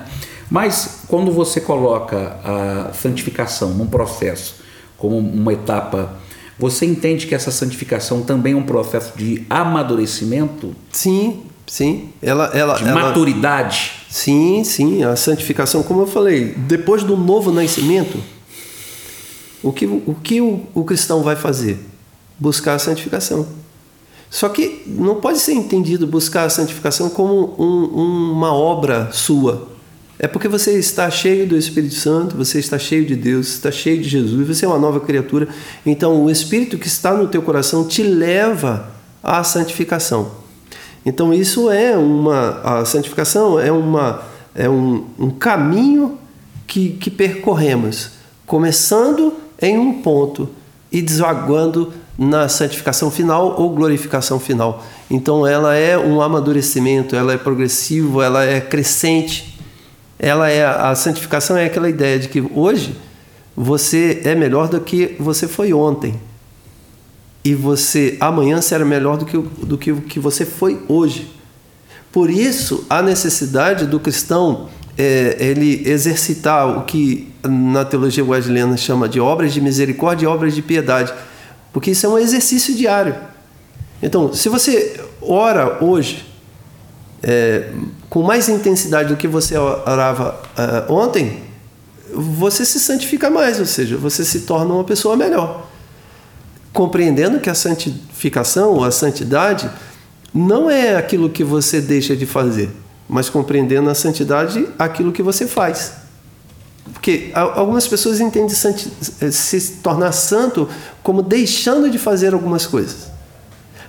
Mas 0.50 1.02
quando 1.08 1.32
você 1.32 1.62
coloca 1.62 2.38
a 2.44 2.92
santificação 2.94 3.70
num 3.70 3.88
processo 3.88 4.56
como 4.98 5.18
uma 5.18 5.54
etapa, 5.54 6.14
você 6.60 6.86
entende 6.86 7.26
que 7.26 7.34
essa 7.34 7.52
santificação 7.52 8.22
também 8.22 8.54
é 8.54 8.56
um 8.56 8.64
processo 8.64 9.18
de 9.18 9.46
amadurecimento? 9.50 10.76
Sim, 10.92 11.42
sim. 11.66 12.10
Ela, 12.22 12.52
ela, 12.54 12.76
de 12.76 12.84
ela, 12.84 13.02
maturidade? 13.02 13.94
Sim, 14.10 14.64
sim. 14.64 15.04
A 15.04 15.16
santificação, 15.16 15.82
como 15.82 16.02
eu 16.02 16.08
falei, 16.08 16.54
depois 16.56 17.04
do 17.04 17.18
novo 17.18 17.52
nascimento, 17.52 18.20
o 19.64 19.72
que 19.72 19.86
o, 19.86 20.16
que 20.22 20.42
o, 20.42 20.62
o 20.76 20.84
cristão 20.84 21.24
vai 21.24 21.36
fazer? 21.36 21.80
Buscar 22.38 22.76
a 22.76 22.80
santificação. 22.80 23.48
Só 24.30 24.50
que 24.50 24.84
não 24.88 25.22
pode 25.22 25.40
ser 25.40 25.54
entendido 25.54 26.08
buscar 26.08 26.46
a 26.46 26.50
santificação 26.50 27.10
como 27.10 27.56
um, 27.58 28.32
uma 28.34 28.52
obra 28.52 29.10
sua. 29.12 29.70
É 30.18 30.28
porque 30.28 30.48
você 30.48 30.78
está 30.78 31.10
cheio 31.10 31.48
do 31.48 31.56
Espírito 31.56 31.96
Santo, 31.96 32.36
você 32.36 32.58
está 32.58 32.80
cheio 32.80 33.06
de 33.06 33.16
Deus, 33.16 33.50
está 33.50 33.72
cheio 33.72 34.02
de 34.02 34.10
Jesus, 34.10 34.48
você 34.48 34.66
é 34.66 34.68
uma 34.68 34.80
nova 34.80 35.00
criatura. 35.00 35.48
Então, 35.86 36.24
o 36.24 36.32
Espírito 36.32 36.78
que 36.78 36.88
está 36.88 37.14
no 37.14 37.28
teu 37.28 37.42
coração 37.42 37.88
te 37.88 38.02
leva 38.04 38.92
à 39.22 39.44
santificação. 39.44 40.32
Então, 41.06 41.34
isso 41.34 41.70
é 41.70 41.96
uma. 41.98 42.62
A 42.64 42.86
santificação 42.86 43.60
é, 43.60 43.72
uma, 43.72 44.24
é 44.56 44.70
um, 44.70 45.06
um 45.20 45.30
caminho 45.30 46.18
que, 46.66 46.92
que 46.92 47.12
percorremos, 47.12 48.12
começando 48.48 49.43
em 49.64 49.78
um 49.78 50.02
ponto 50.02 50.50
e 50.92 51.02
desaguando 51.02 51.94
na 52.18 52.48
santificação 52.48 53.10
final 53.10 53.60
ou 53.60 53.70
glorificação 53.72 54.40
final. 54.40 54.84
Então, 55.10 55.48
ela 55.48 55.76
é 55.76 55.98
um 55.98 56.22
amadurecimento, 56.22 57.16
ela 57.16 57.34
é 57.34 57.38
progressivo, 57.38 58.22
ela 58.22 58.44
é 58.44 58.62
crescente 58.62 59.54
ela 60.24 60.50
é 60.50 60.66
a 60.66 60.96
santificação 60.96 61.58
é 61.58 61.66
aquela 61.66 61.90
ideia 61.90 62.18
de 62.18 62.30
que 62.30 62.42
hoje 62.56 62.96
você 63.54 64.22
é 64.24 64.34
melhor 64.34 64.70
do 64.70 64.80
que 64.80 65.18
você 65.20 65.50
foi 65.50 65.74
ontem. 65.74 66.18
E 67.44 67.54
você 67.54 68.16
amanhã 68.22 68.62
será 68.62 68.86
melhor 68.86 69.18
do 69.18 69.26
que, 69.26 69.38
do 69.38 69.78
que 69.78 69.94
que 69.94 70.20
você 70.22 70.46
foi 70.46 70.82
hoje. 70.88 71.30
Por 72.10 72.30
isso, 72.30 72.86
a 72.90 73.02
necessidade 73.02 73.86
do 73.86 74.00
cristão 74.00 74.70
é, 74.98 75.38
ele 75.40 75.88
exercitar 75.88 76.78
o 76.78 76.84
que 76.84 77.32
na 77.44 77.84
teologia 77.84 78.24
wesleyana 78.24 78.78
chama 78.78 79.10
de 79.10 79.20
obras 79.20 79.54
de 79.54 79.62
misericórdia 79.62 80.26
e 80.26 80.28
obras 80.28 80.54
de 80.54 80.62
piedade, 80.62 81.14
porque 81.72 81.92
isso 81.92 82.06
é 82.06 82.10
um 82.10 82.18
exercício 82.18 82.76
diário. 82.76 83.16
Então, 84.02 84.34
se 84.34 84.50
você 84.50 85.00
ora 85.22 85.84
hoje, 85.84 86.26
é, 87.24 87.70
com 88.10 88.22
mais 88.22 88.50
intensidade 88.50 89.10
do 89.10 89.16
que 89.16 89.28
você 89.28 89.58
orava 89.58 90.40
uh, 90.88 90.94
ontem, 90.94 91.42
você 92.14 92.66
se 92.66 92.80
santifica 92.80 93.30
mais, 93.30 93.60
ou 93.60 93.66
seja, 93.66 93.98
você 93.98 94.24
se 94.24 94.42
torna 94.42 94.74
uma 94.74 94.84
pessoa 94.84 95.16
melhor. 95.16 95.68
Compreendendo 96.72 97.40
que 97.40 97.50
a 97.50 97.56
santificação 97.56 98.74
ou 98.74 98.84
a 98.84 98.92
santidade 98.92 99.70
não 100.34 100.70
é 100.70 100.96
aquilo 100.96 101.30
que 101.30 101.44
você 101.44 101.80
deixa 101.80 102.16
de 102.16 102.26
fazer, 102.26 102.70
mas 103.08 103.30
compreendendo 103.30 103.90
a 103.90 103.96
santidade 103.96 104.68
aquilo 104.78 105.12
que 105.12 105.22
você 105.22 105.48
faz. 105.48 105.94
Porque 106.92 107.32
algumas 107.34 107.88
pessoas 107.88 108.20
entendem 108.20 108.50
se 108.50 109.72
tornar 109.82 110.12
santo 110.12 110.68
como 111.02 111.22
deixando 111.22 111.90
de 111.90 111.98
fazer 111.98 112.34
algumas 112.34 112.66
coisas. 112.66 113.12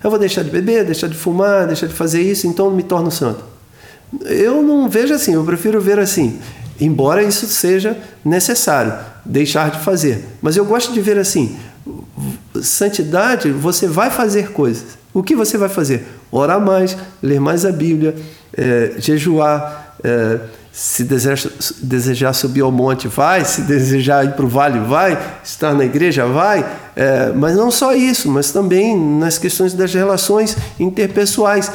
Eu 0.02 0.10
vou 0.10 0.18
deixar 0.18 0.42
de 0.42 0.50
beber, 0.50 0.84
deixar 0.84 1.08
de 1.08 1.16
fumar, 1.16 1.66
deixar 1.66 1.86
de 1.86 1.94
fazer 1.94 2.22
isso, 2.22 2.46
então 2.46 2.70
me 2.70 2.82
torno 2.82 3.10
santo. 3.10 3.44
Eu 4.26 4.62
não 4.62 4.88
vejo 4.88 5.14
assim, 5.14 5.34
eu 5.34 5.42
prefiro 5.44 5.80
ver 5.80 5.98
assim, 5.98 6.38
embora 6.80 7.22
isso 7.22 7.46
seja 7.46 7.98
necessário, 8.24 8.94
deixar 9.24 9.70
de 9.70 9.80
fazer. 9.80 10.24
Mas 10.42 10.56
eu 10.56 10.64
gosto 10.64 10.92
de 10.92 11.00
ver 11.00 11.18
assim, 11.18 11.56
santidade, 12.62 13.50
você 13.50 13.86
vai 13.88 14.10
fazer 14.10 14.52
coisas. 14.52 14.98
O 15.12 15.22
que 15.22 15.34
você 15.34 15.56
vai 15.56 15.68
fazer? 15.68 16.06
Orar 16.36 16.60
mais, 16.60 16.96
ler 17.22 17.40
mais 17.40 17.64
a 17.64 17.70
Bíblia, 17.70 18.12
é, 18.56 18.94
jejuar, 18.98 19.94
é, 20.02 20.40
se 20.72 21.04
desejar, 21.04 22.32
subir 22.32 22.62
ao 22.62 22.72
monte, 22.72 23.06
vai, 23.06 23.44
se 23.44 23.60
desejar 23.60 24.24
ir 24.24 24.32
para 24.32 24.44
o 24.44 24.48
vale, 24.48 24.80
vai, 24.80 25.16
estar 25.44 25.72
na 25.74 25.84
igreja, 25.84 26.26
vai, 26.26 26.68
é, 26.96 27.30
mas 27.32 27.54
não 27.54 27.70
só 27.70 27.94
isso, 27.94 28.28
mas 28.28 28.50
também 28.50 28.98
nas 28.98 29.38
questões 29.38 29.74
das 29.74 29.94
relações 29.94 30.56
interpessoais. 30.80 31.70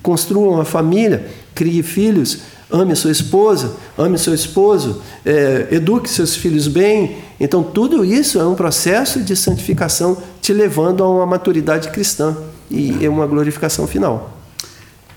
Construam 0.00 0.60
a 0.60 0.64
família, 0.64 1.26
crie 1.52 1.82
filhos, 1.82 2.38
ame 2.70 2.94
sua 2.94 3.10
esposa, 3.10 3.72
ame 3.98 4.16
seu 4.16 4.32
esposo, 4.32 5.02
é, 5.26 5.66
eduque 5.72 6.08
seus 6.08 6.36
filhos 6.36 6.68
bem. 6.68 7.16
Então, 7.40 7.64
tudo 7.64 8.04
isso 8.04 8.38
é 8.38 8.46
um 8.46 8.54
processo 8.54 9.20
de 9.24 9.34
santificação 9.34 10.16
te 10.40 10.52
levando 10.52 11.02
a 11.02 11.08
uma 11.08 11.26
maturidade 11.26 11.88
cristã 11.88 12.36
e 12.70 13.04
é 13.04 13.08
uma 13.08 13.26
glorificação 13.26 13.86
final. 13.86 14.38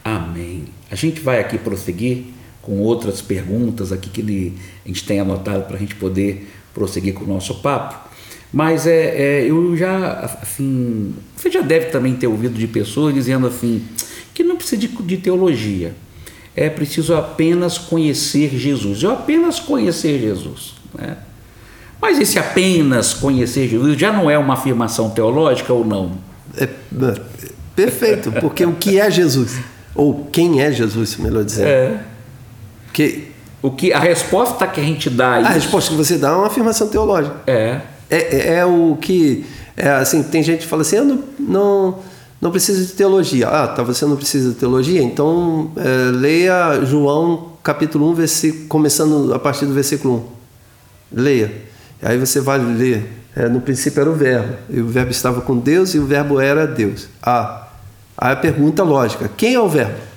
Amém. 0.03 0.65
A 0.89 0.95
gente 0.95 1.19
vai 1.21 1.39
aqui 1.39 1.57
prosseguir 1.57 2.25
com 2.61 2.79
outras 2.79 3.21
perguntas 3.21 3.91
aqui 3.91 4.09
que 4.09 4.21
ele, 4.21 4.53
a 4.85 4.87
gente 4.87 5.05
tem 5.05 5.19
anotado 5.19 5.63
para 5.63 5.75
a 5.75 5.79
gente 5.79 5.95
poder 5.95 6.49
prosseguir 6.73 7.13
com 7.13 7.23
o 7.23 7.27
nosso 7.27 7.55
papo. 7.55 8.07
Mas 8.51 8.87
é, 8.87 9.41
é, 9.41 9.45
eu 9.45 9.75
já, 9.75 10.39
assim, 10.41 11.13
você 11.35 11.51
já 11.51 11.61
deve 11.61 11.87
também 11.87 12.15
ter 12.15 12.27
ouvido 12.27 12.57
de 12.57 12.67
pessoas 12.67 13.13
dizendo 13.13 13.47
assim, 13.47 13.83
que 14.33 14.43
não 14.43 14.55
precisa 14.55 14.77
de, 14.77 14.87
de 14.87 15.17
teologia 15.17 15.93
é 16.57 16.71
preciso 16.71 17.13
apenas 17.13 17.77
conhecer 17.77 18.49
Jesus. 18.57 19.03
Eu 19.03 19.11
apenas 19.11 19.59
conhecer 19.59 20.19
Jesus. 20.19 20.73
Né? 20.95 21.15
Mas 22.01 22.19
esse 22.19 22.39
apenas 22.39 23.13
conhecer 23.13 23.67
Jesus 23.67 23.95
já 23.95 24.11
não 24.11 24.27
é 24.27 24.39
uma 24.39 24.55
afirmação 24.55 25.11
teológica 25.11 25.71
ou 25.71 25.85
não? 25.85 26.17
É, 26.57 26.63
é 26.63 27.21
perfeito, 27.78 28.32
porque 28.41 28.65
o 28.65 28.73
que 28.73 28.99
é 28.99 29.09
Jesus? 29.09 29.57
Ou 29.95 30.28
quem 30.32 30.61
é 30.61 30.71
Jesus, 30.71 31.15
melhor 31.17 31.43
dizendo. 31.43 31.67
É. 31.67 31.99
Porque 32.88 33.28
O 33.61 33.71
que, 33.71 33.93
a 33.93 33.99
resposta 33.99 34.67
que 34.67 34.82
a 34.82 34.84
gente 34.84 35.09
dá 35.09 35.36
a 35.36 35.38
a 35.38 35.49
resposta 35.49 35.91
que 35.91 35.95
você 35.97 36.17
dá 36.17 36.30
é 36.30 36.32
uma 36.32 36.47
afirmação 36.47 36.88
teológica. 36.88 37.36
é. 37.47 37.82
É, 38.09 38.38
é, 38.38 38.53
é 38.59 38.65
o 38.65 38.97
que. 39.01 39.45
É, 39.75 39.89
assim, 39.89 40.23
tem 40.23 40.41
gente 40.41 40.61
que 40.61 40.67
fala 40.67 40.82
assim: 40.82 40.95
eu 40.95 41.03
não, 41.03 41.23
não, 41.38 41.99
não 42.39 42.51
preciso 42.51 42.86
de 42.86 42.93
teologia. 42.93 43.49
Ah, 43.49 43.67
tá, 43.67 43.84
você 43.84 44.05
não 44.05 44.15
precisa 44.15 44.51
de 44.51 44.55
teologia? 44.55 45.01
Então 45.01 45.71
é, 45.75 46.11
leia 46.11 46.80
João 46.86 47.51
capítulo 47.61 48.09
1, 48.11 48.13
versículo, 48.13 48.67
começando 48.69 49.34
a 49.34 49.39
partir 49.39 49.65
do 49.65 49.73
versículo 49.73 50.25
1. 51.11 51.21
Leia. 51.21 51.51
Aí 52.01 52.17
você 52.17 52.39
vai 52.39 52.59
ler. 52.59 53.11
É, 53.36 53.49
no 53.49 53.59
princípio 53.59 53.99
era 53.99 54.09
o 54.09 54.13
Verbo, 54.15 54.55
e 54.69 54.80
o 54.80 54.88
Verbo 54.88 55.11
estava 55.11 55.41
com 55.41 55.57
Deus 55.57 55.93
e 55.93 55.99
o 55.99 56.05
Verbo 56.05 56.39
era 56.39 56.65
Deus. 56.65 57.07
Ah, 57.21 57.66
aí 58.18 58.34
a 58.34 58.36
pergunta 58.36 58.84
lógica: 58.84 59.30
quem 59.36 59.53
é 59.53 59.59
o 59.59 59.70
Verbo? 59.70 60.07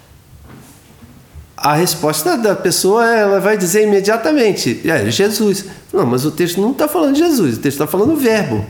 A 1.57 1.75
resposta 1.75 2.39
da 2.39 2.57
pessoa 2.57 3.07
ela 3.07 3.39
vai 3.39 3.59
dizer 3.59 3.83
imediatamente: 3.83 4.81
é 4.89 5.11
Jesus. 5.11 5.67
Não, 5.93 6.07
mas 6.07 6.25
o 6.25 6.31
texto 6.31 6.61
não 6.61 6.73
está 6.73 6.89
falando 6.89 7.15
de 7.15 7.21
Jesus, 7.21 7.59
o 7.59 7.61
texto 7.61 7.83
está 7.83 7.87
falando 7.87 8.17
verbo. 8.17 8.65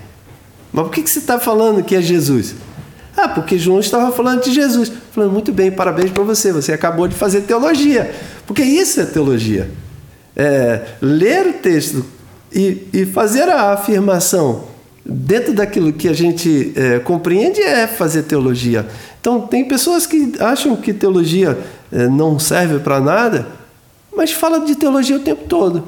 Mas 0.73 0.85
por 0.85 0.93
que, 0.93 1.03
que 1.03 1.11
você 1.11 1.21
está 1.21 1.39
falando 1.39 1.85
que 1.85 1.95
é 1.95 2.03
Jesus? 2.03 2.55
Ah, 3.17 3.29
porque 3.29 3.59
João 3.59 3.81
estava 3.81 4.11
falando 4.11 4.43
de 4.43 4.53
Jesus. 4.53 4.91
Falando, 5.13 5.33
muito 5.33 5.53
bem, 5.53 5.71
parabéns 5.71 6.11
para 6.11 6.23
você, 6.23 6.53
você 6.53 6.73
acabou 6.73 7.07
de 7.07 7.15
fazer 7.15 7.43
teologia. 7.43 8.13
Porque 8.47 8.63
isso 8.63 9.01
é 9.01 9.05
teologia. 9.05 9.71
É, 10.35 10.87
ler 11.01 11.47
o 11.47 11.53
texto 11.55 12.05
e, 12.53 12.89
e 12.93 13.07
fazer 13.07 13.49
a 13.49 13.73
afirmação 13.73 14.65
dentro 15.05 15.53
daquilo 15.53 15.93
que 15.93 16.09
a 16.09 16.13
gente 16.13 16.73
é, 16.77 16.99
compreende 16.99 17.61
é 17.61 17.87
fazer 17.87 18.25
teologia. 18.25 18.87
Então, 19.21 19.41
tem 19.41 19.67
pessoas 19.67 20.07
que 20.07 20.33
acham 20.41 20.77
que 20.77 20.93
teologia 20.93 21.59
é, 21.93 22.07
não 22.09 22.39
serve 22.39 22.79
para 22.79 23.01
nada, 23.01 23.49
mas 24.15 24.33
fala 24.33 24.61
de 24.61 24.75
teologia 24.75 25.17
o 25.17 25.21
tempo 25.21 25.45
todo. 25.45 25.87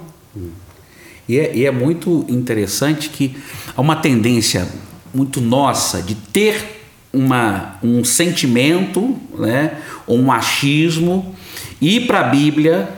E 1.29 1.39
é, 1.39 1.55
e 1.55 1.65
é 1.65 1.71
muito 1.71 2.25
interessante 2.29 3.09
que 3.09 3.37
há 3.77 3.81
uma 3.81 3.97
tendência 3.97 4.67
muito 5.15 5.41
nossa 5.41 6.03
de 6.03 6.15
ter 6.15 6.83
uma, 7.13 7.77
um 7.83 8.03
sentimento, 8.03 9.17
né, 9.39 9.79
um 10.09 10.33
achismo, 10.33 11.35
e 11.81 11.97
ir 11.97 12.07
para 12.07 12.21
a 12.21 12.25
Bíblia 12.25 12.89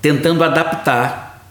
tentando 0.00 0.44
adaptar 0.44 1.46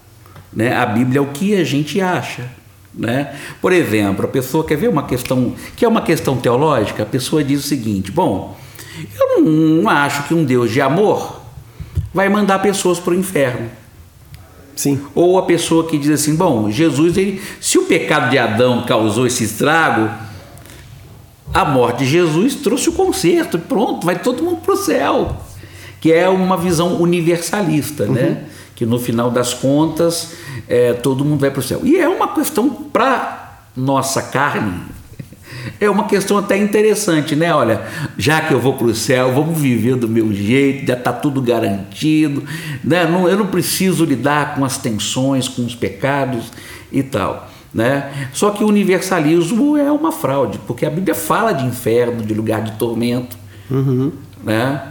né, 0.51 0.75
a 0.75 0.85
Bíblia 0.85 1.19
ao 1.19 1.27
que 1.27 1.55
a 1.55 1.63
gente 1.63 1.99
acha. 1.99 2.49
Né? 2.95 3.35
Por 3.59 3.73
exemplo, 3.73 4.25
a 4.25 4.27
pessoa 4.27 4.63
quer 4.63 4.77
ver 4.77 4.87
uma 4.87 5.03
questão 5.03 5.55
que 5.75 5.83
é 5.83 5.87
uma 5.87 6.01
questão 6.01 6.37
teológica, 6.37 7.03
a 7.03 7.05
pessoa 7.05 7.43
diz 7.43 7.65
o 7.65 7.67
seguinte: 7.67 8.11
bom, 8.11 8.55
eu 9.19 9.41
não, 9.41 9.49
não 9.49 9.89
acho 9.89 10.23
que 10.27 10.33
um 10.33 10.43
Deus 10.43 10.71
de 10.71 10.79
amor 10.79 11.41
vai 12.13 12.29
mandar 12.29 12.59
pessoas 12.59 12.99
para 12.99 13.13
o 13.13 13.15
inferno. 13.15 13.69
Sim. 14.75 15.01
Ou 15.13 15.37
a 15.37 15.43
pessoa 15.43 15.87
que 15.87 15.97
diz 15.97 16.09
assim: 16.11 16.35
bom, 16.35 16.69
Jesus, 16.69 17.17
ele, 17.17 17.41
se 17.59 17.77
o 17.77 17.85
pecado 17.85 18.29
de 18.29 18.37
Adão 18.37 18.83
causou 18.83 19.25
esse 19.25 19.43
estrago, 19.43 20.09
a 21.53 21.65
morte 21.65 21.99
de 21.99 22.05
Jesus 22.05 22.55
trouxe 22.55 22.89
o 22.89 22.93
conserto, 22.93 23.57
e 23.57 23.59
pronto, 23.59 24.05
vai 24.05 24.19
todo 24.19 24.43
mundo 24.43 24.61
para 24.61 24.73
o 24.73 24.77
céu. 24.77 25.37
Que 25.99 26.11
é 26.11 26.27
uma 26.27 26.57
visão 26.57 27.01
universalista, 27.01 28.05
né? 28.05 28.43
Que 28.83 28.89
no 28.89 28.99
final 28.99 29.31
das 29.31 29.53
contas, 29.53 30.33
é, 30.67 30.91
todo 30.91 31.23
mundo 31.23 31.39
vai 31.39 31.49
para 31.49 31.61
o 31.61 31.63
céu. 31.63 31.79
E 31.83 31.95
é 31.95 32.09
uma 32.09 32.33
questão 32.33 32.69
para 32.69 33.61
nossa 33.77 34.21
carne, 34.21 34.81
é 35.79 35.89
uma 35.89 36.03
questão 36.03 36.37
até 36.37 36.57
interessante, 36.57 37.33
né? 37.33 37.55
Olha, 37.55 37.81
já 38.17 38.41
que 38.41 38.53
eu 38.53 38.59
vou 38.59 38.73
para 38.73 38.87
o 38.87 38.93
céu, 38.93 39.31
vamos 39.33 39.57
viver 39.57 39.95
do 39.95 40.09
meu 40.09 40.33
jeito, 40.33 40.85
já 40.85 40.95
está 40.95 41.13
tudo 41.13 41.41
garantido, 41.41 42.43
né? 42.83 43.05
Não, 43.05 43.25
eu 43.29 43.37
não 43.37 43.47
preciso 43.47 44.03
lidar 44.03 44.55
com 44.55 44.65
as 44.65 44.77
tensões, 44.77 45.47
com 45.47 45.65
os 45.65 45.75
pecados 45.75 46.51
e 46.91 47.01
tal. 47.01 47.49
Né? 47.73 48.29
Só 48.33 48.51
que 48.51 48.65
o 48.65 48.67
universalismo 48.67 49.77
é 49.77 49.89
uma 49.89 50.11
fraude, 50.11 50.59
porque 50.67 50.85
a 50.85 50.89
Bíblia 50.89 51.15
fala 51.15 51.53
de 51.53 51.65
inferno, 51.65 52.21
de 52.21 52.33
lugar 52.33 52.61
de 52.61 52.73
tormento. 52.73 53.37
Né? 54.43 54.81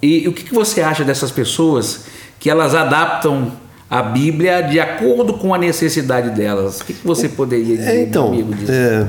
E, 0.00 0.24
e 0.24 0.28
o 0.28 0.32
que, 0.32 0.42
que 0.42 0.54
você 0.54 0.80
acha 0.80 1.04
dessas 1.04 1.30
pessoas 1.30 2.06
que 2.42 2.50
elas 2.50 2.74
adaptam 2.74 3.52
a 3.88 4.02
Bíblia 4.02 4.62
de 4.62 4.80
acordo 4.80 5.34
com 5.34 5.54
a 5.54 5.58
necessidade 5.58 6.30
delas? 6.30 6.80
O 6.80 6.84
que, 6.84 6.92
que 6.92 7.06
você 7.06 7.28
poderia 7.28 7.76
dizer, 7.76 7.88
É, 7.88 8.02
então, 8.02 8.30
meu 8.30 8.40
amigo, 8.40 8.52
disso? 8.52 8.72
é, 8.72 9.06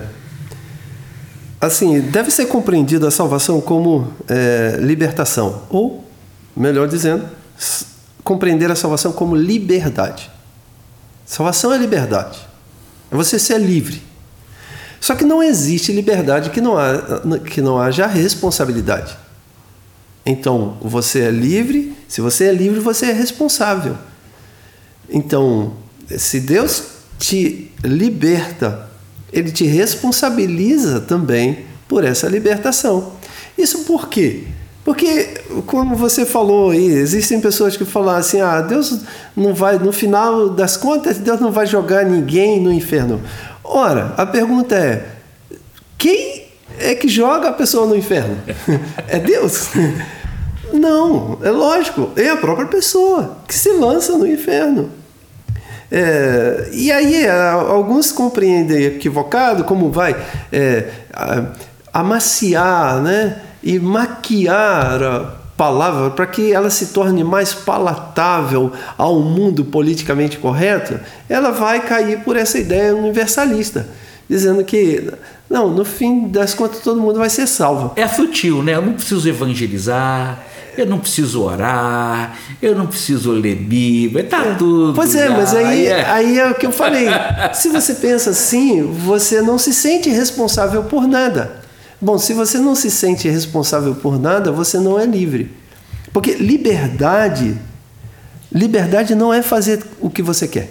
assim, 1.59 1.99
deve 1.99 2.29
ser 2.29 2.45
compreendida 2.45 3.07
a 3.07 3.11
salvação 3.11 3.59
como 3.59 4.07
é, 4.29 4.77
libertação, 4.79 5.63
ou, 5.71 6.07
melhor 6.55 6.87
dizendo, 6.87 7.25
compreender 8.23 8.69
a 8.69 8.75
salvação 8.75 9.11
como 9.11 9.35
liberdade. 9.35 10.29
Salvação 11.25 11.73
é 11.73 11.77
liberdade, 11.79 12.37
é 13.11 13.15
você 13.15 13.39
ser 13.39 13.57
livre. 13.57 13.99
Só 15.01 15.15
que 15.15 15.25
não 15.25 15.41
existe 15.41 15.91
liberdade 15.91 16.51
que 16.51 16.61
não, 16.61 16.77
há, 16.77 17.01
que 17.49 17.61
não 17.61 17.79
haja 17.79 18.05
responsabilidade. 18.05 19.17
Então, 20.23 20.77
você 20.79 21.21
é 21.21 21.31
livre, 21.31 21.97
se 22.07 22.21
você 22.21 22.45
é 22.45 22.51
livre, 22.51 22.79
você 22.79 23.07
é 23.07 23.13
responsável. 23.13 23.97
Então, 25.09 25.73
se 26.09 26.39
Deus 26.39 26.83
te 27.17 27.71
liberta, 27.83 28.89
ele 29.31 29.51
te 29.51 29.65
responsabiliza 29.65 31.01
também 31.01 31.65
por 31.87 32.03
essa 32.03 32.27
libertação. 32.27 33.13
Isso 33.57 33.79
por 33.85 34.07
quê? 34.07 34.43
Porque, 34.83 35.29
como 35.65 35.95
você 35.95 36.25
falou 36.25 36.71
aí, 36.71 36.85
existem 36.85 37.39
pessoas 37.39 37.77
que 37.77 37.85
falam 37.85 38.15
assim: 38.15 38.41
ah, 38.41 38.61
Deus 38.61 39.01
não 39.35 39.53
vai, 39.53 39.79
no 39.79 39.93
final 39.93 40.49
das 40.49 40.75
contas, 40.75 41.17
Deus 41.17 41.39
não 41.39 41.51
vai 41.51 41.65
jogar 41.65 42.05
ninguém 42.05 42.59
no 42.59 42.71
inferno. 42.71 43.21
Ora, 43.63 44.13
a 44.17 44.25
pergunta 44.25 44.75
é: 44.75 45.07
quem 45.97 46.47
é 46.79 46.93
que 46.95 47.07
joga 47.07 47.49
a 47.49 47.53
pessoa 47.53 47.87
no 47.87 47.95
inferno? 47.95 48.37
É 49.07 49.19
Deus? 49.19 49.69
Não, 50.73 51.37
é 51.43 51.51
lógico, 51.51 52.09
é 52.15 52.29
a 52.29 52.37
própria 52.37 52.65
pessoa 52.67 53.37
que 53.47 53.53
se 53.53 53.71
lança 53.73 54.17
no 54.17 54.25
inferno. 54.27 54.89
É, 55.91 56.69
e 56.73 56.91
aí, 56.91 57.27
a- 57.27 57.51
alguns 57.53 58.11
compreendem 58.11 58.83
equivocado 58.85 59.63
como 59.63 59.91
vai 59.91 60.15
é, 60.51 60.87
amaciar 61.93 62.99
né, 63.01 63.37
e 63.61 63.77
maquiar 63.79 65.03
a 65.03 65.19
palavra 65.55 66.09
para 66.09 66.25
que 66.25 66.51
ela 66.51 66.71
se 66.71 66.87
torne 66.87 67.23
mais 67.23 67.53
palatável 67.53 68.71
ao 68.97 69.19
mundo 69.19 69.63
politicamente 69.65 70.37
correto, 70.39 70.99
ela 71.29 71.51
vai 71.51 71.79
cair 71.85 72.21
por 72.21 72.35
essa 72.35 72.57
ideia 72.57 72.95
universalista, 72.95 73.87
dizendo 74.27 74.63
que, 74.63 75.11
não, 75.47 75.69
no 75.69 75.85
fim 75.85 76.27
das 76.27 76.55
contas, 76.55 76.79
todo 76.79 76.99
mundo 76.99 77.19
vai 77.19 77.29
ser 77.29 77.45
salvo. 77.45 77.93
É 77.95 78.07
sutil, 78.07 78.63
né? 78.63 78.73
Eu 78.73 78.81
não 78.81 78.93
preciso 78.93 79.29
evangelizar, 79.29 80.41
eu 80.77 80.85
não 80.85 80.99
preciso 80.99 81.43
orar, 81.43 82.37
eu 82.61 82.75
não 82.75 82.87
preciso 82.87 83.31
ler 83.31 83.55
Bíblia, 83.55 84.23
tá 84.23 84.55
tudo. 84.55 84.93
Pois 84.95 85.15
é, 85.15 85.27
já. 85.27 85.37
mas 85.37 85.53
aí, 85.53 85.87
é. 85.87 86.05
aí 86.05 86.39
é 86.39 86.49
o 86.49 86.55
que 86.55 86.65
eu 86.65 86.71
falei. 86.71 87.07
Se 87.53 87.69
você 87.69 87.95
pensa 87.95 88.31
assim, 88.31 88.83
você 88.83 89.41
não 89.41 89.57
se 89.57 89.73
sente 89.73 90.09
responsável 90.09 90.83
por 90.83 91.07
nada. 91.07 91.61
Bom, 92.01 92.17
se 92.17 92.33
você 92.33 92.57
não 92.57 92.75
se 92.75 92.91
sente 92.91 93.29
responsável 93.29 93.95
por 93.95 94.19
nada, 94.19 94.51
você 94.51 94.77
não 94.77 94.99
é 94.99 95.05
livre. 95.05 95.51
Porque 96.11 96.33
liberdade, 96.33 97.57
liberdade 98.51 99.15
não 99.15 99.33
é 99.33 99.41
fazer 99.41 99.83
o 99.99 100.09
que 100.09 100.21
você 100.21 100.47
quer. 100.47 100.69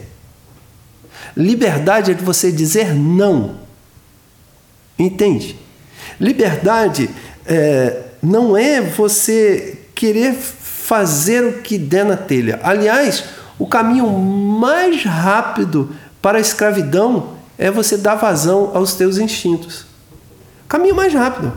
Liberdade 1.37 2.13
é 2.13 2.15
você 2.15 2.53
dizer 2.53 2.95
não. 2.95 3.57
Entende? 4.99 5.59
Liberdade 6.21 7.09
é, 7.47 8.03
não 8.23 8.57
é 8.57 8.81
você 8.81 9.82
querer 10.03 10.35
fazer 10.35 11.45
o 11.45 11.53
que 11.63 11.79
der 11.79 12.05
na 12.05 12.17
telha. 12.17 12.59
Aliás, 12.65 13.23
o 13.57 13.69
caminho 13.69 14.09
mais 14.09 15.05
rápido 15.05 15.91
para 16.21 16.39
a 16.39 16.41
escravidão 16.41 17.35
é 17.57 17.71
você 17.71 17.97
dar 17.97 18.17
vazão 18.17 18.73
aos 18.75 18.95
teus 18.95 19.17
instintos. 19.17 19.87
Caminho 20.69 20.97
mais 20.97 21.15
rápido 21.15 21.53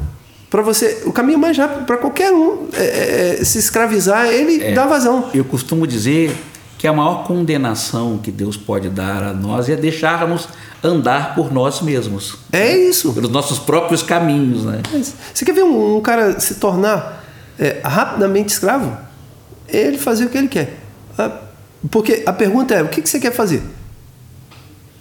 para 0.48 0.62
você, 0.62 1.02
o 1.08 1.12
caminho 1.12 1.40
mais 1.40 1.58
rápido 1.58 1.86
para 1.88 1.98
qualquer 1.98 2.32
um 2.32 2.68
é, 2.74 3.40
é, 3.40 3.44
se 3.44 3.58
escravizar, 3.58 4.28
é 4.28 4.36
ele 4.36 4.76
dá 4.76 4.86
vazão. 4.86 5.28
Eu 5.34 5.44
costumo 5.44 5.88
dizer 5.88 6.32
que 6.78 6.88
a 6.88 6.94
maior 6.94 7.24
condenação 7.26 8.20
que 8.20 8.30
Deus 8.30 8.56
pode 8.56 8.90
dar 8.90 9.24
a 9.24 9.34
nós 9.34 9.68
é 9.70 9.76
deixarmos 9.76 10.48
andar 10.84 11.34
por 11.34 11.52
nós 11.52 11.82
mesmos, 11.82 12.38
É 12.54 12.78
isso. 12.78 13.12
pelos 13.12 13.32
nossos 13.32 13.58
próprios 13.58 14.04
caminhos, 14.04 14.66
né? 14.66 14.84
Você 15.34 15.44
quer 15.44 15.54
ver 15.54 15.64
um, 15.64 15.98
um 15.98 16.02
cara 16.02 16.40
se 16.40 16.56
tornar 16.56 17.25
é, 17.60 17.82
rapidamente 17.84 18.54
escravo? 18.54 18.98
Ele 19.68 19.98
fazer 19.98 20.26
o 20.26 20.30
que 20.30 20.38
ele 20.38 20.48
quer. 20.48 20.74
Ah, 21.18 21.32
Porque 21.90 22.24
a 22.26 22.34
pergunta 22.34 22.74
é: 22.74 22.84
o 22.84 22.88
que 22.88 23.02
que 23.02 23.10
você 23.10 23.20
quer 23.20 23.32
fazer? 23.32 23.62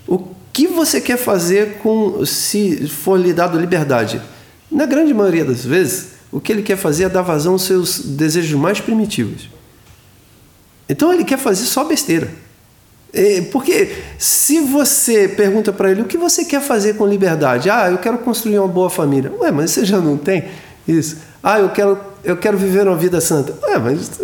O 0.06 0.28
que 0.52 0.66
você 0.66 1.00
quer 1.00 1.16
fazer 1.16 1.78
com 1.78 2.24
se 2.24 2.88
for 2.88 3.18
lhe 3.18 3.32
dado 3.32 3.58
liberdade? 3.58 4.20
Na 4.70 4.86
grande 4.86 5.12
maioria 5.12 5.44
das 5.44 5.64
vezes, 5.64 6.14
o 6.30 6.40
que 6.40 6.52
ele 6.52 6.62
quer 6.62 6.76
fazer 6.76 7.04
é 7.04 7.08
dar 7.08 7.22
vazão 7.22 7.52
aos 7.52 7.62
seus 7.62 8.00
desejos 8.00 8.58
mais 8.58 8.80
primitivos. 8.80 9.48
Então 10.88 11.12
ele 11.12 11.24
quer 11.24 11.38
fazer 11.38 11.64
só 11.64 11.84
besteira. 11.84 12.30
É, 13.12 13.42
porque 13.52 13.94
se 14.18 14.58
você 14.58 15.28
pergunta 15.28 15.72
para 15.72 15.92
ele 15.92 16.02
o 16.02 16.04
que 16.04 16.18
você 16.18 16.44
quer 16.44 16.60
fazer 16.60 16.94
com 16.94 17.06
liberdade, 17.06 17.70
ah, 17.70 17.88
eu 17.88 17.98
quero 17.98 18.18
construir 18.18 18.58
uma 18.58 18.66
boa 18.66 18.90
família. 18.90 19.32
Ué, 19.38 19.52
mas 19.52 19.70
você 19.70 19.84
já 19.84 19.98
não 19.98 20.16
tem 20.16 20.46
isso. 20.86 21.18
Ah, 21.46 21.60
eu 21.60 21.68
quero, 21.68 22.00
eu 22.24 22.38
quero 22.38 22.56
viver 22.56 22.88
uma 22.88 22.96
vida 22.96 23.20
santa. 23.20 23.54
Ué, 23.66 23.78
mas 23.78 24.18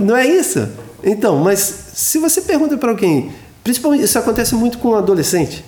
não 0.00 0.16
é 0.16 0.26
isso. 0.26 0.68
Então, 1.04 1.36
mas 1.36 1.60
se 1.94 2.18
você 2.18 2.40
pergunta 2.40 2.76
para 2.76 2.90
alguém, 2.90 3.32
principalmente 3.62 4.02
isso 4.02 4.18
acontece 4.18 4.52
muito 4.56 4.78
com 4.78 4.88
um 4.88 4.96
adolescente. 4.96 5.64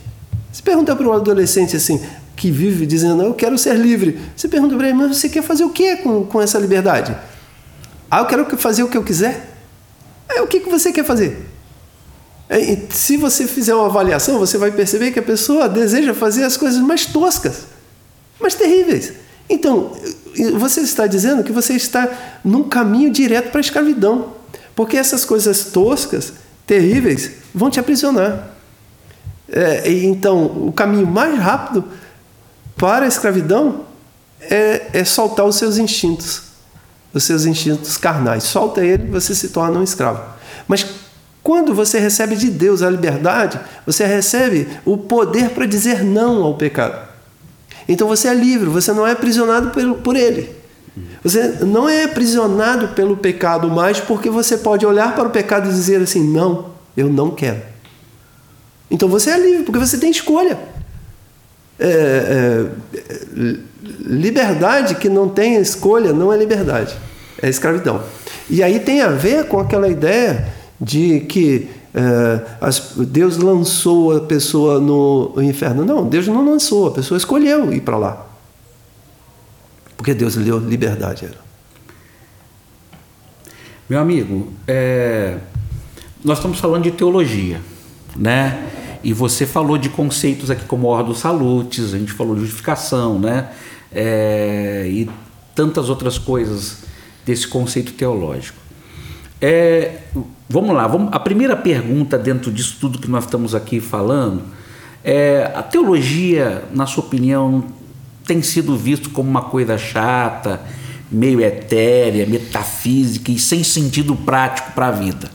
Se 0.52 0.60
pergunta 0.60 0.96
para 0.96 1.06
um 1.06 1.12
adolescente 1.12 1.76
assim, 1.76 2.04
que 2.34 2.50
vive 2.50 2.86
dizendo, 2.86 3.22
eu 3.22 3.34
quero 3.34 3.56
ser 3.56 3.76
livre. 3.76 4.18
Você 4.36 4.48
pergunta 4.48 4.76
para 4.76 4.88
ele, 4.88 4.98
mas 4.98 5.16
você 5.16 5.28
quer 5.28 5.44
fazer 5.44 5.62
o 5.62 5.70
que 5.70 5.94
com, 5.98 6.24
com 6.24 6.42
essa 6.42 6.58
liberdade? 6.58 7.16
Ah, 8.10 8.18
eu 8.18 8.26
quero 8.26 8.56
fazer 8.56 8.82
o 8.82 8.88
que 8.88 8.96
eu 8.96 9.04
quiser. 9.04 9.54
É, 10.28 10.42
o 10.42 10.46
que, 10.48 10.58
que 10.58 10.68
você 10.68 10.90
quer 10.90 11.04
fazer? 11.04 11.46
É, 12.48 12.78
se 12.90 13.16
você 13.16 13.46
fizer 13.46 13.76
uma 13.76 13.86
avaliação, 13.86 14.40
você 14.40 14.58
vai 14.58 14.72
perceber 14.72 15.12
que 15.12 15.20
a 15.20 15.22
pessoa 15.22 15.68
deseja 15.68 16.14
fazer 16.14 16.42
as 16.42 16.56
coisas 16.56 16.80
mais 16.80 17.06
toscas, 17.06 17.66
mais 18.40 18.56
terríveis. 18.56 19.12
Então, 19.48 19.92
você 20.58 20.80
está 20.80 21.06
dizendo 21.06 21.42
que 21.42 21.52
você 21.52 21.74
está 21.74 22.08
num 22.44 22.64
caminho 22.64 23.10
direto 23.10 23.50
para 23.50 23.60
a 23.60 23.62
escravidão, 23.62 24.34
porque 24.74 24.96
essas 24.96 25.24
coisas 25.24 25.64
toscas, 25.66 26.34
terríveis, 26.66 27.30
vão 27.54 27.70
te 27.70 27.80
aprisionar. 27.80 28.50
É, 29.50 29.90
então, 29.90 30.44
o 30.44 30.72
caminho 30.72 31.06
mais 31.06 31.38
rápido 31.38 31.84
para 32.76 33.06
a 33.06 33.08
escravidão 33.08 33.86
é, 34.40 34.88
é 34.92 35.04
soltar 35.04 35.46
os 35.46 35.56
seus 35.56 35.78
instintos, 35.78 36.42
os 37.12 37.24
seus 37.24 37.46
instintos 37.46 37.96
carnais. 37.96 38.44
Solta 38.44 38.84
ele, 38.84 39.06
você 39.10 39.34
se 39.34 39.48
torna 39.48 39.78
um 39.78 39.82
escravo. 39.82 40.22
Mas 40.68 40.86
quando 41.42 41.74
você 41.74 41.98
recebe 41.98 42.36
de 42.36 42.50
Deus 42.50 42.82
a 42.82 42.90
liberdade, 42.90 43.58
você 43.86 44.04
recebe 44.04 44.68
o 44.84 44.98
poder 44.98 45.50
para 45.50 45.64
dizer 45.64 46.04
não 46.04 46.42
ao 46.42 46.54
pecado. 46.54 47.07
Então 47.88 48.06
você 48.06 48.28
é 48.28 48.34
livre, 48.34 48.68
você 48.68 48.92
não 48.92 49.06
é 49.06 49.12
aprisionado 49.12 49.72
por 50.02 50.14
ele. 50.14 50.50
Você 51.22 51.58
não 51.64 51.88
é 51.88 52.04
aprisionado 52.04 52.88
pelo 52.88 53.16
pecado 53.16 53.68
mais 53.70 53.98
porque 53.98 54.28
você 54.28 54.58
pode 54.58 54.84
olhar 54.84 55.14
para 55.14 55.28
o 55.28 55.30
pecado 55.30 55.68
e 55.68 55.72
dizer 55.72 56.00
assim: 56.00 56.22
não, 56.22 56.70
eu 56.96 57.08
não 57.08 57.30
quero. 57.30 57.62
Então 58.90 59.08
você 59.08 59.30
é 59.30 59.38
livre, 59.38 59.64
porque 59.64 59.78
você 59.78 59.98
tem 59.98 60.10
escolha. 60.10 60.58
É, 61.80 62.66
é, 62.94 63.56
liberdade 64.00 64.96
que 64.96 65.08
não 65.08 65.28
tem 65.28 65.54
escolha 65.60 66.12
não 66.12 66.32
é 66.32 66.36
liberdade, 66.36 66.96
é 67.40 67.48
escravidão. 67.48 68.02
E 68.50 68.62
aí 68.62 68.80
tem 68.80 69.00
a 69.00 69.10
ver 69.10 69.44
com 69.46 69.60
aquela 69.60 69.88
ideia 69.88 70.48
de 70.80 71.20
que 71.20 71.68
é, 71.94 72.46
as, 72.60 72.92
Deus 72.96 73.36
lançou 73.38 74.16
a 74.16 74.20
pessoa 74.20 74.80
no, 74.80 75.32
no 75.34 75.42
inferno. 75.42 75.84
Não, 75.84 76.08
Deus 76.08 76.26
não 76.28 76.44
lançou, 76.44 76.88
a 76.88 76.90
pessoa 76.90 77.16
escolheu 77.16 77.72
ir 77.72 77.80
para 77.80 77.96
lá. 77.96 78.26
Porque 79.96 80.14
Deus 80.14 80.34
lhe 80.34 80.44
deu 80.44 80.58
liberdade. 80.58 81.28
Meu 83.88 83.98
amigo, 83.98 84.52
é, 84.66 85.38
nós 86.22 86.38
estamos 86.38 86.60
falando 86.60 86.84
de 86.84 86.90
teologia, 86.90 87.60
né? 88.14 88.66
E 89.02 89.12
você 89.12 89.46
falou 89.46 89.78
de 89.78 89.88
conceitos 89.88 90.50
aqui 90.50 90.64
como 90.66 90.88
ordem 90.88 91.12
dos 91.12 91.20
salutes, 91.20 91.94
a 91.94 91.98
gente 91.98 92.12
falou 92.12 92.34
de 92.34 92.42
justificação, 92.42 93.18
né? 93.18 93.50
É, 93.90 94.86
e 94.88 95.08
tantas 95.54 95.88
outras 95.88 96.18
coisas 96.18 96.78
desse 97.24 97.48
conceito 97.48 97.92
teológico. 97.92 98.67
É, 99.40 99.98
vamos 100.48 100.74
lá, 100.74 100.86
vamos, 100.86 101.10
a 101.12 101.20
primeira 101.20 101.56
pergunta 101.56 102.18
dentro 102.18 102.50
disso 102.50 102.76
tudo 102.80 102.98
que 102.98 103.08
nós 103.08 103.24
estamos 103.24 103.54
aqui 103.54 103.80
falando 103.80 104.42
é: 105.04 105.52
a 105.54 105.62
teologia, 105.62 106.64
na 106.72 106.86
sua 106.86 107.04
opinião, 107.04 107.64
tem 108.26 108.42
sido 108.42 108.76
visto 108.76 109.10
como 109.10 109.28
uma 109.30 109.42
coisa 109.42 109.78
chata, 109.78 110.60
meio 111.10 111.40
etérea, 111.40 112.26
metafísica 112.26 113.30
e 113.30 113.38
sem 113.38 113.62
sentido 113.62 114.14
prático 114.16 114.72
para 114.72 114.88
a 114.88 114.90
vida? 114.90 115.30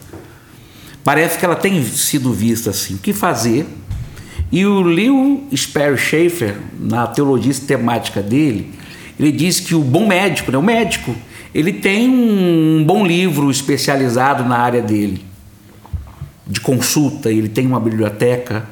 Parece 1.04 1.38
que 1.38 1.46
ela 1.46 1.56
tem 1.56 1.84
sido 1.84 2.32
vista 2.32 2.70
assim. 2.70 2.96
O 2.96 2.98
que 2.98 3.14
fazer? 3.14 3.66
E 4.52 4.66
o 4.66 4.82
Leo 4.82 5.44
Sperry 5.56 5.98
Schaefer, 5.98 6.58
na 6.80 7.08
teologia 7.08 7.52
sistemática 7.52 8.22
dele, 8.22 8.74
ele 9.20 9.32
diz 9.32 9.60
que 9.60 9.74
o 9.74 9.82
bom 9.82 10.08
médico, 10.08 10.52
né, 10.52 10.58
o 10.58 10.62
médico, 10.62 11.16
ele 11.54 11.74
tem 11.74 12.10
um 12.10 12.84
bom 12.84 13.06
livro 13.06 13.52
especializado 13.52 14.44
na 14.44 14.58
área 14.58 14.82
dele, 14.82 15.24
de 16.48 16.60
consulta, 16.60 17.32
ele 17.32 17.48
tem 17.48 17.68
uma 17.68 17.80
biblioteca, 17.80 18.68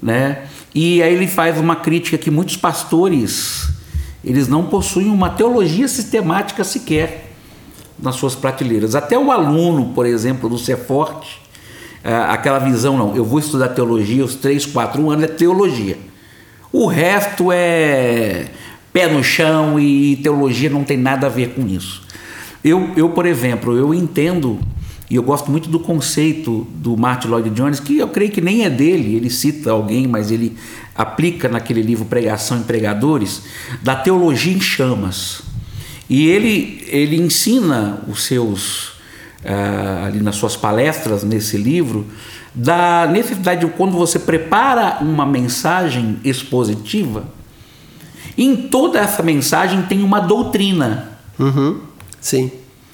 né? 0.00 0.44
E 0.74 1.02
aí 1.02 1.14
ele 1.14 1.26
faz 1.26 1.58
uma 1.58 1.76
crítica 1.76 2.16
que 2.16 2.30
muitos 2.30 2.56
pastores, 2.56 3.68
eles 4.24 4.46
não 4.46 4.66
possuem 4.66 5.08
uma 5.08 5.30
teologia 5.30 5.88
sistemática 5.88 6.62
sequer 6.62 7.32
nas 7.98 8.16
suas 8.16 8.34
prateleiras. 8.34 8.94
Até 8.94 9.18
o 9.18 9.32
aluno, 9.32 9.92
por 9.94 10.06
exemplo, 10.06 10.48
do 10.48 10.58
Ceforte, 10.58 11.40
é, 12.04 12.14
aquela 12.14 12.58
visão, 12.58 12.96
não, 12.96 13.16
eu 13.16 13.24
vou 13.24 13.38
estudar 13.38 13.70
teologia, 13.70 14.24
os 14.24 14.36
três, 14.36 14.64
quatro 14.64 15.10
anos 15.10 15.24
é 15.24 15.28
teologia. 15.28 15.98
O 16.72 16.86
resto 16.86 17.50
é 17.50 18.48
pé 18.96 19.06
no 19.06 19.22
chão 19.22 19.78
e 19.78 20.16
teologia 20.16 20.70
não 20.70 20.82
tem 20.82 20.96
nada 20.96 21.26
a 21.26 21.28
ver 21.28 21.50
com 21.50 21.66
isso. 21.66 22.00
Eu, 22.64 22.94
eu 22.96 23.10
por 23.10 23.26
exemplo, 23.26 23.76
eu 23.76 23.92
entendo 23.92 24.58
e 25.10 25.16
eu 25.16 25.22
gosto 25.22 25.50
muito 25.50 25.68
do 25.68 25.78
conceito 25.78 26.66
do 26.76 26.96
Martin 26.96 27.28
Lloyd 27.28 27.50
Jones, 27.50 27.78
que 27.78 27.98
eu 27.98 28.08
creio 28.08 28.30
que 28.30 28.40
nem 28.40 28.64
é 28.64 28.70
dele, 28.70 29.14
ele 29.14 29.28
cita 29.28 29.70
alguém, 29.70 30.06
mas 30.06 30.30
ele 30.30 30.56
aplica 30.94 31.46
naquele 31.46 31.82
livro 31.82 32.06
Pregação 32.06 32.56
em 32.56 32.62
Pregadores, 32.62 33.42
da 33.82 33.94
teologia 33.94 34.56
em 34.56 34.62
chamas. 34.62 35.42
E 36.08 36.28
ele, 36.28 36.82
ele 36.88 37.16
ensina 37.16 38.00
os 38.08 38.24
seus, 38.24 38.92
uh, 39.44 40.06
ali 40.06 40.20
nas 40.20 40.36
suas 40.36 40.56
palestras, 40.56 41.22
nesse 41.22 41.58
livro, 41.58 42.06
da 42.54 43.06
necessidade 43.06 43.66
de 43.66 43.70
quando 43.72 43.92
você 43.92 44.18
prepara 44.18 45.00
uma 45.02 45.26
mensagem 45.26 46.18
expositiva, 46.24 47.35
em 48.36 48.56
toda 48.56 48.98
essa 48.98 49.22
mensagem 49.22 49.82
tem 49.82 50.02
uma 50.02 50.20
doutrina. 50.20 51.18
Uhum. 51.38 51.80
Sim. 52.20 52.50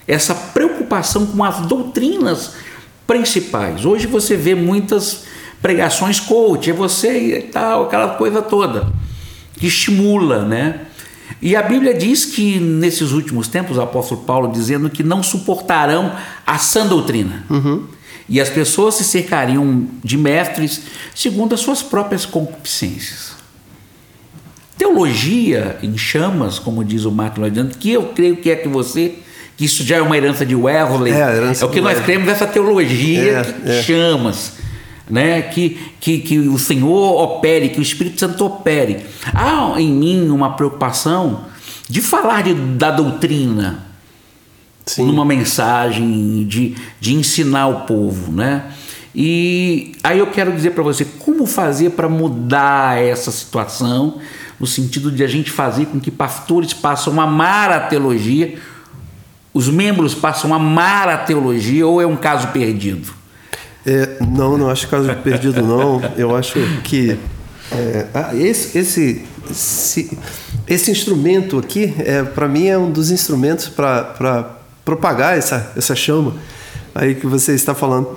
Essa 0.07 0.34
preocupação 0.34 1.26
com 1.26 1.43
as 1.43 1.66
doutrinas 1.66 2.53
principais. 3.07 3.84
Hoje 3.84 4.07
você 4.07 4.36
vê 4.36 4.55
muitas 4.55 5.24
pregações 5.61 6.18
coach, 6.18 6.70
é 6.70 6.72
você 6.72 7.38
e 7.38 7.43
tal, 7.43 7.84
aquela 7.84 8.11
coisa 8.11 8.43
toda 8.43 8.93
que 9.62 9.68
estimula, 9.68 10.45
né? 10.45 10.80
E 11.40 11.55
a 11.55 11.62
Bíblia 11.62 11.95
diz 11.95 12.24
que 12.24 12.59
nesses 12.59 13.12
últimos 13.12 13.49
tempos, 13.49 13.76
o 13.76 13.80
apóstolo 13.80 14.22
Paulo 14.22 14.53
dizendo 14.53 14.90
que 14.90 15.05
não 15.05 15.22
suportarão 15.22 16.12
a 16.47 16.59
sã 16.59 16.86
doutrina. 16.86 17.45
Uhum. 17.49 17.84
E 18.28 18.40
as 18.40 18.49
pessoas 18.49 18.97
se 18.97 19.05
cercariam 19.05 19.86
de 20.03 20.16
mestres 20.16 20.82
segundo 21.14 21.55
as 21.55 21.61
suas 21.61 21.80
próprias 21.80 22.24
concupiscências. 22.24 23.32
Teologia 24.83 25.78
em 25.80 25.97
chamas, 25.97 26.59
como 26.59 26.83
diz 26.83 27.05
o 27.05 27.12
Martin 27.12 27.43
Lloyd 27.43 27.76
que 27.78 27.93
eu 27.93 28.07
creio 28.07 28.35
que 28.35 28.51
é 28.51 28.57
que 28.57 28.66
você, 28.66 29.14
que 29.57 29.64
isso 29.64 29.85
já 29.85 29.99
é 29.99 30.03
uma 30.03 30.16
herança 30.16 30.45
de 30.45 30.57
Wesley, 30.57 31.12
é, 31.12 31.55
é 31.61 31.64
o 31.64 31.68
que 31.68 31.80
nós 31.80 32.01
cremos 32.01 32.28
essa 32.28 32.49
teologia 32.49 33.39
é, 33.39 33.45
que 33.45 33.70
é. 33.70 33.83
chamas, 33.85 34.55
né? 35.09 35.41
Que, 35.41 35.78
que, 36.01 36.18
que 36.18 36.39
o 36.41 36.59
Senhor 36.59 37.22
opere, 37.22 37.68
que 37.68 37.78
o 37.78 37.83
Espírito 37.83 38.18
Santo 38.18 38.45
opere. 38.45 39.07
Há 39.33 39.80
em 39.80 39.93
mim 39.93 40.28
uma 40.30 40.57
preocupação 40.57 41.45
de 41.89 42.01
falar 42.01 42.43
de, 42.43 42.53
da 42.53 42.91
doutrina 42.91 43.87
Sim. 44.85 45.07
numa 45.07 45.24
mensagem, 45.24 46.45
de, 46.45 46.74
de 46.99 47.14
ensinar 47.14 47.68
o 47.68 47.80
povo, 47.83 48.33
né? 48.33 48.64
E 49.14 49.93
aí 50.03 50.18
eu 50.18 50.26
quero 50.26 50.51
dizer 50.51 50.70
para 50.70 50.83
você 50.83 51.05
como 51.05 51.47
fazer 51.47 51.91
para 51.91 52.09
mudar 52.09 53.01
essa 53.01 53.30
situação 53.30 54.18
no 54.62 54.68
sentido 54.68 55.10
de 55.10 55.24
a 55.24 55.26
gente 55.26 55.50
fazer 55.50 55.86
com 55.86 55.98
que 55.98 56.08
pastores 56.08 56.72
passam 56.72 57.20
a 57.20 57.24
amar 57.24 57.72
a 57.72 57.80
teologia, 57.80 58.54
os 59.52 59.68
membros 59.68 60.14
passam 60.14 60.52
a 60.52 60.56
amar 60.56 61.08
a 61.08 61.18
teologia, 61.18 61.84
ou 61.84 62.00
é 62.00 62.06
um 62.06 62.14
caso 62.14 62.46
perdido? 62.48 63.12
É, 63.84 64.18
não, 64.20 64.56
não 64.56 64.70
acho 64.70 64.86
caso 64.86 65.12
perdido, 65.16 65.60
não. 65.62 66.00
Eu 66.16 66.36
acho 66.36 66.60
que 66.84 67.18
é, 67.72 68.06
ah, 68.14 68.30
esse, 68.36 68.78
esse, 68.78 69.24
esse, 69.50 70.18
esse, 70.68 70.90
instrumento 70.92 71.58
aqui, 71.58 71.92
é, 71.98 72.22
para 72.22 72.46
mim, 72.46 72.68
é 72.68 72.78
um 72.78 72.88
dos 72.88 73.10
instrumentos 73.10 73.68
para 73.68 74.48
propagar 74.84 75.36
essa, 75.36 75.72
essa 75.76 75.96
chama 75.96 76.34
aí 76.94 77.16
que 77.16 77.26
você 77.26 77.52
está 77.52 77.74
falando. 77.74 78.16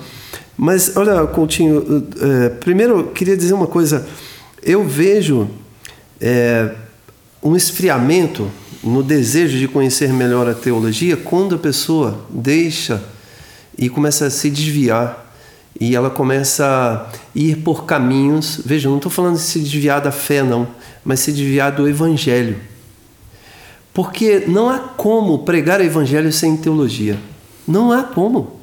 Mas, 0.55 0.95
olha, 0.95 1.25
Coutinho, 1.25 2.07
é, 2.21 2.49
primeiro 2.49 2.99
eu 2.99 3.03
queria 3.07 3.35
dizer 3.35 3.55
uma 3.55 3.65
coisa. 3.65 4.07
Eu 4.61 4.83
vejo 4.87 5.49
é, 6.19 6.71
um 7.41 7.55
esfriamento 7.55 8.49
no 8.83 9.01
desejo 9.01 9.57
de 9.57 9.67
conhecer 9.67 10.13
melhor 10.13 10.47
a 10.47 10.53
teologia 10.53 11.17
quando 11.17 11.55
a 11.55 11.57
pessoa 11.57 12.25
deixa 12.29 13.03
e 13.77 13.89
começa 13.89 14.27
a 14.27 14.29
se 14.29 14.49
desviar 14.49 15.25
e 15.79 15.95
ela 15.95 16.09
começa 16.09 16.65
a 16.65 17.17
ir 17.35 17.57
por 17.57 17.85
caminhos. 17.85 18.61
Veja, 18.63 18.87
não 18.87 18.97
estou 18.97 19.11
falando 19.11 19.35
de 19.35 19.41
se 19.41 19.59
desviar 19.59 20.01
da 20.01 20.11
fé, 20.11 20.41
não, 20.41 20.67
mas 21.03 21.19
se 21.19 21.31
desviar 21.31 21.71
do 21.71 21.87
evangelho. 21.87 22.57
Porque 23.93 24.43
não 24.47 24.69
há 24.69 24.79
como 24.79 25.39
pregar 25.39 25.79
o 25.79 25.83
evangelho 25.83 26.31
sem 26.31 26.55
teologia. 26.55 27.17
Não 27.67 27.91
há 27.91 28.03
como. 28.03 28.59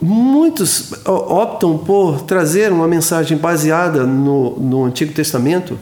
Muitos 0.00 0.92
optam 1.06 1.78
por 1.78 2.22
trazer 2.22 2.70
uma 2.72 2.86
mensagem 2.86 3.38
baseada 3.38 4.04
no, 4.04 4.58
no 4.58 4.84
Antigo 4.84 5.12
Testamento 5.12 5.78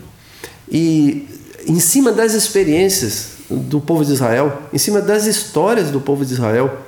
e 0.73 1.29
em 1.69 1.79
cima 1.79 2.11
das 2.11 2.33
experiências 2.33 3.33
do 3.51 3.79
povo 3.79 4.03
de 4.03 4.13
Israel, 4.13 4.63
em 4.73 4.79
cima 4.79 5.03
das 5.03 5.27
histórias 5.27 5.91
do 5.91 6.01
povo 6.01 6.25
de 6.25 6.33
Israel, 6.33 6.79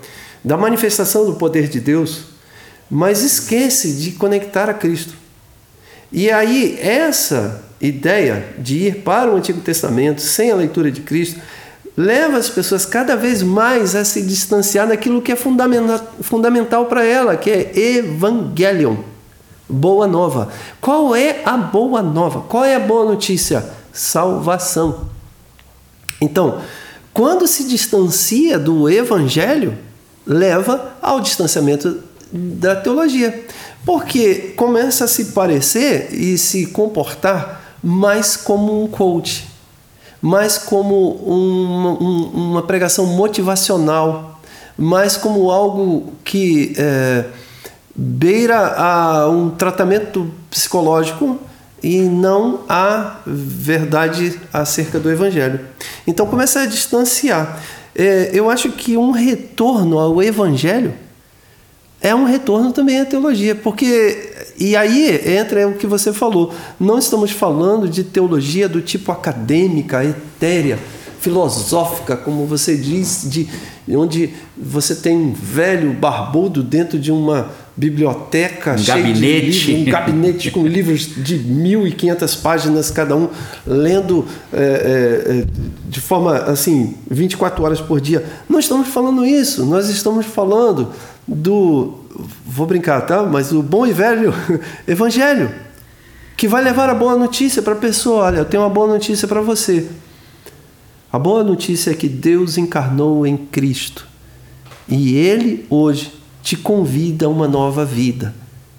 da 0.42 0.56
manifestação 0.56 1.26
do 1.26 1.34
poder 1.34 1.68
de 1.68 1.78
Deus, 1.78 2.22
mas 2.90 3.22
esquece 3.22 3.92
de 3.92 4.12
conectar 4.12 4.70
a 4.70 4.74
Cristo. 4.74 5.12
E 6.10 6.30
aí, 6.30 6.78
essa 6.80 7.62
ideia 7.80 8.54
de 8.58 8.86
ir 8.86 8.96
para 9.02 9.30
o 9.30 9.36
Antigo 9.36 9.60
Testamento 9.60 10.22
sem 10.22 10.50
a 10.50 10.56
leitura 10.56 10.90
de 10.90 11.02
Cristo 11.02 11.40
leva 11.96 12.38
as 12.38 12.48
pessoas 12.48 12.86
cada 12.86 13.14
vez 13.14 13.42
mais 13.42 13.94
a 13.94 14.04
se 14.04 14.22
distanciar 14.22 14.88
daquilo 14.88 15.20
que 15.20 15.32
é 15.32 15.36
fundamental, 15.36 16.14
fundamental 16.22 16.86
para 16.86 17.04
ela, 17.04 17.36
que 17.36 17.50
é 17.50 17.78
Evangelion, 17.78 18.96
boa 19.68 20.06
nova. 20.06 20.48
Qual 20.80 21.14
é 21.14 21.42
a 21.44 21.56
boa 21.56 22.02
nova? 22.02 22.42
Qual 22.42 22.64
é 22.64 22.74
a 22.74 22.80
boa 22.80 23.04
notícia? 23.04 23.64
Salvação. 23.92 25.08
Então, 26.20 26.60
quando 27.12 27.46
se 27.46 27.64
distancia 27.64 28.58
do 28.58 28.88
Evangelho, 28.88 29.76
leva 30.26 30.94
ao 31.00 31.20
distanciamento 31.20 32.02
da 32.32 32.74
teologia, 32.74 33.46
porque 33.84 34.54
começa 34.56 35.04
a 35.04 35.08
se 35.08 35.26
parecer 35.26 36.08
e 36.12 36.36
se 36.38 36.66
comportar 36.66 37.76
mais 37.82 38.36
como 38.36 38.82
um 38.82 38.86
coach 38.86 39.54
mais 40.24 40.56
como 40.56 41.10
uma, 41.10 41.90
uma 41.98 42.62
pregação 42.62 43.04
motivacional, 43.04 44.40
mais 44.74 45.18
como 45.18 45.50
algo 45.50 46.14
que 46.24 46.72
é, 46.78 47.26
beira 47.94 48.74
a 48.76 49.28
um 49.28 49.50
tratamento 49.50 50.30
psicológico 50.50 51.38
e 51.82 52.00
não 52.00 52.60
a 52.68 53.18
verdade 53.26 54.40
acerca 54.52 54.98
do 54.98 55.10
Evangelho. 55.10 55.60
Então 56.06 56.26
começa 56.26 56.60
a 56.60 56.66
distanciar. 56.66 57.62
É, 57.94 58.30
eu 58.32 58.50
acho 58.50 58.70
que 58.70 58.96
um 58.96 59.10
retorno 59.10 59.98
ao 59.98 60.22
Evangelho 60.22 60.94
é 62.00 62.14
um 62.14 62.24
retorno 62.24 62.72
também 62.72 63.00
à 63.00 63.04
teologia, 63.04 63.54
porque 63.54 64.32
e 64.58 64.76
aí 64.76 65.36
entra 65.38 65.66
o 65.68 65.74
que 65.74 65.86
você 65.86 66.12
falou. 66.12 66.52
Não 66.78 66.98
estamos 66.98 67.30
falando 67.30 67.88
de 67.88 68.04
teologia 68.04 68.68
do 68.68 68.80
tipo 68.80 69.10
acadêmica, 69.10 70.04
etérea, 70.04 70.78
filosófica, 71.20 72.16
como 72.16 72.46
você 72.46 72.76
diz, 72.76 73.26
de 73.26 73.48
onde 73.88 74.34
você 74.56 74.94
tem 74.94 75.16
um 75.16 75.32
velho 75.32 75.92
barbudo 75.92 76.62
dentro 76.62 76.98
de 76.98 77.10
uma 77.10 77.50
biblioteca 77.76 78.74
um 78.74 78.78
cheia 78.78 78.98
gabinete. 78.98 79.50
de 79.50 79.72
livros, 79.72 79.88
um 79.88 79.90
gabinete 79.90 80.50
com 80.50 80.66
livros 80.66 81.24
de 81.24 81.38
1.500 81.38 82.40
páginas 82.40 82.90
cada 82.90 83.16
um, 83.16 83.28
lendo 83.66 84.24
é, 84.52 85.42
é, 85.42 85.46
de 85.88 86.00
forma 86.00 86.36
assim 86.36 86.94
24 87.10 87.64
horas 87.64 87.80
por 87.80 88.00
dia. 88.00 88.24
Não 88.48 88.60
estamos 88.60 88.88
falando 88.88 89.24
isso. 89.26 89.64
Nós 89.66 89.88
estamos 89.88 90.26
falando 90.26 90.90
do 91.26 91.94
vou 92.46 92.66
brincar, 92.66 93.00
tá? 93.02 93.22
Mas 93.24 93.52
o 93.52 93.62
bom 93.62 93.86
e 93.86 93.92
velho 93.92 94.32
evangelho 94.86 95.50
que 96.36 96.48
vai 96.48 96.62
levar 96.62 96.88
a 96.88 96.94
boa 96.94 97.16
notícia 97.16 97.62
para 97.62 97.74
a 97.74 97.76
pessoa. 97.76 98.24
Olha, 98.24 98.38
eu 98.38 98.44
tenho 98.44 98.62
uma 98.62 98.70
boa 98.70 98.86
notícia 98.86 99.26
para 99.26 99.40
você. 99.40 99.88
A 101.12 101.18
boa 101.18 101.44
notícia 101.44 101.90
é 101.90 101.94
que 101.94 102.08
Deus 102.08 102.58
encarnou 102.58 103.26
em 103.26 103.36
Cristo 103.36 104.06
e 104.88 105.16
Ele 105.16 105.64
hoje 105.70 106.23
te 106.44 106.56
convida 106.56 107.24
a 107.24 107.28
uma 107.30 107.48
nova 107.48 107.86
vida. 107.86 108.34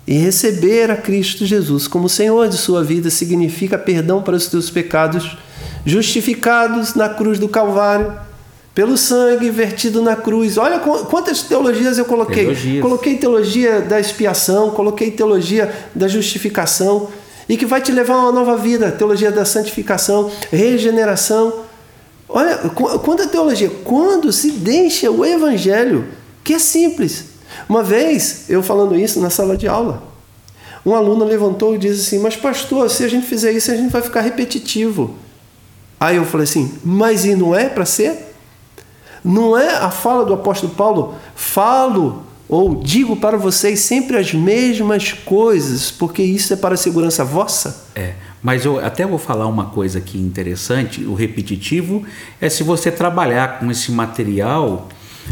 E 0.07 0.13
receber 0.13 0.91
a 0.91 0.95
Cristo 0.95 1.47
Jesus 1.47 1.87
como 1.87 2.07
Senhor 2.07 2.47
de 2.47 2.57
sua 2.57 2.83
vida 2.83 3.09
significa 3.09 3.75
perdão 3.75 4.21
para 4.21 4.35
os 4.35 4.45
teus 4.45 4.69
pecados, 4.69 5.35
justificados 5.83 6.93
na 6.93 7.09
cruz 7.09 7.39
do 7.39 7.49
Calvário 7.49 8.13
pelo 8.75 8.95
sangue 8.95 9.49
vertido 9.49 10.01
na 10.03 10.15
cruz. 10.15 10.57
Olha 10.57 10.77
quantas 10.79 11.41
teologias 11.41 11.97
eu 11.97 12.05
coloquei. 12.05 12.43
Teologias. 12.43 12.81
Coloquei 12.83 13.17
teologia 13.17 13.81
da 13.81 13.99
expiação, 13.99 14.69
coloquei 14.69 15.09
teologia 15.09 15.73
da 15.95 16.07
justificação 16.07 17.07
e 17.49 17.57
que 17.57 17.65
vai 17.65 17.81
te 17.81 17.91
levar 17.91 18.15
a 18.15 18.19
uma 18.19 18.31
nova 18.31 18.57
vida, 18.57 18.91
teologia 18.91 19.31
da 19.31 19.43
santificação, 19.43 20.29
regeneração. 20.51 21.61
Olha, 22.29 22.57
quanta 22.57 23.27
teologia, 23.27 23.71
quando 23.83 24.31
se 24.31 24.51
deixa 24.51 25.09
o 25.09 25.25
evangelho, 25.25 26.05
que 26.43 26.53
é 26.53 26.59
simples. 26.59 27.34
Uma 27.67 27.83
vez, 27.83 28.49
eu 28.49 28.61
falando 28.61 28.95
isso 28.95 29.19
na 29.19 29.29
sala 29.29 29.57
de 29.57 29.67
aula, 29.67 30.03
um 30.85 30.93
aluno 30.93 31.25
levantou 31.25 31.75
e 31.75 31.77
disse 31.77 32.01
assim: 32.01 32.19
Mas, 32.19 32.35
pastor, 32.35 32.89
se 32.89 33.03
a 33.03 33.07
gente 33.07 33.25
fizer 33.25 33.51
isso, 33.51 33.71
a 33.71 33.75
gente 33.75 33.91
vai 33.91 34.01
ficar 34.01 34.21
repetitivo. 34.21 35.15
Aí 35.99 36.17
eu 36.17 36.25
falei 36.25 36.43
assim: 36.43 36.73
Mas 36.83 37.25
e 37.25 37.35
não 37.35 37.55
é 37.55 37.67
para 37.67 37.85
ser? 37.85 38.33
Não 39.23 39.57
é 39.57 39.75
a 39.77 39.89
fala 39.89 40.23
do 40.23 40.35
apóstolo 40.35 40.73
Paulo, 40.75 41.15
falo 41.35 42.23
ou 42.47 42.75
digo 42.75 43.15
para 43.15 43.37
vocês 43.37 43.79
sempre 43.79 44.17
as 44.17 44.31
mesmas 44.31 45.11
coisas, 45.11 45.89
porque 45.89 46.21
isso 46.21 46.53
é 46.53 46.55
para 46.55 46.75
a 46.75 46.77
segurança 46.77 47.25
vossa? 47.25 47.85
É, 47.95 48.13
mas 48.43 48.65
eu 48.65 48.79
até 48.79 49.03
vou 49.07 49.17
falar 49.17 49.47
uma 49.47 49.65
coisa 49.65 49.97
aqui 49.97 50.19
interessante: 50.19 51.03
o 51.03 51.15
repetitivo 51.15 52.03
é 52.39 52.47
se 52.47 52.61
você 52.61 52.91
trabalhar 52.91 53.59
com 53.59 53.71
esse 53.71 53.91
material 53.91 54.87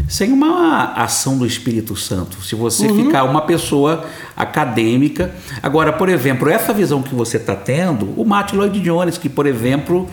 sem 0.08 0.32
uma 0.32 0.92
ação 0.94 1.38
do 1.38 1.46
Espírito 1.46 1.96
Santo. 1.96 2.42
Se 2.42 2.54
você 2.54 2.86
uhum. 2.86 3.04
ficar 3.04 3.24
uma 3.24 3.42
pessoa 3.42 4.04
acadêmica. 4.36 5.34
Agora, 5.62 5.92
por 5.92 6.08
exemplo, 6.08 6.48
essa 6.48 6.72
visão 6.72 7.02
que 7.02 7.14
você 7.14 7.36
está 7.36 7.54
tendo, 7.54 8.12
o 8.20 8.24
Martin 8.24 8.56
Lloyd 8.56 8.80
Jones, 8.80 9.18
que, 9.18 9.28
por 9.28 9.46
exemplo, 9.46 10.08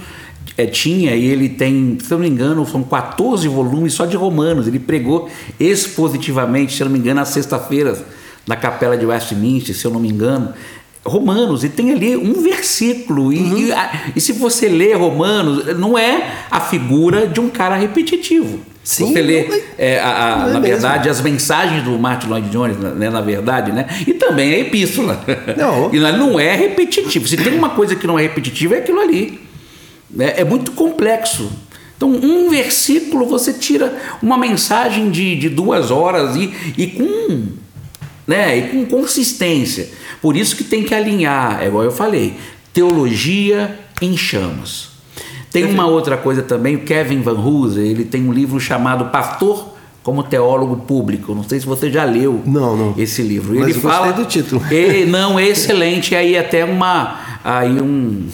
é, 0.57 0.65
tinha, 0.65 1.15
e 1.15 1.25
ele 1.25 1.49
tem, 1.49 1.97
se 1.99 2.13
eu 2.13 2.17
não 2.17 2.25
me 2.25 2.29
engano, 2.29 2.65
são 2.65 2.83
14 2.83 3.47
volumes 3.47 3.93
só 3.93 4.05
de 4.05 4.15
Romanos. 4.15 4.67
Ele 4.67 4.79
pregou 4.79 5.29
expositivamente, 5.59 6.73
se 6.73 6.81
eu 6.81 6.85
não 6.85 6.93
me 6.93 6.99
engano, 6.99 7.21
às 7.21 7.29
sexta-feiras, 7.29 8.03
na 8.47 8.55
capela 8.55 8.97
de 8.97 9.05
Westminster, 9.05 9.75
se 9.75 9.85
eu 9.85 9.91
não 9.91 9.99
me 9.99 10.09
engano. 10.09 10.53
Romanos, 11.03 11.63
e 11.63 11.69
tem 11.69 11.91
ali 11.91 12.15
um 12.15 12.41
versículo. 12.41 13.33
E, 13.33 13.39
uhum. 13.39 13.57
e, 13.57 13.73
e, 14.15 14.21
se 14.21 14.33
você 14.33 14.67
lê 14.67 14.93
Romanos, 14.93 15.77
não 15.77 15.97
é 15.97 16.31
a 16.49 16.59
figura 16.59 17.27
de 17.27 17.39
um 17.39 17.49
cara 17.49 17.75
repetitivo. 17.75 18.59
Sim, 18.83 19.13
você 19.13 19.21
lê, 19.21 19.63
é, 19.77 19.99
a, 19.99 20.45
a, 20.45 20.49
é 20.49 20.53
na 20.53 20.59
verdade, 20.59 21.09
as 21.09 21.21
mensagens 21.21 21.83
do 21.83 21.97
Martin 21.99 22.27
Lloyd 22.27 22.49
Jones, 22.49 22.77
né, 22.77 23.09
na 23.09 23.21
verdade, 23.21 23.71
né? 23.71 23.87
E 24.07 24.13
também 24.13 24.53
a 24.53 24.59
epístola. 24.59 25.23
Não. 25.57 25.89
e 25.93 25.99
não 25.99 26.39
é 26.39 26.55
repetitivo. 26.55 27.27
Se 27.27 27.37
tem 27.37 27.53
uma 27.53 27.69
coisa 27.69 27.95
que 27.95 28.05
não 28.07 28.17
é 28.17 28.23
repetitiva, 28.23 28.75
é 28.75 28.79
aquilo 28.79 28.99
ali. 28.99 29.39
É, 30.19 30.41
é 30.41 30.43
muito 30.43 30.71
complexo. 30.71 31.51
Então, 31.95 32.09
um 32.09 32.49
versículo 32.49 33.27
você 33.27 33.53
tira 33.53 33.95
uma 34.23 34.35
mensagem 34.35 35.11
de, 35.11 35.35
de 35.35 35.49
duas 35.49 35.91
horas 35.91 36.35
e, 36.35 36.51
e, 36.75 36.87
com, 36.87 37.43
né, 38.27 38.57
e 38.57 38.61
com 38.69 38.85
consistência. 38.85 39.89
Por 40.21 40.35
isso 40.35 40.55
que 40.55 40.63
tem 40.63 40.83
que 40.83 40.93
alinhar, 40.93 41.61
é 41.61 41.67
igual 41.67 41.83
eu 41.83 41.91
falei, 41.91 42.35
teologia 42.73 43.79
em 44.01 44.15
chamas. 44.15 44.89
Tem 45.51 45.65
uma 45.65 45.85
outra 45.85 46.15
coisa 46.15 46.41
também, 46.41 46.75
o 46.75 46.79
Kevin 46.79 47.21
Van 47.21 47.37
Hooser, 47.37 47.83
ele 47.83 48.05
tem 48.05 48.27
um 48.27 48.31
livro 48.31 48.59
chamado 48.59 49.05
Pastor 49.05 49.71
como 50.01 50.23
teólogo 50.23 50.77
público. 50.77 51.35
Não 51.35 51.43
sei 51.43 51.59
se 51.59 51.65
você 51.65 51.91
já 51.91 52.03
leu 52.03 52.41
não, 52.45 52.75
não. 52.75 52.93
esse 52.97 53.21
livro. 53.21 53.53
Mas 53.53 53.69
ele 53.69 53.77
eu 53.77 53.81
fala 53.81 54.11
do 54.11 54.25
título. 54.25 54.61
Ele, 54.71 55.05
não, 55.05 55.37
é 55.37 55.47
excelente. 55.47 56.15
Aí 56.15 56.37
até 56.37 56.65
uma 56.65 57.30
aí 57.43 57.81
um, 57.81 58.27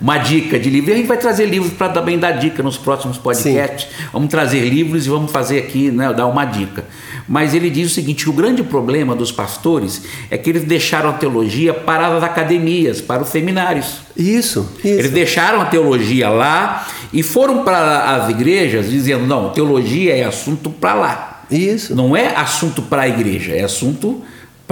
uma 0.00 0.18
dica 0.18 0.58
de 0.58 0.68
livro. 0.68 0.90
E 0.90 0.94
a 0.94 0.96
gente 0.96 1.06
vai 1.06 1.16
trazer 1.16 1.46
livros 1.46 1.72
para 1.72 1.88
também 1.88 2.18
dar 2.18 2.32
dica 2.32 2.62
nos 2.62 2.76
próximos 2.76 3.18
podcasts. 3.18 3.88
Sim. 3.88 4.04
Vamos 4.12 4.28
trazer 4.28 4.60
livros 4.68 5.06
e 5.06 5.08
vamos 5.08 5.30
fazer 5.30 5.58
aqui, 5.58 5.90
né, 5.90 6.12
dar 6.12 6.26
uma 6.26 6.44
dica. 6.44 6.84
Mas 7.28 7.54
ele 7.54 7.70
diz 7.70 7.90
o 7.90 7.94
seguinte: 7.94 8.28
o 8.28 8.32
grande 8.32 8.62
problema 8.62 9.14
dos 9.14 9.32
pastores 9.32 10.02
é 10.30 10.36
que 10.36 10.50
eles 10.50 10.64
deixaram 10.64 11.10
a 11.10 11.12
teologia 11.14 11.72
para 11.72 12.16
as 12.16 12.22
academias, 12.22 13.00
para 13.00 13.22
os 13.22 13.28
seminários. 13.28 14.00
Isso, 14.16 14.68
isso. 14.78 14.86
Eles 14.86 15.10
deixaram 15.10 15.60
a 15.60 15.66
teologia 15.66 16.28
lá 16.28 16.86
e 17.12 17.22
foram 17.22 17.64
para 17.64 18.16
as 18.16 18.28
igrejas 18.28 18.90
dizendo: 18.90 19.26
não, 19.26 19.50
teologia 19.50 20.16
é 20.16 20.24
assunto 20.24 20.70
para 20.70 20.94
lá. 20.94 21.42
Isso. 21.50 21.94
Não 21.94 22.16
é 22.16 22.34
assunto 22.34 22.82
para 22.82 23.02
a 23.02 23.08
igreja, 23.08 23.52
é 23.52 23.62
assunto 23.62 24.22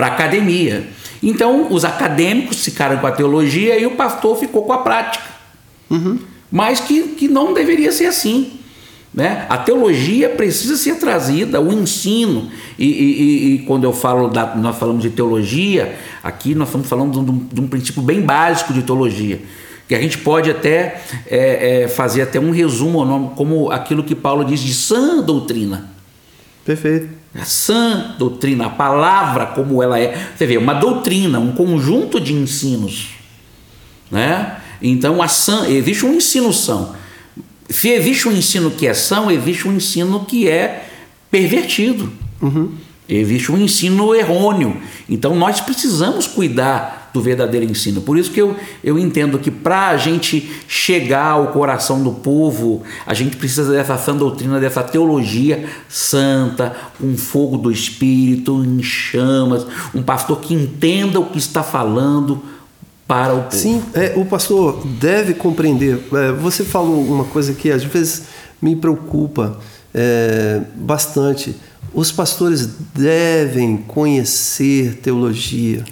para 0.00 0.06
a 0.06 0.12
academia. 0.12 0.88
Então, 1.22 1.70
os 1.70 1.84
acadêmicos 1.84 2.64
ficaram 2.64 2.96
com 2.96 3.06
a 3.06 3.12
teologia 3.12 3.78
e 3.78 3.84
o 3.84 3.96
pastor 3.96 4.34
ficou 4.38 4.62
com 4.62 4.72
a 4.72 4.78
prática. 4.78 5.22
Uhum. 5.90 6.18
Mas 6.50 6.80
que, 6.80 7.02
que 7.08 7.28
não 7.28 7.52
deveria 7.52 7.92
ser 7.92 8.06
assim. 8.06 8.52
Né? 9.12 9.44
A 9.50 9.58
teologia 9.58 10.30
precisa 10.30 10.78
ser 10.78 10.94
trazida, 10.94 11.60
o 11.60 11.70
ensino. 11.70 12.50
E, 12.78 12.86
e, 12.86 13.54
e, 13.56 13.58
quando 13.66 13.84
eu 13.84 13.92
falo 13.92 14.28
da, 14.28 14.56
nós 14.56 14.78
falamos 14.78 15.02
de 15.02 15.10
teologia, 15.10 15.98
aqui 16.22 16.54
nós 16.54 16.68
estamos 16.68 16.88
falando 16.88 17.22
de 17.22 17.30
um, 17.30 17.46
de 17.52 17.60
um 17.60 17.68
princípio 17.68 18.00
bem 18.00 18.22
básico 18.22 18.72
de 18.72 18.82
teologia. 18.82 19.38
Que 19.86 19.94
a 19.94 20.00
gente 20.00 20.16
pode 20.16 20.50
até 20.50 21.02
é, 21.26 21.82
é, 21.82 21.88
fazer 21.88 22.22
até 22.22 22.40
um 22.40 22.52
resumo, 22.52 23.34
como 23.36 23.70
aquilo 23.70 24.02
que 24.02 24.14
Paulo 24.14 24.46
diz 24.46 24.60
de 24.60 24.72
sã 24.72 25.20
doutrina. 25.20 25.99
Perfeito. 26.64 27.08
A 27.34 27.44
sã 27.44 28.14
doutrina, 28.18 28.66
a 28.66 28.70
palavra 28.70 29.46
como 29.46 29.82
ela 29.82 29.98
é. 29.98 30.30
Você 30.36 30.46
vê, 30.46 30.56
uma 30.56 30.74
doutrina, 30.74 31.38
um 31.38 31.52
conjunto 31.52 32.20
de 32.20 32.32
ensinos. 32.32 33.10
Né? 34.10 34.56
Então, 34.82 35.22
a 35.22 35.28
sã, 35.28 35.66
existe 35.68 36.04
um 36.04 36.14
ensino 36.14 36.52
são. 36.52 36.94
Se 37.68 37.88
existe 37.88 38.28
um 38.28 38.32
ensino 38.32 38.70
que 38.70 38.86
é 38.86 38.94
são, 38.94 39.30
existe 39.30 39.68
um 39.68 39.72
ensino 39.72 40.24
que 40.24 40.48
é 40.48 40.88
pervertido. 41.30 42.12
Uhum. 42.42 42.72
Existe 43.14 43.50
um 43.50 43.58
ensino 43.58 44.14
errôneo. 44.14 44.80
Então 45.08 45.34
nós 45.34 45.60
precisamos 45.60 46.26
cuidar 46.26 47.10
do 47.12 47.20
verdadeiro 47.20 47.66
ensino. 47.66 48.00
Por 48.00 48.16
isso 48.16 48.30
que 48.30 48.40
eu, 48.40 48.56
eu 48.84 48.98
entendo 48.98 49.38
que 49.38 49.50
para 49.50 49.88
a 49.88 49.96
gente 49.96 50.48
chegar 50.68 51.32
ao 51.32 51.48
coração 51.48 52.02
do 52.02 52.12
povo, 52.12 52.82
a 53.04 53.12
gente 53.14 53.36
precisa 53.36 53.72
dessa 53.72 53.98
sã 53.98 54.14
doutrina, 54.14 54.60
dessa 54.60 54.82
teologia 54.82 55.68
santa, 55.88 56.74
com 57.00 57.16
fogo 57.16 57.56
do 57.56 57.70
Espírito, 57.70 58.64
em 58.64 58.82
chamas, 58.82 59.66
um 59.94 60.02
pastor 60.02 60.40
que 60.40 60.54
entenda 60.54 61.18
o 61.18 61.26
que 61.26 61.38
está 61.38 61.62
falando 61.62 62.40
para 63.08 63.34
o 63.34 63.42
povo. 63.42 63.56
Sim, 63.56 63.82
é, 63.92 64.14
o 64.16 64.24
pastor 64.24 64.86
deve 64.86 65.34
compreender. 65.34 66.00
É, 66.12 66.32
você 66.32 66.62
falou 66.62 67.02
uma 67.02 67.24
coisa 67.24 67.52
que 67.54 67.70
às 67.72 67.82
vezes 67.82 68.26
me 68.62 68.76
preocupa 68.76 69.58
é, 69.92 70.60
bastante. 70.76 71.56
Os 71.92 72.12
pastores 72.12 72.68
devem 72.94 73.76
conhecer 73.76 74.96
teologia. 74.96 75.84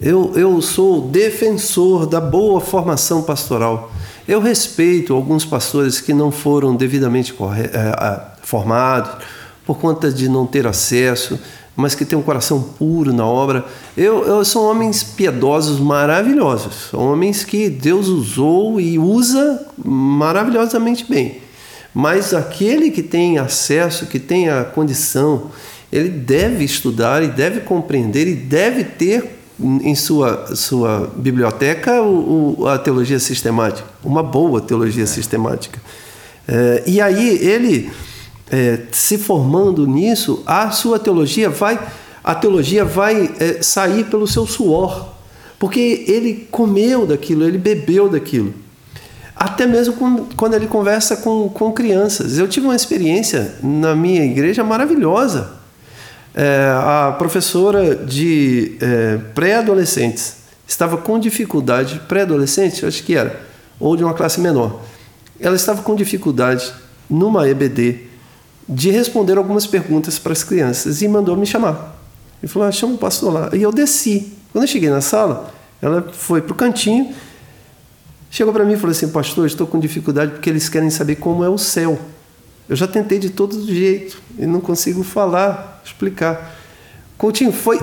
Eu, 0.00 0.32
eu 0.34 0.60
sou 0.60 1.08
defensor 1.08 2.06
da 2.06 2.20
boa 2.20 2.60
formação 2.60 3.22
pastoral. 3.22 3.92
Eu 4.26 4.40
respeito 4.40 5.14
alguns 5.14 5.44
pastores 5.44 6.00
que 6.00 6.12
não 6.12 6.30
foram 6.30 6.74
devidamente 6.74 7.34
é, 7.56 8.20
formados 8.42 9.24
por 9.66 9.78
conta 9.78 10.10
de 10.10 10.28
não 10.28 10.46
ter 10.46 10.66
acesso 10.66 11.38
mas 11.76 11.94
que 11.94 12.04
tem 12.04 12.18
um 12.18 12.22
coração 12.22 12.62
puro 12.62 13.12
na 13.12 13.26
obra. 13.26 13.64
Eu, 13.96 14.24
eu 14.24 14.44
são 14.44 14.62
homens 14.62 15.02
piedosos 15.02 15.80
maravilhosos, 15.80 16.92
homens 16.94 17.44
que 17.44 17.68
Deus 17.68 18.08
usou 18.08 18.80
e 18.80 18.98
usa 18.98 19.66
maravilhosamente 19.84 21.04
bem. 21.08 21.42
Mas 21.94 22.34
aquele 22.34 22.90
que 22.90 23.02
tem 23.02 23.38
acesso, 23.38 24.06
que 24.06 24.18
tem 24.18 24.48
a 24.48 24.64
condição, 24.64 25.52
ele 25.92 26.08
deve 26.08 26.64
estudar 26.64 27.22
e 27.22 27.28
deve 27.28 27.60
compreender 27.60 28.26
e 28.26 28.34
deve 28.34 28.82
ter 28.82 29.38
em 29.60 29.94
sua, 29.94 30.56
sua 30.56 31.12
biblioteca 31.16 32.02
o, 32.02 32.56
o, 32.58 32.66
a 32.66 32.76
teologia 32.76 33.20
sistemática, 33.20 33.88
uma 34.02 34.22
boa 34.22 34.60
teologia 34.60 35.06
sistemática. 35.06 35.80
É, 36.48 36.82
e 36.84 37.00
aí 37.00 37.38
ele 37.38 37.92
é, 38.50 38.80
se 38.90 39.16
formando 39.16 39.86
nisso, 39.86 40.42
a 40.44 40.72
sua 40.72 40.98
teologia 40.98 41.48
vai, 41.48 41.78
a 42.24 42.34
teologia 42.34 42.84
vai 42.84 43.32
é, 43.38 43.62
sair 43.62 44.04
pelo 44.06 44.26
seu 44.26 44.46
suor, 44.46 45.10
porque 45.60 46.04
ele 46.08 46.48
comeu 46.50 47.06
daquilo, 47.06 47.44
ele 47.44 47.58
bebeu 47.58 48.08
daquilo. 48.08 48.63
Até 49.36 49.66
mesmo 49.66 49.94
quando 50.36 50.54
ele 50.54 50.66
conversa 50.66 51.16
com, 51.16 51.48
com 51.48 51.72
crianças. 51.72 52.38
Eu 52.38 52.46
tive 52.46 52.66
uma 52.66 52.76
experiência 52.76 53.56
na 53.62 53.94
minha 53.94 54.24
igreja 54.24 54.62
maravilhosa. 54.62 55.52
É, 56.34 56.72
a 56.76 57.14
professora 57.18 57.94
de 57.94 58.76
é, 58.80 59.18
pré-adolescentes 59.34 60.36
estava 60.66 60.96
com 60.96 61.18
dificuldade, 61.18 62.00
pré-adolescente, 62.08 62.84
acho 62.84 63.02
que 63.02 63.14
era, 63.14 63.40
ou 63.78 63.96
de 63.96 64.02
uma 64.02 64.14
classe 64.14 64.40
menor. 64.40 64.80
Ela 65.38 65.56
estava 65.56 65.82
com 65.82 65.94
dificuldade 65.94 66.72
numa 67.08 67.48
EBD 67.48 68.02
de 68.68 68.90
responder 68.90 69.36
algumas 69.36 69.66
perguntas 69.66 70.18
para 70.18 70.32
as 70.32 70.42
crianças 70.42 71.02
e 71.02 71.08
mandou 71.08 71.36
me 71.36 71.46
chamar. 71.46 71.94
Ele 72.42 72.50
falou: 72.50 72.68
ah, 72.68 72.72
chama 72.72 72.94
o 72.94 72.98
pastor 72.98 73.32
lá. 73.32 73.50
E 73.52 73.62
eu 73.62 73.72
desci. 73.72 74.32
Quando 74.52 74.64
eu 74.64 74.68
cheguei 74.68 74.90
na 74.90 75.00
sala, 75.00 75.52
ela 75.80 76.06
foi 76.12 76.40
para 76.40 76.52
o 76.52 76.54
cantinho, 76.56 77.12
chegou 78.34 78.52
para 78.52 78.64
mim 78.64 78.72
e 78.72 78.76
falou 78.76 78.90
assim: 78.90 79.08
Pastor, 79.08 79.46
estou 79.46 79.66
com 79.66 79.78
dificuldade 79.78 80.32
porque 80.32 80.50
eles 80.50 80.68
querem 80.68 80.90
saber 80.90 81.16
como 81.16 81.44
é 81.44 81.48
o 81.48 81.56
céu. 81.56 81.98
Eu 82.68 82.74
já 82.74 82.86
tentei 82.86 83.18
de 83.18 83.30
todo 83.30 83.64
jeito 83.64 84.20
e 84.36 84.44
não 84.44 84.60
consigo 84.60 85.04
falar, 85.04 85.80
explicar. 85.84 86.56
Coutinho, 87.16 87.52
foi, 87.52 87.78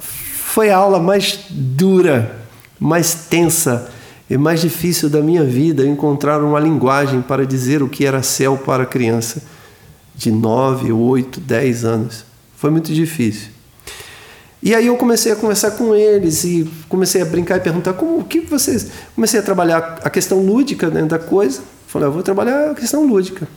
foi 0.00 0.70
a 0.70 0.76
aula 0.76 0.98
mais 0.98 1.38
dura, 1.48 2.44
mais 2.80 3.14
tensa 3.14 3.90
e 4.28 4.36
mais 4.36 4.60
difícil 4.60 5.08
da 5.08 5.20
minha 5.20 5.44
vida 5.44 5.86
encontrar 5.86 6.42
uma 6.42 6.58
linguagem 6.58 7.22
para 7.22 7.46
dizer 7.46 7.82
o 7.82 7.88
que 7.88 8.04
era 8.04 8.22
céu 8.22 8.56
para 8.56 8.84
criança 8.84 9.42
de 10.16 10.32
9, 10.32 10.90
8, 10.90 11.40
10 11.40 11.84
anos. 11.84 12.24
Foi 12.56 12.70
muito 12.70 12.92
difícil. 12.92 13.50
E 14.62 14.74
aí 14.74 14.86
eu 14.86 14.96
comecei 14.96 15.32
a 15.32 15.36
conversar 15.36 15.72
com 15.72 15.94
eles 15.94 16.44
e 16.44 16.70
comecei 16.88 17.20
a 17.20 17.24
brincar 17.24 17.56
e 17.56 17.60
perguntar 17.60 17.94
como 17.94 18.18
o 18.18 18.24
que 18.24 18.40
vocês. 18.40 18.86
Comecei 19.14 19.40
a 19.40 19.42
trabalhar 19.42 19.98
a 20.04 20.08
questão 20.08 20.38
lúdica 20.38 20.88
né, 20.88 21.02
da 21.02 21.18
coisa. 21.18 21.62
Falei, 21.88 22.06
eu 22.06 22.12
vou 22.12 22.22
trabalhar 22.22 22.70
a 22.70 22.74
questão 22.74 23.04
lúdica. 23.04 23.48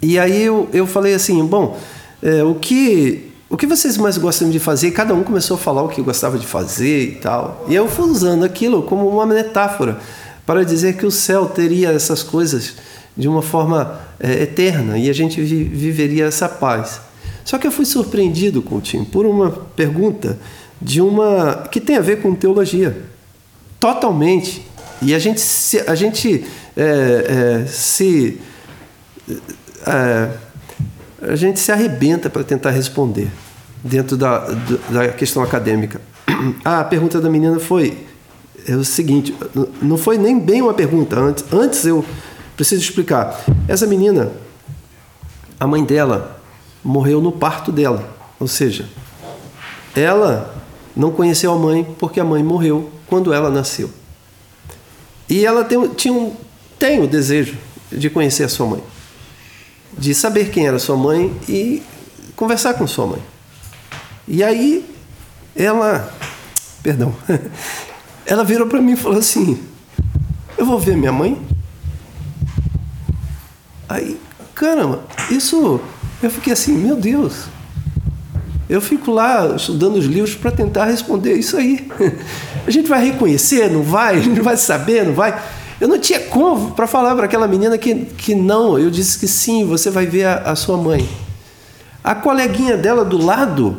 E 0.00 0.18
aí 0.18 0.42
eu, 0.42 0.68
eu 0.72 0.86
falei 0.86 1.12
assim, 1.12 1.44
bom, 1.44 1.78
é, 2.22 2.42
o 2.42 2.54
que 2.54 3.30
o 3.50 3.56
que 3.56 3.66
vocês 3.66 3.96
mais 3.96 4.16
gostam 4.16 4.48
de 4.48 4.60
fazer? 4.60 4.92
Cada 4.92 5.12
um 5.12 5.24
começou 5.24 5.56
a 5.56 5.58
falar 5.58 5.82
o 5.82 5.88
que 5.88 6.00
gostava 6.00 6.38
de 6.38 6.46
fazer 6.46 7.02
e 7.02 7.14
tal. 7.16 7.66
E 7.68 7.74
eu 7.74 7.88
fui 7.88 8.08
usando 8.08 8.44
aquilo 8.44 8.84
como 8.84 9.08
uma 9.08 9.26
metáfora 9.26 9.98
para 10.46 10.64
dizer 10.64 10.96
que 10.96 11.04
o 11.04 11.10
céu 11.10 11.46
teria 11.46 11.90
essas 11.90 12.22
coisas 12.22 12.74
de 13.16 13.28
uma 13.28 13.42
forma 13.42 14.00
é, 14.20 14.44
eterna 14.44 14.96
e 14.96 15.10
a 15.10 15.12
gente 15.12 15.40
vi, 15.42 15.64
viveria 15.64 16.26
essa 16.26 16.48
paz. 16.48 17.00
Só 17.44 17.58
que 17.58 17.66
eu 17.66 17.72
fui 17.72 17.84
surpreendido, 17.84 18.62
Coutinho, 18.62 19.04
por 19.04 19.26
uma 19.26 19.50
pergunta 19.50 20.38
de 20.80 21.00
uma 21.00 21.68
que 21.70 21.80
tem 21.80 21.96
a 21.96 22.00
ver 22.00 22.22
com 22.22 22.34
teologia, 22.34 23.02
totalmente. 23.78 24.66
E 25.02 25.14
a 25.14 25.18
gente 25.18 25.40
se, 25.40 25.80
a 25.80 25.94
gente 25.94 26.44
é, 26.76 27.62
é, 27.62 27.66
se 27.66 28.40
é, 29.86 30.30
a 31.22 31.36
gente 31.36 31.58
se 31.58 31.72
arrebenta 31.72 32.28
para 32.30 32.44
tentar 32.44 32.70
responder 32.70 33.28
dentro 33.82 34.16
da, 34.16 34.46
da 34.90 35.08
questão 35.08 35.42
acadêmica. 35.42 36.00
A 36.64 36.84
pergunta 36.84 37.20
da 37.20 37.28
menina 37.28 37.58
foi 37.58 38.06
é 38.68 38.74
o 38.74 38.84
seguinte, 38.84 39.34
não 39.80 39.96
foi 39.96 40.18
nem 40.18 40.38
bem 40.38 40.60
uma 40.62 40.74
pergunta 40.74 41.18
antes. 41.18 41.44
Antes 41.52 41.86
eu 41.86 42.04
Preciso 42.60 42.82
explicar. 42.82 43.42
Essa 43.66 43.86
menina, 43.86 44.32
a 45.58 45.66
mãe 45.66 45.82
dela 45.82 46.39
morreu 46.82 47.20
no 47.20 47.32
parto 47.32 47.70
dela. 47.70 48.16
Ou 48.38 48.48
seja, 48.48 48.88
ela 49.94 50.54
não 50.96 51.10
conheceu 51.10 51.52
a 51.52 51.56
mãe 51.58 51.84
porque 51.98 52.20
a 52.20 52.24
mãe 52.24 52.42
morreu 52.42 52.90
quando 53.06 53.32
ela 53.32 53.50
nasceu. 53.50 53.90
E 55.28 55.44
ela 55.44 55.64
tem, 55.64 55.88
tinha 55.88 56.12
um, 56.12 56.34
tem 56.78 57.02
o 57.02 57.06
desejo 57.06 57.56
de 57.92 58.08
conhecer 58.10 58.44
a 58.44 58.48
sua 58.48 58.66
mãe, 58.66 58.82
de 59.96 60.14
saber 60.14 60.50
quem 60.50 60.66
era 60.66 60.78
sua 60.78 60.96
mãe 60.96 61.32
e 61.48 61.82
conversar 62.34 62.74
com 62.74 62.86
sua 62.86 63.06
mãe. 63.06 63.22
E 64.26 64.42
aí 64.42 64.88
ela, 65.54 66.12
perdão, 66.82 67.14
ela 68.24 68.44
virou 68.44 68.66
para 68.66 68.80
mim 68.80 68.92
e 68.92 68.96
falou 68.96 69.18
assim: 69.18 69.62
Eu 70.56 70.64
vou 70.64 70.78
ver 70.78 70.96
minha 70.96 71.12
mãe. 71.12 71.40
Aí, 73.88 74.20
caramba, 74.54 75.04
isso. 75.30 75.80
Eu 76.22 76.30
fiquei 76.30 76.52
assim, 76.52 76.72
meu 76.72 76.96
Deus. 76.96 77.44
Eu 78.68 78.80
fico 78.80 79.10
lá 79.10 79.56
estudando 79.56 79.96
os 79.96 80.04
livros 80.04 80.34
para 80.34 80.50
tentar 80.50 80.84
responder 80.84 81.34
isso 81.34 81.56
aí. 81.56 81.88
A 82.66 82.70
gente 82.70 82.88
vai 82.88 83.04
reconhecer, 83.04 83.70
não 83.70 83.82
vai? 83.82 84.16
A 84.18 84.20
gente 84.20 84.40
vai 84.40 84.56
saber, 84.56 85.04
não 85.04 85.14
vai? 85.14 85.40
Eu 85.80 85.88
não 85.88 85.98
tinha 85.98 86.20
como 86.20 86.72
para 86.72 86.86
falar 86.86 87.14
para 87.14 87.24
aquela 87.24 87.48
menina 87.48 87.76
que, 87.78 87.94
que 88.04 88.34
não. 88.34 88.78
Eu 88.78 88.90
disse 88.90 89.18
que 89.18 89.26
sim, 89.26 89.64
você 89.64 89.90
vai 89.90 90.06
ver 90.06 90.24
a, 90.24 90.34
a 90.50 90.56
sua 90.56 90.76
mãe. 90.76 91.08
A 92.04 92.14
coleguinha 92.14 92.76
dela 92.76 93.04
do 93.04 93.18
lado 93.18 93.78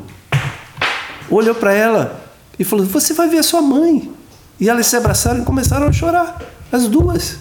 olhou 1.30 1.56
para 1.56 1.74
ela 1.74 2.22
e 2.58 2.64
falou: 2.64 2.86
Você 2.86 3.14
vai 3.14 3.30
ver 3.30 3.38
a 3.38 3.44
sua 3.44 3.62
mãe. 3.62 4.12
E 4.60 4.70
elas 4.70 4.88
se 4.88 4.96
abraçaram 4.96 5.42
e 5.42 5.46
começaram 5.46 5.88
a 5.88 5.92
chorar, 5.92 6.40
as 6.72 6.88
duas. 6.88 7.38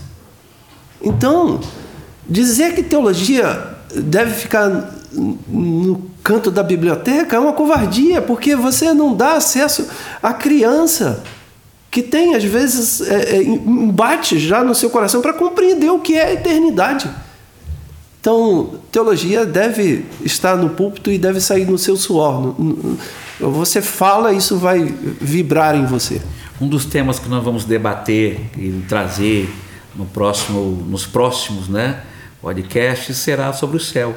Então, 1.03 1.61
Dizer 2.31 2.77
que 2.77 2.85
teologia 2.85 3.70
deve 3.95 4.33
ficar 4.33 4.95
no, 5.13 6.11
canto 6.23 6.51
da 6.51 6.63
biblioteca 6.63 7.37
é 7.37 7.39
uma 7.39 7.53
covardia, 7.53 8.21
porque 8.21 8.55
você 8.55 8.93
não 8.93 9.15
dá 9.15 9.35
acesso 9.35 9.89
à 10.23 10.33
criança 10.33 11.23
que 11.91 12.03
tem, 12.03 12.37
às 12.37 12.45
vezes, 12.45 13.01
é, 13.01 13.37
é, 13.37 13.43
embate 13.43 14.39
já 14.39 14.63
no 14.63 14.75
seu 14.75 14.91
coração 14.91 15.21
para 15.21 15.33
compreender 15.33 15.91
o 15.91 15.99
que 15.99 16.15
é 16.15 16.27
a 16.27 16.33
eternidade. 16.33 17.11
Então, 18.21 18.75
teologia 18.93 19.45
deve 19.45 20.05
estar 20.25 20.57
no 20.57 20.71
púlpito 20.71 21.11
e 21.11 21.19
deve 21.19 21.41
sair 21.41 21.65
no 21.65 21.79
seu 21.79 21.97
suor. 21.97 22.55
Você 23.41 23.81
fala, 23.81 24.33
isso 24.33 24.57
vai 24.57 24.85
vibrar 24.85 25.75
em 25.75 25.87
você. 25.87 26.21
Um 26.61 26.69
dos 26.69 26.85
temas 26.85 27.19
que 27.19 27.29
nós 27.29 27.43
vamos 27.43 27.65
debater 27.65 28.39
e 28.57 28.85
trazer 28.87 29.51
no 29.97 30.05
próximo, 30.05 30.85
nos 30.89 31.07
próximos 31.07 31.69
né, 31.69 32.03
podcasts 32.41 33.17
será 33.17 33.53
sobre 33.53 33.77
o 33.77 33.81
céu. 33.81 34.15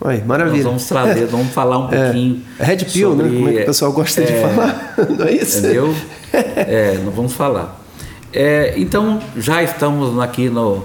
Oi, 0.00 0.22
maravilha. 0.22 0.56
Nós 0.58 0.64
vamos 0.64 0.86
trazer, 0.86 1.26
vamos 1.28 1.52
falar 1.52 1.78
um 1.78 1.92
é, 1.92 2.04
pouquinho. 2.04 2.42
É, 2.58 2.64
Red 2.64 2.76
Pill, 2.76 3.10
sobre, 3.10 3.28
né? 3.28 3.36
Como 3.36 3.48
é 3.48 3.52
que 3.52 3.62
o 3.62 3.66
pessoal 3.66 3.92
gosta 3.92 4.22
é, 4.22 4.24
de 4.24 4.32
falar, 4.40 4.94
não 5.18 5.26
é 5.26 5.32
isso? 5.32 5.58
Entendeu? 5.58 5.94
É, 6.30 7.00
nós 7.02 7.14
vamos 7.14 7.32
falar. 7.32 7.82
É, 8.34 8.74
então, 8.76 9.18
já 9.34 9.62
estamos 9.62 10.20
aqui 10.20 10.50
no, 10.50 10.84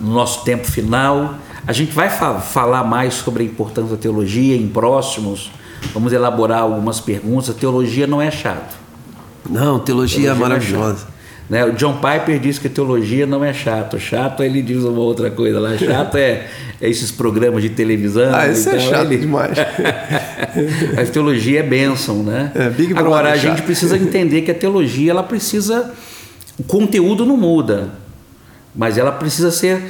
no, 0.00 0.14
nosso 0.14 0.42
tempo 0.42 0.66
final. 0.66 1.34
A 1.66 1.72
gente 1.72 1.92
vai 1.92 2.08
fa 2.08 2.40
falar 2.40 2.82
mais 2.82 3.12
sobre 3.12 3.42
a 3.42 3.46
importância 3.46 3.94
da 3.94 4.00
teologia 4.00 4.56
em 4.56 4.66
próximos. 4.66 5.52
Vamos 5.92 6.14
elaborar 6.14 6.62
algumas 6.62 6.98
perguntas. 6.98 7.50
A 7.50 7.52
teologia 7.52 8.06
não 8.06 8.22
é 8.22 8.30
chato. 8.30 8.74
Não, 9.50 9.78
teologia, 9.78 10.22
teologia 10.22 10.30
é 10.30 10.34
maravilhosa. 10.34 11.06
Né? 11.48 11.64
O 11.64 11.72
John 11.72 11.94
Piper 11.94 12.38
diz 12.38 12.58
que 12.58 12.68
teologia 12.68 13.26
não 13.26 13.44
é 13.44 13.52
chato. 13.52 13.98
Chato 13.98 14.42
ele 14.42 14.62
diz 14.62 14.82
uma 14.82 15.00
outra 15.00 15.30
coisa 15.30 15.60
lá. 15.60 15.76
Chato 15.76 16.16
é, 16.16 16.46
é 16.80 16.88
esses 16.88 17.10
programas 17.10 17.62
de 17.62 17.68
televisão. 17.68 18.34
Ah, 18.34 18.48
isso 18.48 18.68
é 18.70 18.78
chato 18.78 19.12
ele... 19.12 19.18
demais. 19.18 19.56
a 20.96 21.04
teologia 21.12 21.60
é 21.60 21.62
bênção, 21.62 22.22
né? 22.22 22.50
É, 22.54 22.70
Big 22.70 22.96
Agora, 22.96 23.32
a 23.32 23.36
gente 23.36 23.62
precisa 23.62 23.96
entender 23.96 24.42
que 24.42 24.50
a 24.50 24.54
teologia, 24.54 25.10
ela 25.10 25.22
precisa... 25.22 25.92
O 26.56 26.62
conteúdo 26.62 27.26
não 27.26 27.36
muda, 27.36 27.90
mas 28.74 28.96
ela 28.96 29.10
precisa 29.10 29.50
ser 29.50 29.82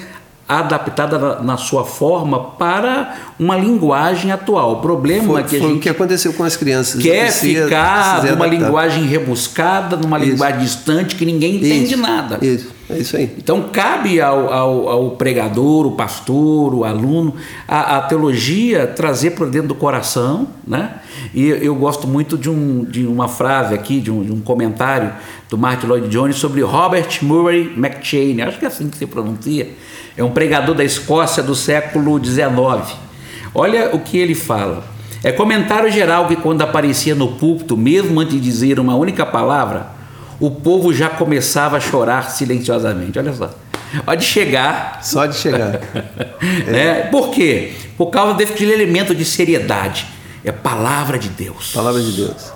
adaptada 0.47 1.41
na 1.43 1.57
sua 1.57 1.85
forma 1.85 2.39
para 2.39 3.17
uma 3.39 3.57
linguagem 3.57 4.31
atual. 4.31 4.75
O 4.75 4.77
problema 4.77 5.27
foi, 5.27 5.41
é 5.41 5.45
que 5.45 5.57
a 5.57 5.61
gente 5.61 5.77
o 5.77 5.81
que 5.81 5.89
aconteceu 5.89 6.33
com 6.35 6.45
as 6.45 6.57
crianças. 6.57 7.03
Quer 7.03 7.33
ficar 7.33 8.25
numa 8.25 8.47
linguagem 8.47 9.05
rebuscada, 9.05 9.97
numa 9.97 10.19
isso. 10.19 10.31
linguagem 10.31 10.61
distante 10.61 11.17
que 11.17 11.25
ninguém 11.25 11.57
entende 11.57 11.95
isso. 11.95 12.03
nada. 12.03 12.39
Isso. 12.43 12.75
É 12.91 12.99
isso 12.99 13.17
aí. 13.17 13.35
Então 13.39 13.71
cabe 13.73 14.21
ao, 14.21 14.53
ao, 14.53 14.89
ao 14.89 15.11
pregador, 15.13 15.87
o 15.87 15.93
pastor, 15.93 16.75
o 16.75 16.85
aluno, 16.85 17.35
a, 17.67 17.97
a 17.97 18.03
teologia 18.03 18.87
trazer 18.87 19.31
para 19.31 19.47
dentro 19.47 19.69
do 19.69 19.75
coração, 19.75 20.49
né? 20.67 21.01
E 21.33 21.49
eu 21.49 21.75
gosto 21.75 22.07
muito 22.07 22.37
de, 22.37 22.51
um, 22.51 22.85
de 22.85 23.07
uma 23.07 23.27
frase 23.27 23.75
aqui, 23.75 24.01
de 24.01 24.11
um, 24.11 24.23
de 24.23 24.33
um 24.33 24.41
comentário 24.41 25.13
do 25.49 25.57
Martin 25.57 25.87
Lloyd 25.87 26.09
Jones 26.09 26.37
sobre 26.37 26.61
Robert 26.61 27.21
Murray 27.23 27.73
McCheyne, 27.77 28.43
acho 28.43 28.59
que 28.59 28.65
é 28.65 28.69
assim 28.69 28.89
que 28.89 28.99
se 28.99 29.07
pronuncia 29.07 29.69
é 30.17 30.23
um 30.23 30.31
pregador 30.31 30.75
da 30.75 30.85
Escócia 30.85 31.43
do 31.43 31.55
século 31.55 32.23
XIX. 32.25 32.97
Olha 33.55 33.95
o 33.95 34.01
que 34.01 34.17
ele 34.17 34.35
fala. 34.35 34.85
É 35.23 35.33
comentário 35.33 35.91
geral 35.91 36.29
que 36.29 36.37
quando 36.37 36.63
aparecia 36.63 37.15
no 37.15 37.33
púlpito, 37.33 37.77
mesmo 37.77 38.21
antes 38.21 38.35
de 38.35 38.41
dizer 38.41 38.79
uma 38.79 38.95
única 38.95 39.25
palavra, 39.25 39.89
o 40.41 40.51
povo 40.51 40.93
já 40.93 41.09
começava 41.09 41.77
a 41.77 41.81
chorar 41.81 42.31
silenciosamente. 42.31 43.19
Olha 43.19 43.33
só. 43.33 43.55
Pode 44.05 44.25
chegar. 44.25 45.01
Só 45.03 45.27
de 45.27 45.37
chegar. 45.37 45.81
é. 46.67 47.03
Por 47.11 47.31
quê? 47.31 47.73
Por 47.97 48.07
causa 48.07 48.35
desse 48.35 48.65
elemento 48.65 49.15
de 49.15 49.25
seriedade. 49.25 50.07
É 50.45 50.53
palavra 50.53 51.19
de 51.19 51.29
Deus. 51.29 51.73
Palavra 51.73 52.03
de 52.03 52.13
Deus. 52.13 52.53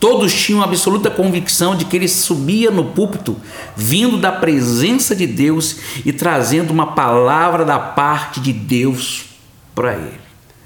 Todos 0.00 0.32
tinham 0.32 0.62
absoluta 0.62 1.10
convicção 1.10 1.76
de 1.76 1.84
que 1.84 1.94
ele 1.94 2.08
subia 2.08 2.70
no 2.70 2.86
púlpito, 2.86 3.36
vindo 3.76 4.16
da 4.16 4.32
presença 4.32 5.14
de 5.14 5.26
Deus 5.26 5.76
e 6.06 6.10
trazendo 6.10 6.70
uma 6.70 6.92
palavra 6.92 7.66
da 7.66 7.78
parte 7.78 8.40
de 8.40 8.50
Deus 8.50 9.26
para 9.74 9.92
ele. 9.92 10.20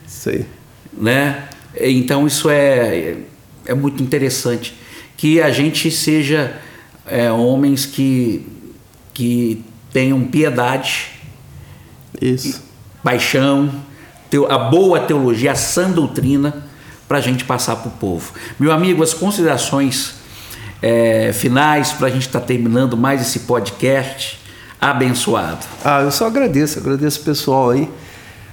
Sei. 0.07 0.47
Né? 0.93 1.49
Então 1.77 2.29
isso 2.29 2.49
é, 2.49 3.17
é 3.67 3.75
muito 3.75 4.01
interessante. 4.05 4.73
Que 5.17 5.41
a 5.41 5.51
gente 5.51 5.91
seja 5.91 6.61
é, 7.07 7.31
homens 7.31 7.87
que, 7.87 8.47
que 9.13 9.65
tenham 9.93 10.25
piedade, 10.25 11.11
isso. 12.21 12.63
paixão, 13.03 13.71
a 14.49 14.59
boa 14.59 15.01
teologia, 15.01 15.53
a 15.53 15.55
sã 15.55 15.91
doutrina 15.91 16.65
para 17.07 17.19
a 17.19 17.21
gente 17.21 17.45
passar 17.45 17.77
para 17.77 17.89
o 17.89 17.93
povo. 17.93 18.33
Meu 18.59 18.73
amigo, 18.73 19.03
as 19.03 19.15
considerações 19.15 20.15
é, 20.83 21.33
finais 21.33 21.93
para 21.93 22.09
a 22.09 22.11
gente 22.11 22.27
estar 22.27 22.41
tá 22.41 22.47
terminando 22.47 22.97
mais 22.97 23.21
esse 23.21 23.41
podcast 23.41 24.41
abençoado. 24.81 25.65
Ah, 25.85 26.01
eu 26.01 26.11
só 26.11 26.27
agradeço, 26.27 26.79
agradeço 26.79 27.21
o 27.21 27.25
pessoal 27.25 27.71
aí. 27.71 27.89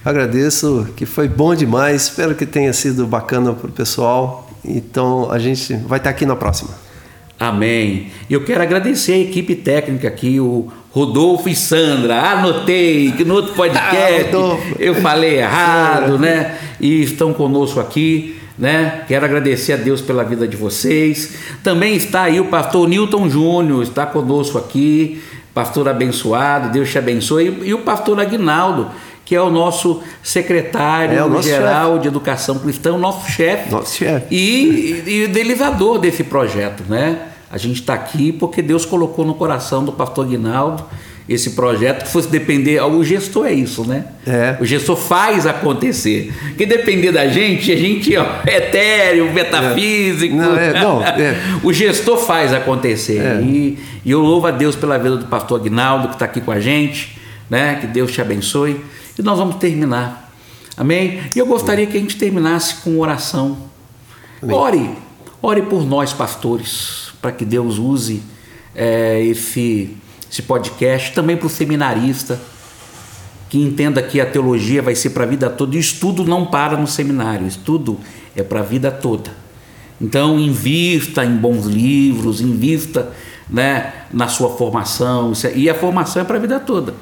Agradeço 0.04 0.88
que 0.96 1.06
foi 1.06 1.28
bom 1.28 1.54
demais. 1.54 2.04
Espero 2.04 2.34
que 2.34 2.46
tenha 2.46 2.72
sido 2.72 3.06
bacana 3.06 3.52
para 3.52 3.68
o 3.68 3.72
pessoal. 3.72 4.50
Então 4.64 5.30
a 5.30 5.38
gente 5.38 5.74
vai 5.74 5.98
estar 5.98 6.10
aqui 6.10 6.26
na 6.26 6.36
próxima. 6.36 6.70
Amém. 7.38 8.12
Eu 8.30 8.44
quero 8.44 8.62
agradecer 8.62 9.14
a 9.14 9.18
equipe 9.18 9.56
técnica 9.56 10.06
aqui, 10.06 10.38
o 10.38 10.68
Rodolfo 10.90 11.48
e 11.48 11.56
Sandra. 11.56 12.20
Anotei 12.20 13.12
que 13.12 13.24
no 13.24 13.34
outro 13.34 13.54
podcast 13.56 14.30
ah, 14.36 14.74
eu 14.78 14.94
falei 14.96 15.38
errado, 15.38 16.18
né? 16.18 16.56
E 16.80 17.02
estão 17.02 17.32
conosco 17.32 17.80
aqui 17.80 18.38
né? 18.58 19.04
Quero 19.08 19.24
agradecer 19.24 19.72
a 19.72 19.76
Deus 19.76 20.00
pela 20.00 20.22
vida 20.22 20.46
de 20.46 20.56
vocês. 20.56 21.34
Também 21.62 21.96
está 21.96 22.22
aí 22.22 22.40
o 22.40 22.46
pastor 22.46 22.88
Newton 22.88 23.28
Júnior, 23.28 23.82
está 23.82 24.06
conosco 24.06 24.58
aqui, 24.58 25.22
pastor 25.54 25.88
abençoado, 25.88 26.70
Deus 26.70 26.90
te 26.90 26.98
abençoe. 26.98 27.60
E 27.64 27.74
o 27.74 27.78
pastor 27.78 28.20
Aguinaldo, 28.20 28.90
que 29.24 29.34
é 29.34 29.40
o 29.40 29.50
nosso 29.50 30.02
secretário 30.22 31.18
é 31.18 31.24
o 31.24 31.28
nosso 31.28 31.48
geral 31.48 31.92
chefe. 31.92 32.02
de 32.02 32.08
educação 32.08 32.58
cristã, 32.58 32.92
o 32.92 32.98
nosso 32.98 33.30
chefe. 33.30 33.70
Nosso 33.70 33.96
chefe. 33.96 34.26
E, 34.34 35.02
e, 35.06 35.10
e 35.10 35.24
idealizador 35.24 35.98
desse 35.98 36.24
projeto, 36.24 36.82
né? 36.88 37.28
A 37.50 37.58
gente 37.58 37.80
está 37.80 37.94
aqui 37.94 38.32
porque 38.32 38.62
Deus 38.62 38.84
colocou 38.84 39.24
no 39.24 39.34
coração 39.34 39.84
do 39.84 39.92
pastor 39.92 40.24
Aguinaldo 40.24 40.84
esse 41.28 41.50
projeto 41.50 42.04
que 42.04 42.10
fosse 42.10 42.28
depender. 42.28 42.80
O 42.82 43.04
gestor 43.04 43.46
é 43.46 43.52
isso, 43.52 43.86
né? 43.86 44.04
É. 44.26 44.56
O 44.60 44.64
gestor 44.64 44.96
faz 44.96 45.46
acontecer. 45.46 46.32
Que 46.56 46.66
depender 46.66 47.12
da 47.12 47.28
gente, 47.28 47.70
a 47.70 47.76
gente 47.76 48.16
ó, 48.16 48.24
é 48.46 48.56
etéreo, 48.56 49.32
metafísico. 49.32 50.34
É. 50.34 50.38
Não, 50.38 50.58
é, 50.58 50.80
não, 50.80 51.02
é. 51.02 51.36
o 51.62 51.72
gestor 51.72 52.18
faz 52.18 52.52
acontecer. 52.52 53.18
É. 53.18 53.40
E, 53.42 53.78
e, 54.04 54.10
eu 54.10 54.20
louvo 54.20 54.46
a 54.46 54.50
Deus 54.50 54.74
pela 54.74 54.98
vida 54.98 55.16
do 55.16 55.26
pastor 55.26 55.60
Aguinaldo, 55.60 56.08
que 56.08 56.14
está 56.14 56.24
aqui 56.24 56.40
com 56.40 56.50
a 56.50 56.60
gente. 56.60 57.16
Né? 57.48 57.78
Que 57.80 57.86
Deus 57.86 58.10
te 58.10 58.20
abençoe. 58.20 58.80
E 59.18 59.22
nós 59.22 59.38
vamos 59.38 59.56
terminar. 59.56 60.32
Amém? 60.76 61.20
E 61.34 61.38
eu 61.38 61.46
gostaria 61.46 61.86
que 61.86 61.96
a 61.96 62.00
gente 62.00 62.16
terminasse 62.16 62.76
com 62.76 62.98
oração. 62.98 63.58
Amém. 64.42 64.56
Ore. 64.56 64.90
Ore 65.42 65.62
por 65.62 65.84
nós, 65.84 66.12
pastores, 66.12 67.12
para 67.20 67.32
que 67.32 67.44
Deus 67.44 67.78
use 67.78 68.22
é, 68.74 69.22
esse 69.24 69.96
esse 70.32 70.40
podcast, 70.40 71.12
também 71.12 71.36
para 71.36 71.46
o 71.46 71.50
seminarista, 71.50 72.40
que 73.50 73.58
entenda 73.58 74.02
que 74.02 74.18
a 74.18 74.24
teologia 74.24 74.80
vai 74.80 74.94
ser 74.94 75.10
para 75.10 75.24
a 75.24 75.26
vida 75.26 75.50
toda. 75.50 75.74
E 75.74 75.78
o 75.78 75.80
estudo 75.80 76.24
não 76.24 76.46
para 76.46 76.74
no 76.78 76.86
seminário, 76.86 77.44
o 77.44 77.48
estudo 77.48 78.00
é 78.34 78.42
para 78.42 78.60
a 78.60 78.62
vida 78.62 78.90
toda. 78.90 79.30
Então, 80.00 80.40
invista 80.40 81.22
em 81.22 81.36
bons 81.36 81.66
livros, 81.66 82.40
invista 82.40 83.12
né, 83.48 83.92
na 84.10 84.26
sua 84.26 84.56
formação, 84.56 85.32
é, 85.44 85.52
e 85.54 85.68
a 85.68 85.74
formação 85.74 86.22
é 86.22 86.24
para 86.24 86.38
a 86.38 86.40
vida 86.40 86.58
toda. 86.58 86.94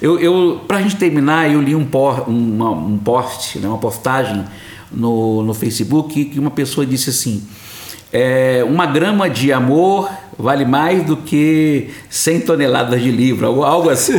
Eu, 0.00 0.18
eu 0.18 0.60
para 0.66 0.78
a 0.78 0.82
gente 0.82 0.96
terminar, 0.96 1.50
eu 1.50 1.60
li 1.60 1.74
um, 1.74 1.84
por, 1.84 2.28
uma, 2.28 2.70
um 2.70 2.98
post, 2.98 3.58
né, 3.58 3.68
uma 3.68 3.78
postagem 3.78 4.44
no, 4.90 5.42
no 5.42 5.54
Facebook 5.54 6.24
que 6.24 6.38
uma 6.38 6.50
pessoa 6.50 6.84
disse 6.86 7.10
assim: 7.10 7.42
é, 8.12 8.64
uma 8.66 8.86
grama 8.86 9.30
de 9.30 9.52
amor 9.52 10.10
vale 10.38 10.64
mais 10.64 11.04
do 11.04 11.16
que 11.16 11.90
100 12.08 12.40
toneladas 12.40 13.00
de 13.00 13.10
livro, 13.10 13.46
algo 13.62 13.90
assim. 13.90 14.14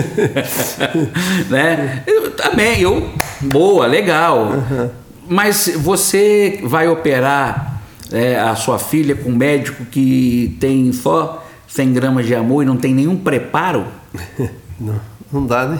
né? 1.50 2.04
Eu, 2.06 2.32
também, 2.32 2.80
eu, 2.82 3.10
boa, 3.42 3.86
legal. 3.88 4.52
Uhum. 4.52 4.90
Mas 5.28 5.72
você 5.78 6.60
vai 6.64 6.88
operar 6.88 7.82
é, 8.12 8.40
a 8.40 8.56
sua 8.56 8.78
filha 8.78 9.16
com 9.16 9.30
um 9.30 9.36
médico 9.36 9.86
que 9.86 10.56
tem 10.60 10.92
só 10.92 11.46
100 11.68 11.94
gramas 11.94 12.26
de 12.26 12.36
amor 12.36 12.64
e 12.64 12.66
não 12.66 12.78
tem 12.78 12.94
nenhum 12.94 13.18
preparo? 13.18 13.86
Não, 14.80 15.00
não 15.32 15.46
dá, 15.46 15.66
né? 15.66 15.80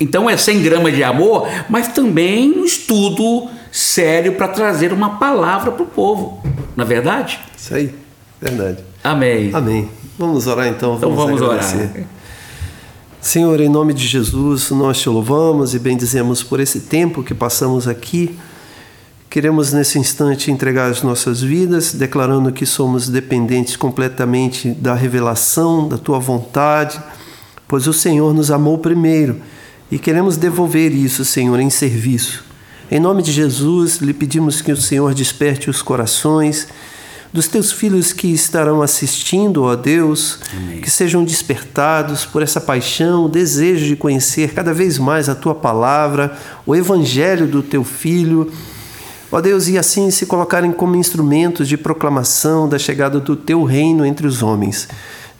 então 0.00 0.28
é 0.28 0.36
100 0.36 0.62
gramas 0.62 0.94
de 0.94 1.02
amor, 1.02 1.48
mas 1.68 1.88
também 1.88 2.52
um 2.52 2.64
estudo 2.64 3.48
sério 3.70 4.34
para 4.34 4.48
trazer 4.48 4.92
uma 4.92 5.18
palavra 5.18 5.72
para 5.72 5.82
o 5.82 5.86
povo, 5.86 6.42
na 6.76 6.84
é 6.84 6.86
verdade? 6.86 7.40
Isso 7.56 7.74
aí, 7.74 7.94
verdade. 8.40 8.78
Amém. 9.02 9.50
Amém. 9.52 9.88
Vamos 10.18 10.46
orar 10.46 10.68
então. 10.68 10.98
Vamos 10.98 11.14
então 11.14 11.26
vamos 11.26 11.42
agradecer. 11.42 11.90
orar. 11.94 12.06
Senhor, 13.20 13.60
em 13.60 13.68
nome 13.68 13.94
de 13.94 14.06
Jesus, 14.06 14.70
nós 14.70 15.00
te 15.00 15.08
louvamos 15.08 15.74
e 15.74 15.78
bendizemos 15.78 16.42
por 16.42 16.60
esse 16.60 16.80
tempo 16.80 17.22
que 17.22 17.34
passamos 17.34 17.86
aqui 17.86 18.36
Queremos 19.32 19.72
nesse 19.72 19.98
instante 19.98 20.50
entregar 20.50 20.90
as 20.90 21.02
nossas 21.02 21.40
vidas, 21.40 21.94
declarando 21.94 22.52
que 22.52 22.66
somos 22.66 23.08
dependentes 23.08 23.76
completamente 23.76 24.68
da 24.72 24.92
revelação, 24.92 25.88
da 25.88 25.96
tua 25.96 26.18
vontade, 26.18 27.00
pois 27.72 27.86
o 27.86 27.92
Senhor 27.94 28.34
nos 28.34 28.50
amou 28.50 28.76
primeiro 28.76 29.40
e 29.90 29.98
queremos 29.98 30.36
devolver 30.36 30.92
isso, 30.92 31.24
Senhor, 31.24 31.58
em 31.58 31.70
serviço. 31.70 32.44
Em 32.90 33.00
nome 33.00 33.22
de 33.22 33.32
Jesus, 33.32 33.96
lhe 33.96 34.12
pedimos 34.12 34.60
que 34.60 34.70
o 34.70 34.76
Senhor 34.76 35.14
desperte 35.14 35.70
os 35.70 35.80
corações 35.80 36.68
dos 37.32 37.48
teus 37.48 37.72
filhos 37.72 38.12
que 38.12 38.26
estarão 38.28 38.82
assistindo, 38.82 39.62
ó 39.62 39.74
Deus, 39.74 40.38
Amém. 40.54 40.82
que 40.82 40.90
sejam 40.90 41.24
despertados 41.24 42.26
por 42.26 42.42
essa 42.42 42.60
paixão, 42.60 43.24
o 43.24 43.28
desejo 43.30 43.86
de 43.86 43.96
conhecer 43.96 44.52
cada 44.52 44.74
vez 44.74 44.98
mais 44.98 45.30
a 45.30 45.34
tua 45.34 45.54
palavra, 45.54 46.36
o 46.66 46.76
evangelho 46.76 47.46
do 47.46 47.62
teu 47.62 47.82
filho. 47.82 48.52
Ó 49.30 49.40
Deus, 49.40 49.66
e 49.66 49.78
assim 49.78 50.10
se 50.10 50.26
colocarem 50.26 50.72
como 50.72 50.94
instrumentos 50.94 51.66
de 51.66 51.78
proclamação 51.78 52.68
da 52.68 52.78
chegada 52.78 53.18
do 53.18 53.34
teu 53.34 53.64
reino 53.64 54.04
entre 54.04 54.26
os 54.26 54.42
homens. 54.42 54.88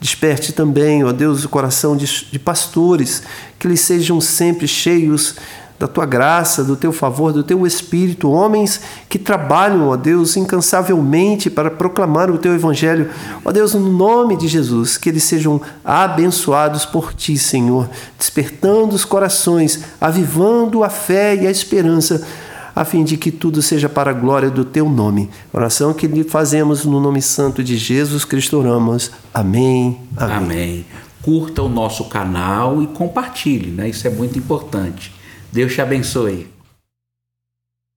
Desperte 0.03 0.53
também, 0.53 1.05
ó 1.05 1.13
Deus, 1.13 1.45
o 1.45 1.49
coração 1.49 1.97
de, 1.97 2.27
de 2.29 2.37
pastores, 2.37 3.23
que 3.57 3.69
eles 3.69 3.83
sejam 3.83 4.21
sempre 4.21 4.67
cheios 4.67 5.37
da 5.79 5.87
tua 5.87 6.05
graça, 6.05 6.65
do 6.65 6.75
teu 6.75 6.93
favor, 6.93 7.33
do 7.33 7.45
teu 7.45 7.65
espírito, 7.65 8.29
homens 8.29 8.81
que 9.09 9.17
trabalham, 9.17 9.87
ó 9.87 9.97
Deus, 9.97 10.37
incansavelmente 10.37 11.49
para 11.49 11.71
proclamar 11.71 12.33
o 12.33 12.39
teu 12.39 12.53
evangelho. 12.53 13.11
Ó 13.45 13.53
Deus, 13.53 13.75
no 13.75 13.93
nome 13.93 14.37
de 14.37 14.49
Jesus, 14.49 14.99
que 14.99 15.09
eles 15.09 15.23
sejam 15.23 15.61
abençoados 15.85 16.85
por 16.85 17.15
ti, 17.15 17.39
Senhor, 17.39 17.89
despertando 18.19 18.97
os 18.97 19.05
corações, 19.05 19.85
avivando 20.01 20.83
a 20.83 20.91
fé 20.91 21.37
e 21.37 21.47
a 21.47 21.51
esperança 21.51 22.27
a 22.75 22.85
fim 22.85 23.05
de 23.05 23.17
que 23.17 23.31
tudo 23.31 23.63
seja 23.63 23.89
para 23.89 24.11
a 24.11 24.15
glória 24.15 24.51
do 24.51 24.65
teu 24.65 24.89
nome. 24.89 25.29
Oração 25.53 25.93
que 25.95 26.07
lhe 26.07 26.25
fazemos 26.25 26.85
no 26.85 27.01
nome 27.01 27.23
santo 27.23 27.63
de 27.63 27.77
Jesus 27.77 28.25
Cristo 28.25 28.59
oramos. 28.59 29.11
Amém. 29.33 29.99
Amém. 30.17 30.37
Amém. 30.37 30.87
Curta 31.23 31.63
o 31.63 31.69
nosso 31.69 32.05
canal 32.05 32.83
e 32.83 32.87
compartilhe, 32.87 33.71
né? 33.71 33.89
Isso 33.89 34.07
é 34.07 34.11
muito 34.11 34.39
importante. 34.39 35.13
Deus 35.53 35.73
te 35.73 35.81
abençoe. 35.81 36.52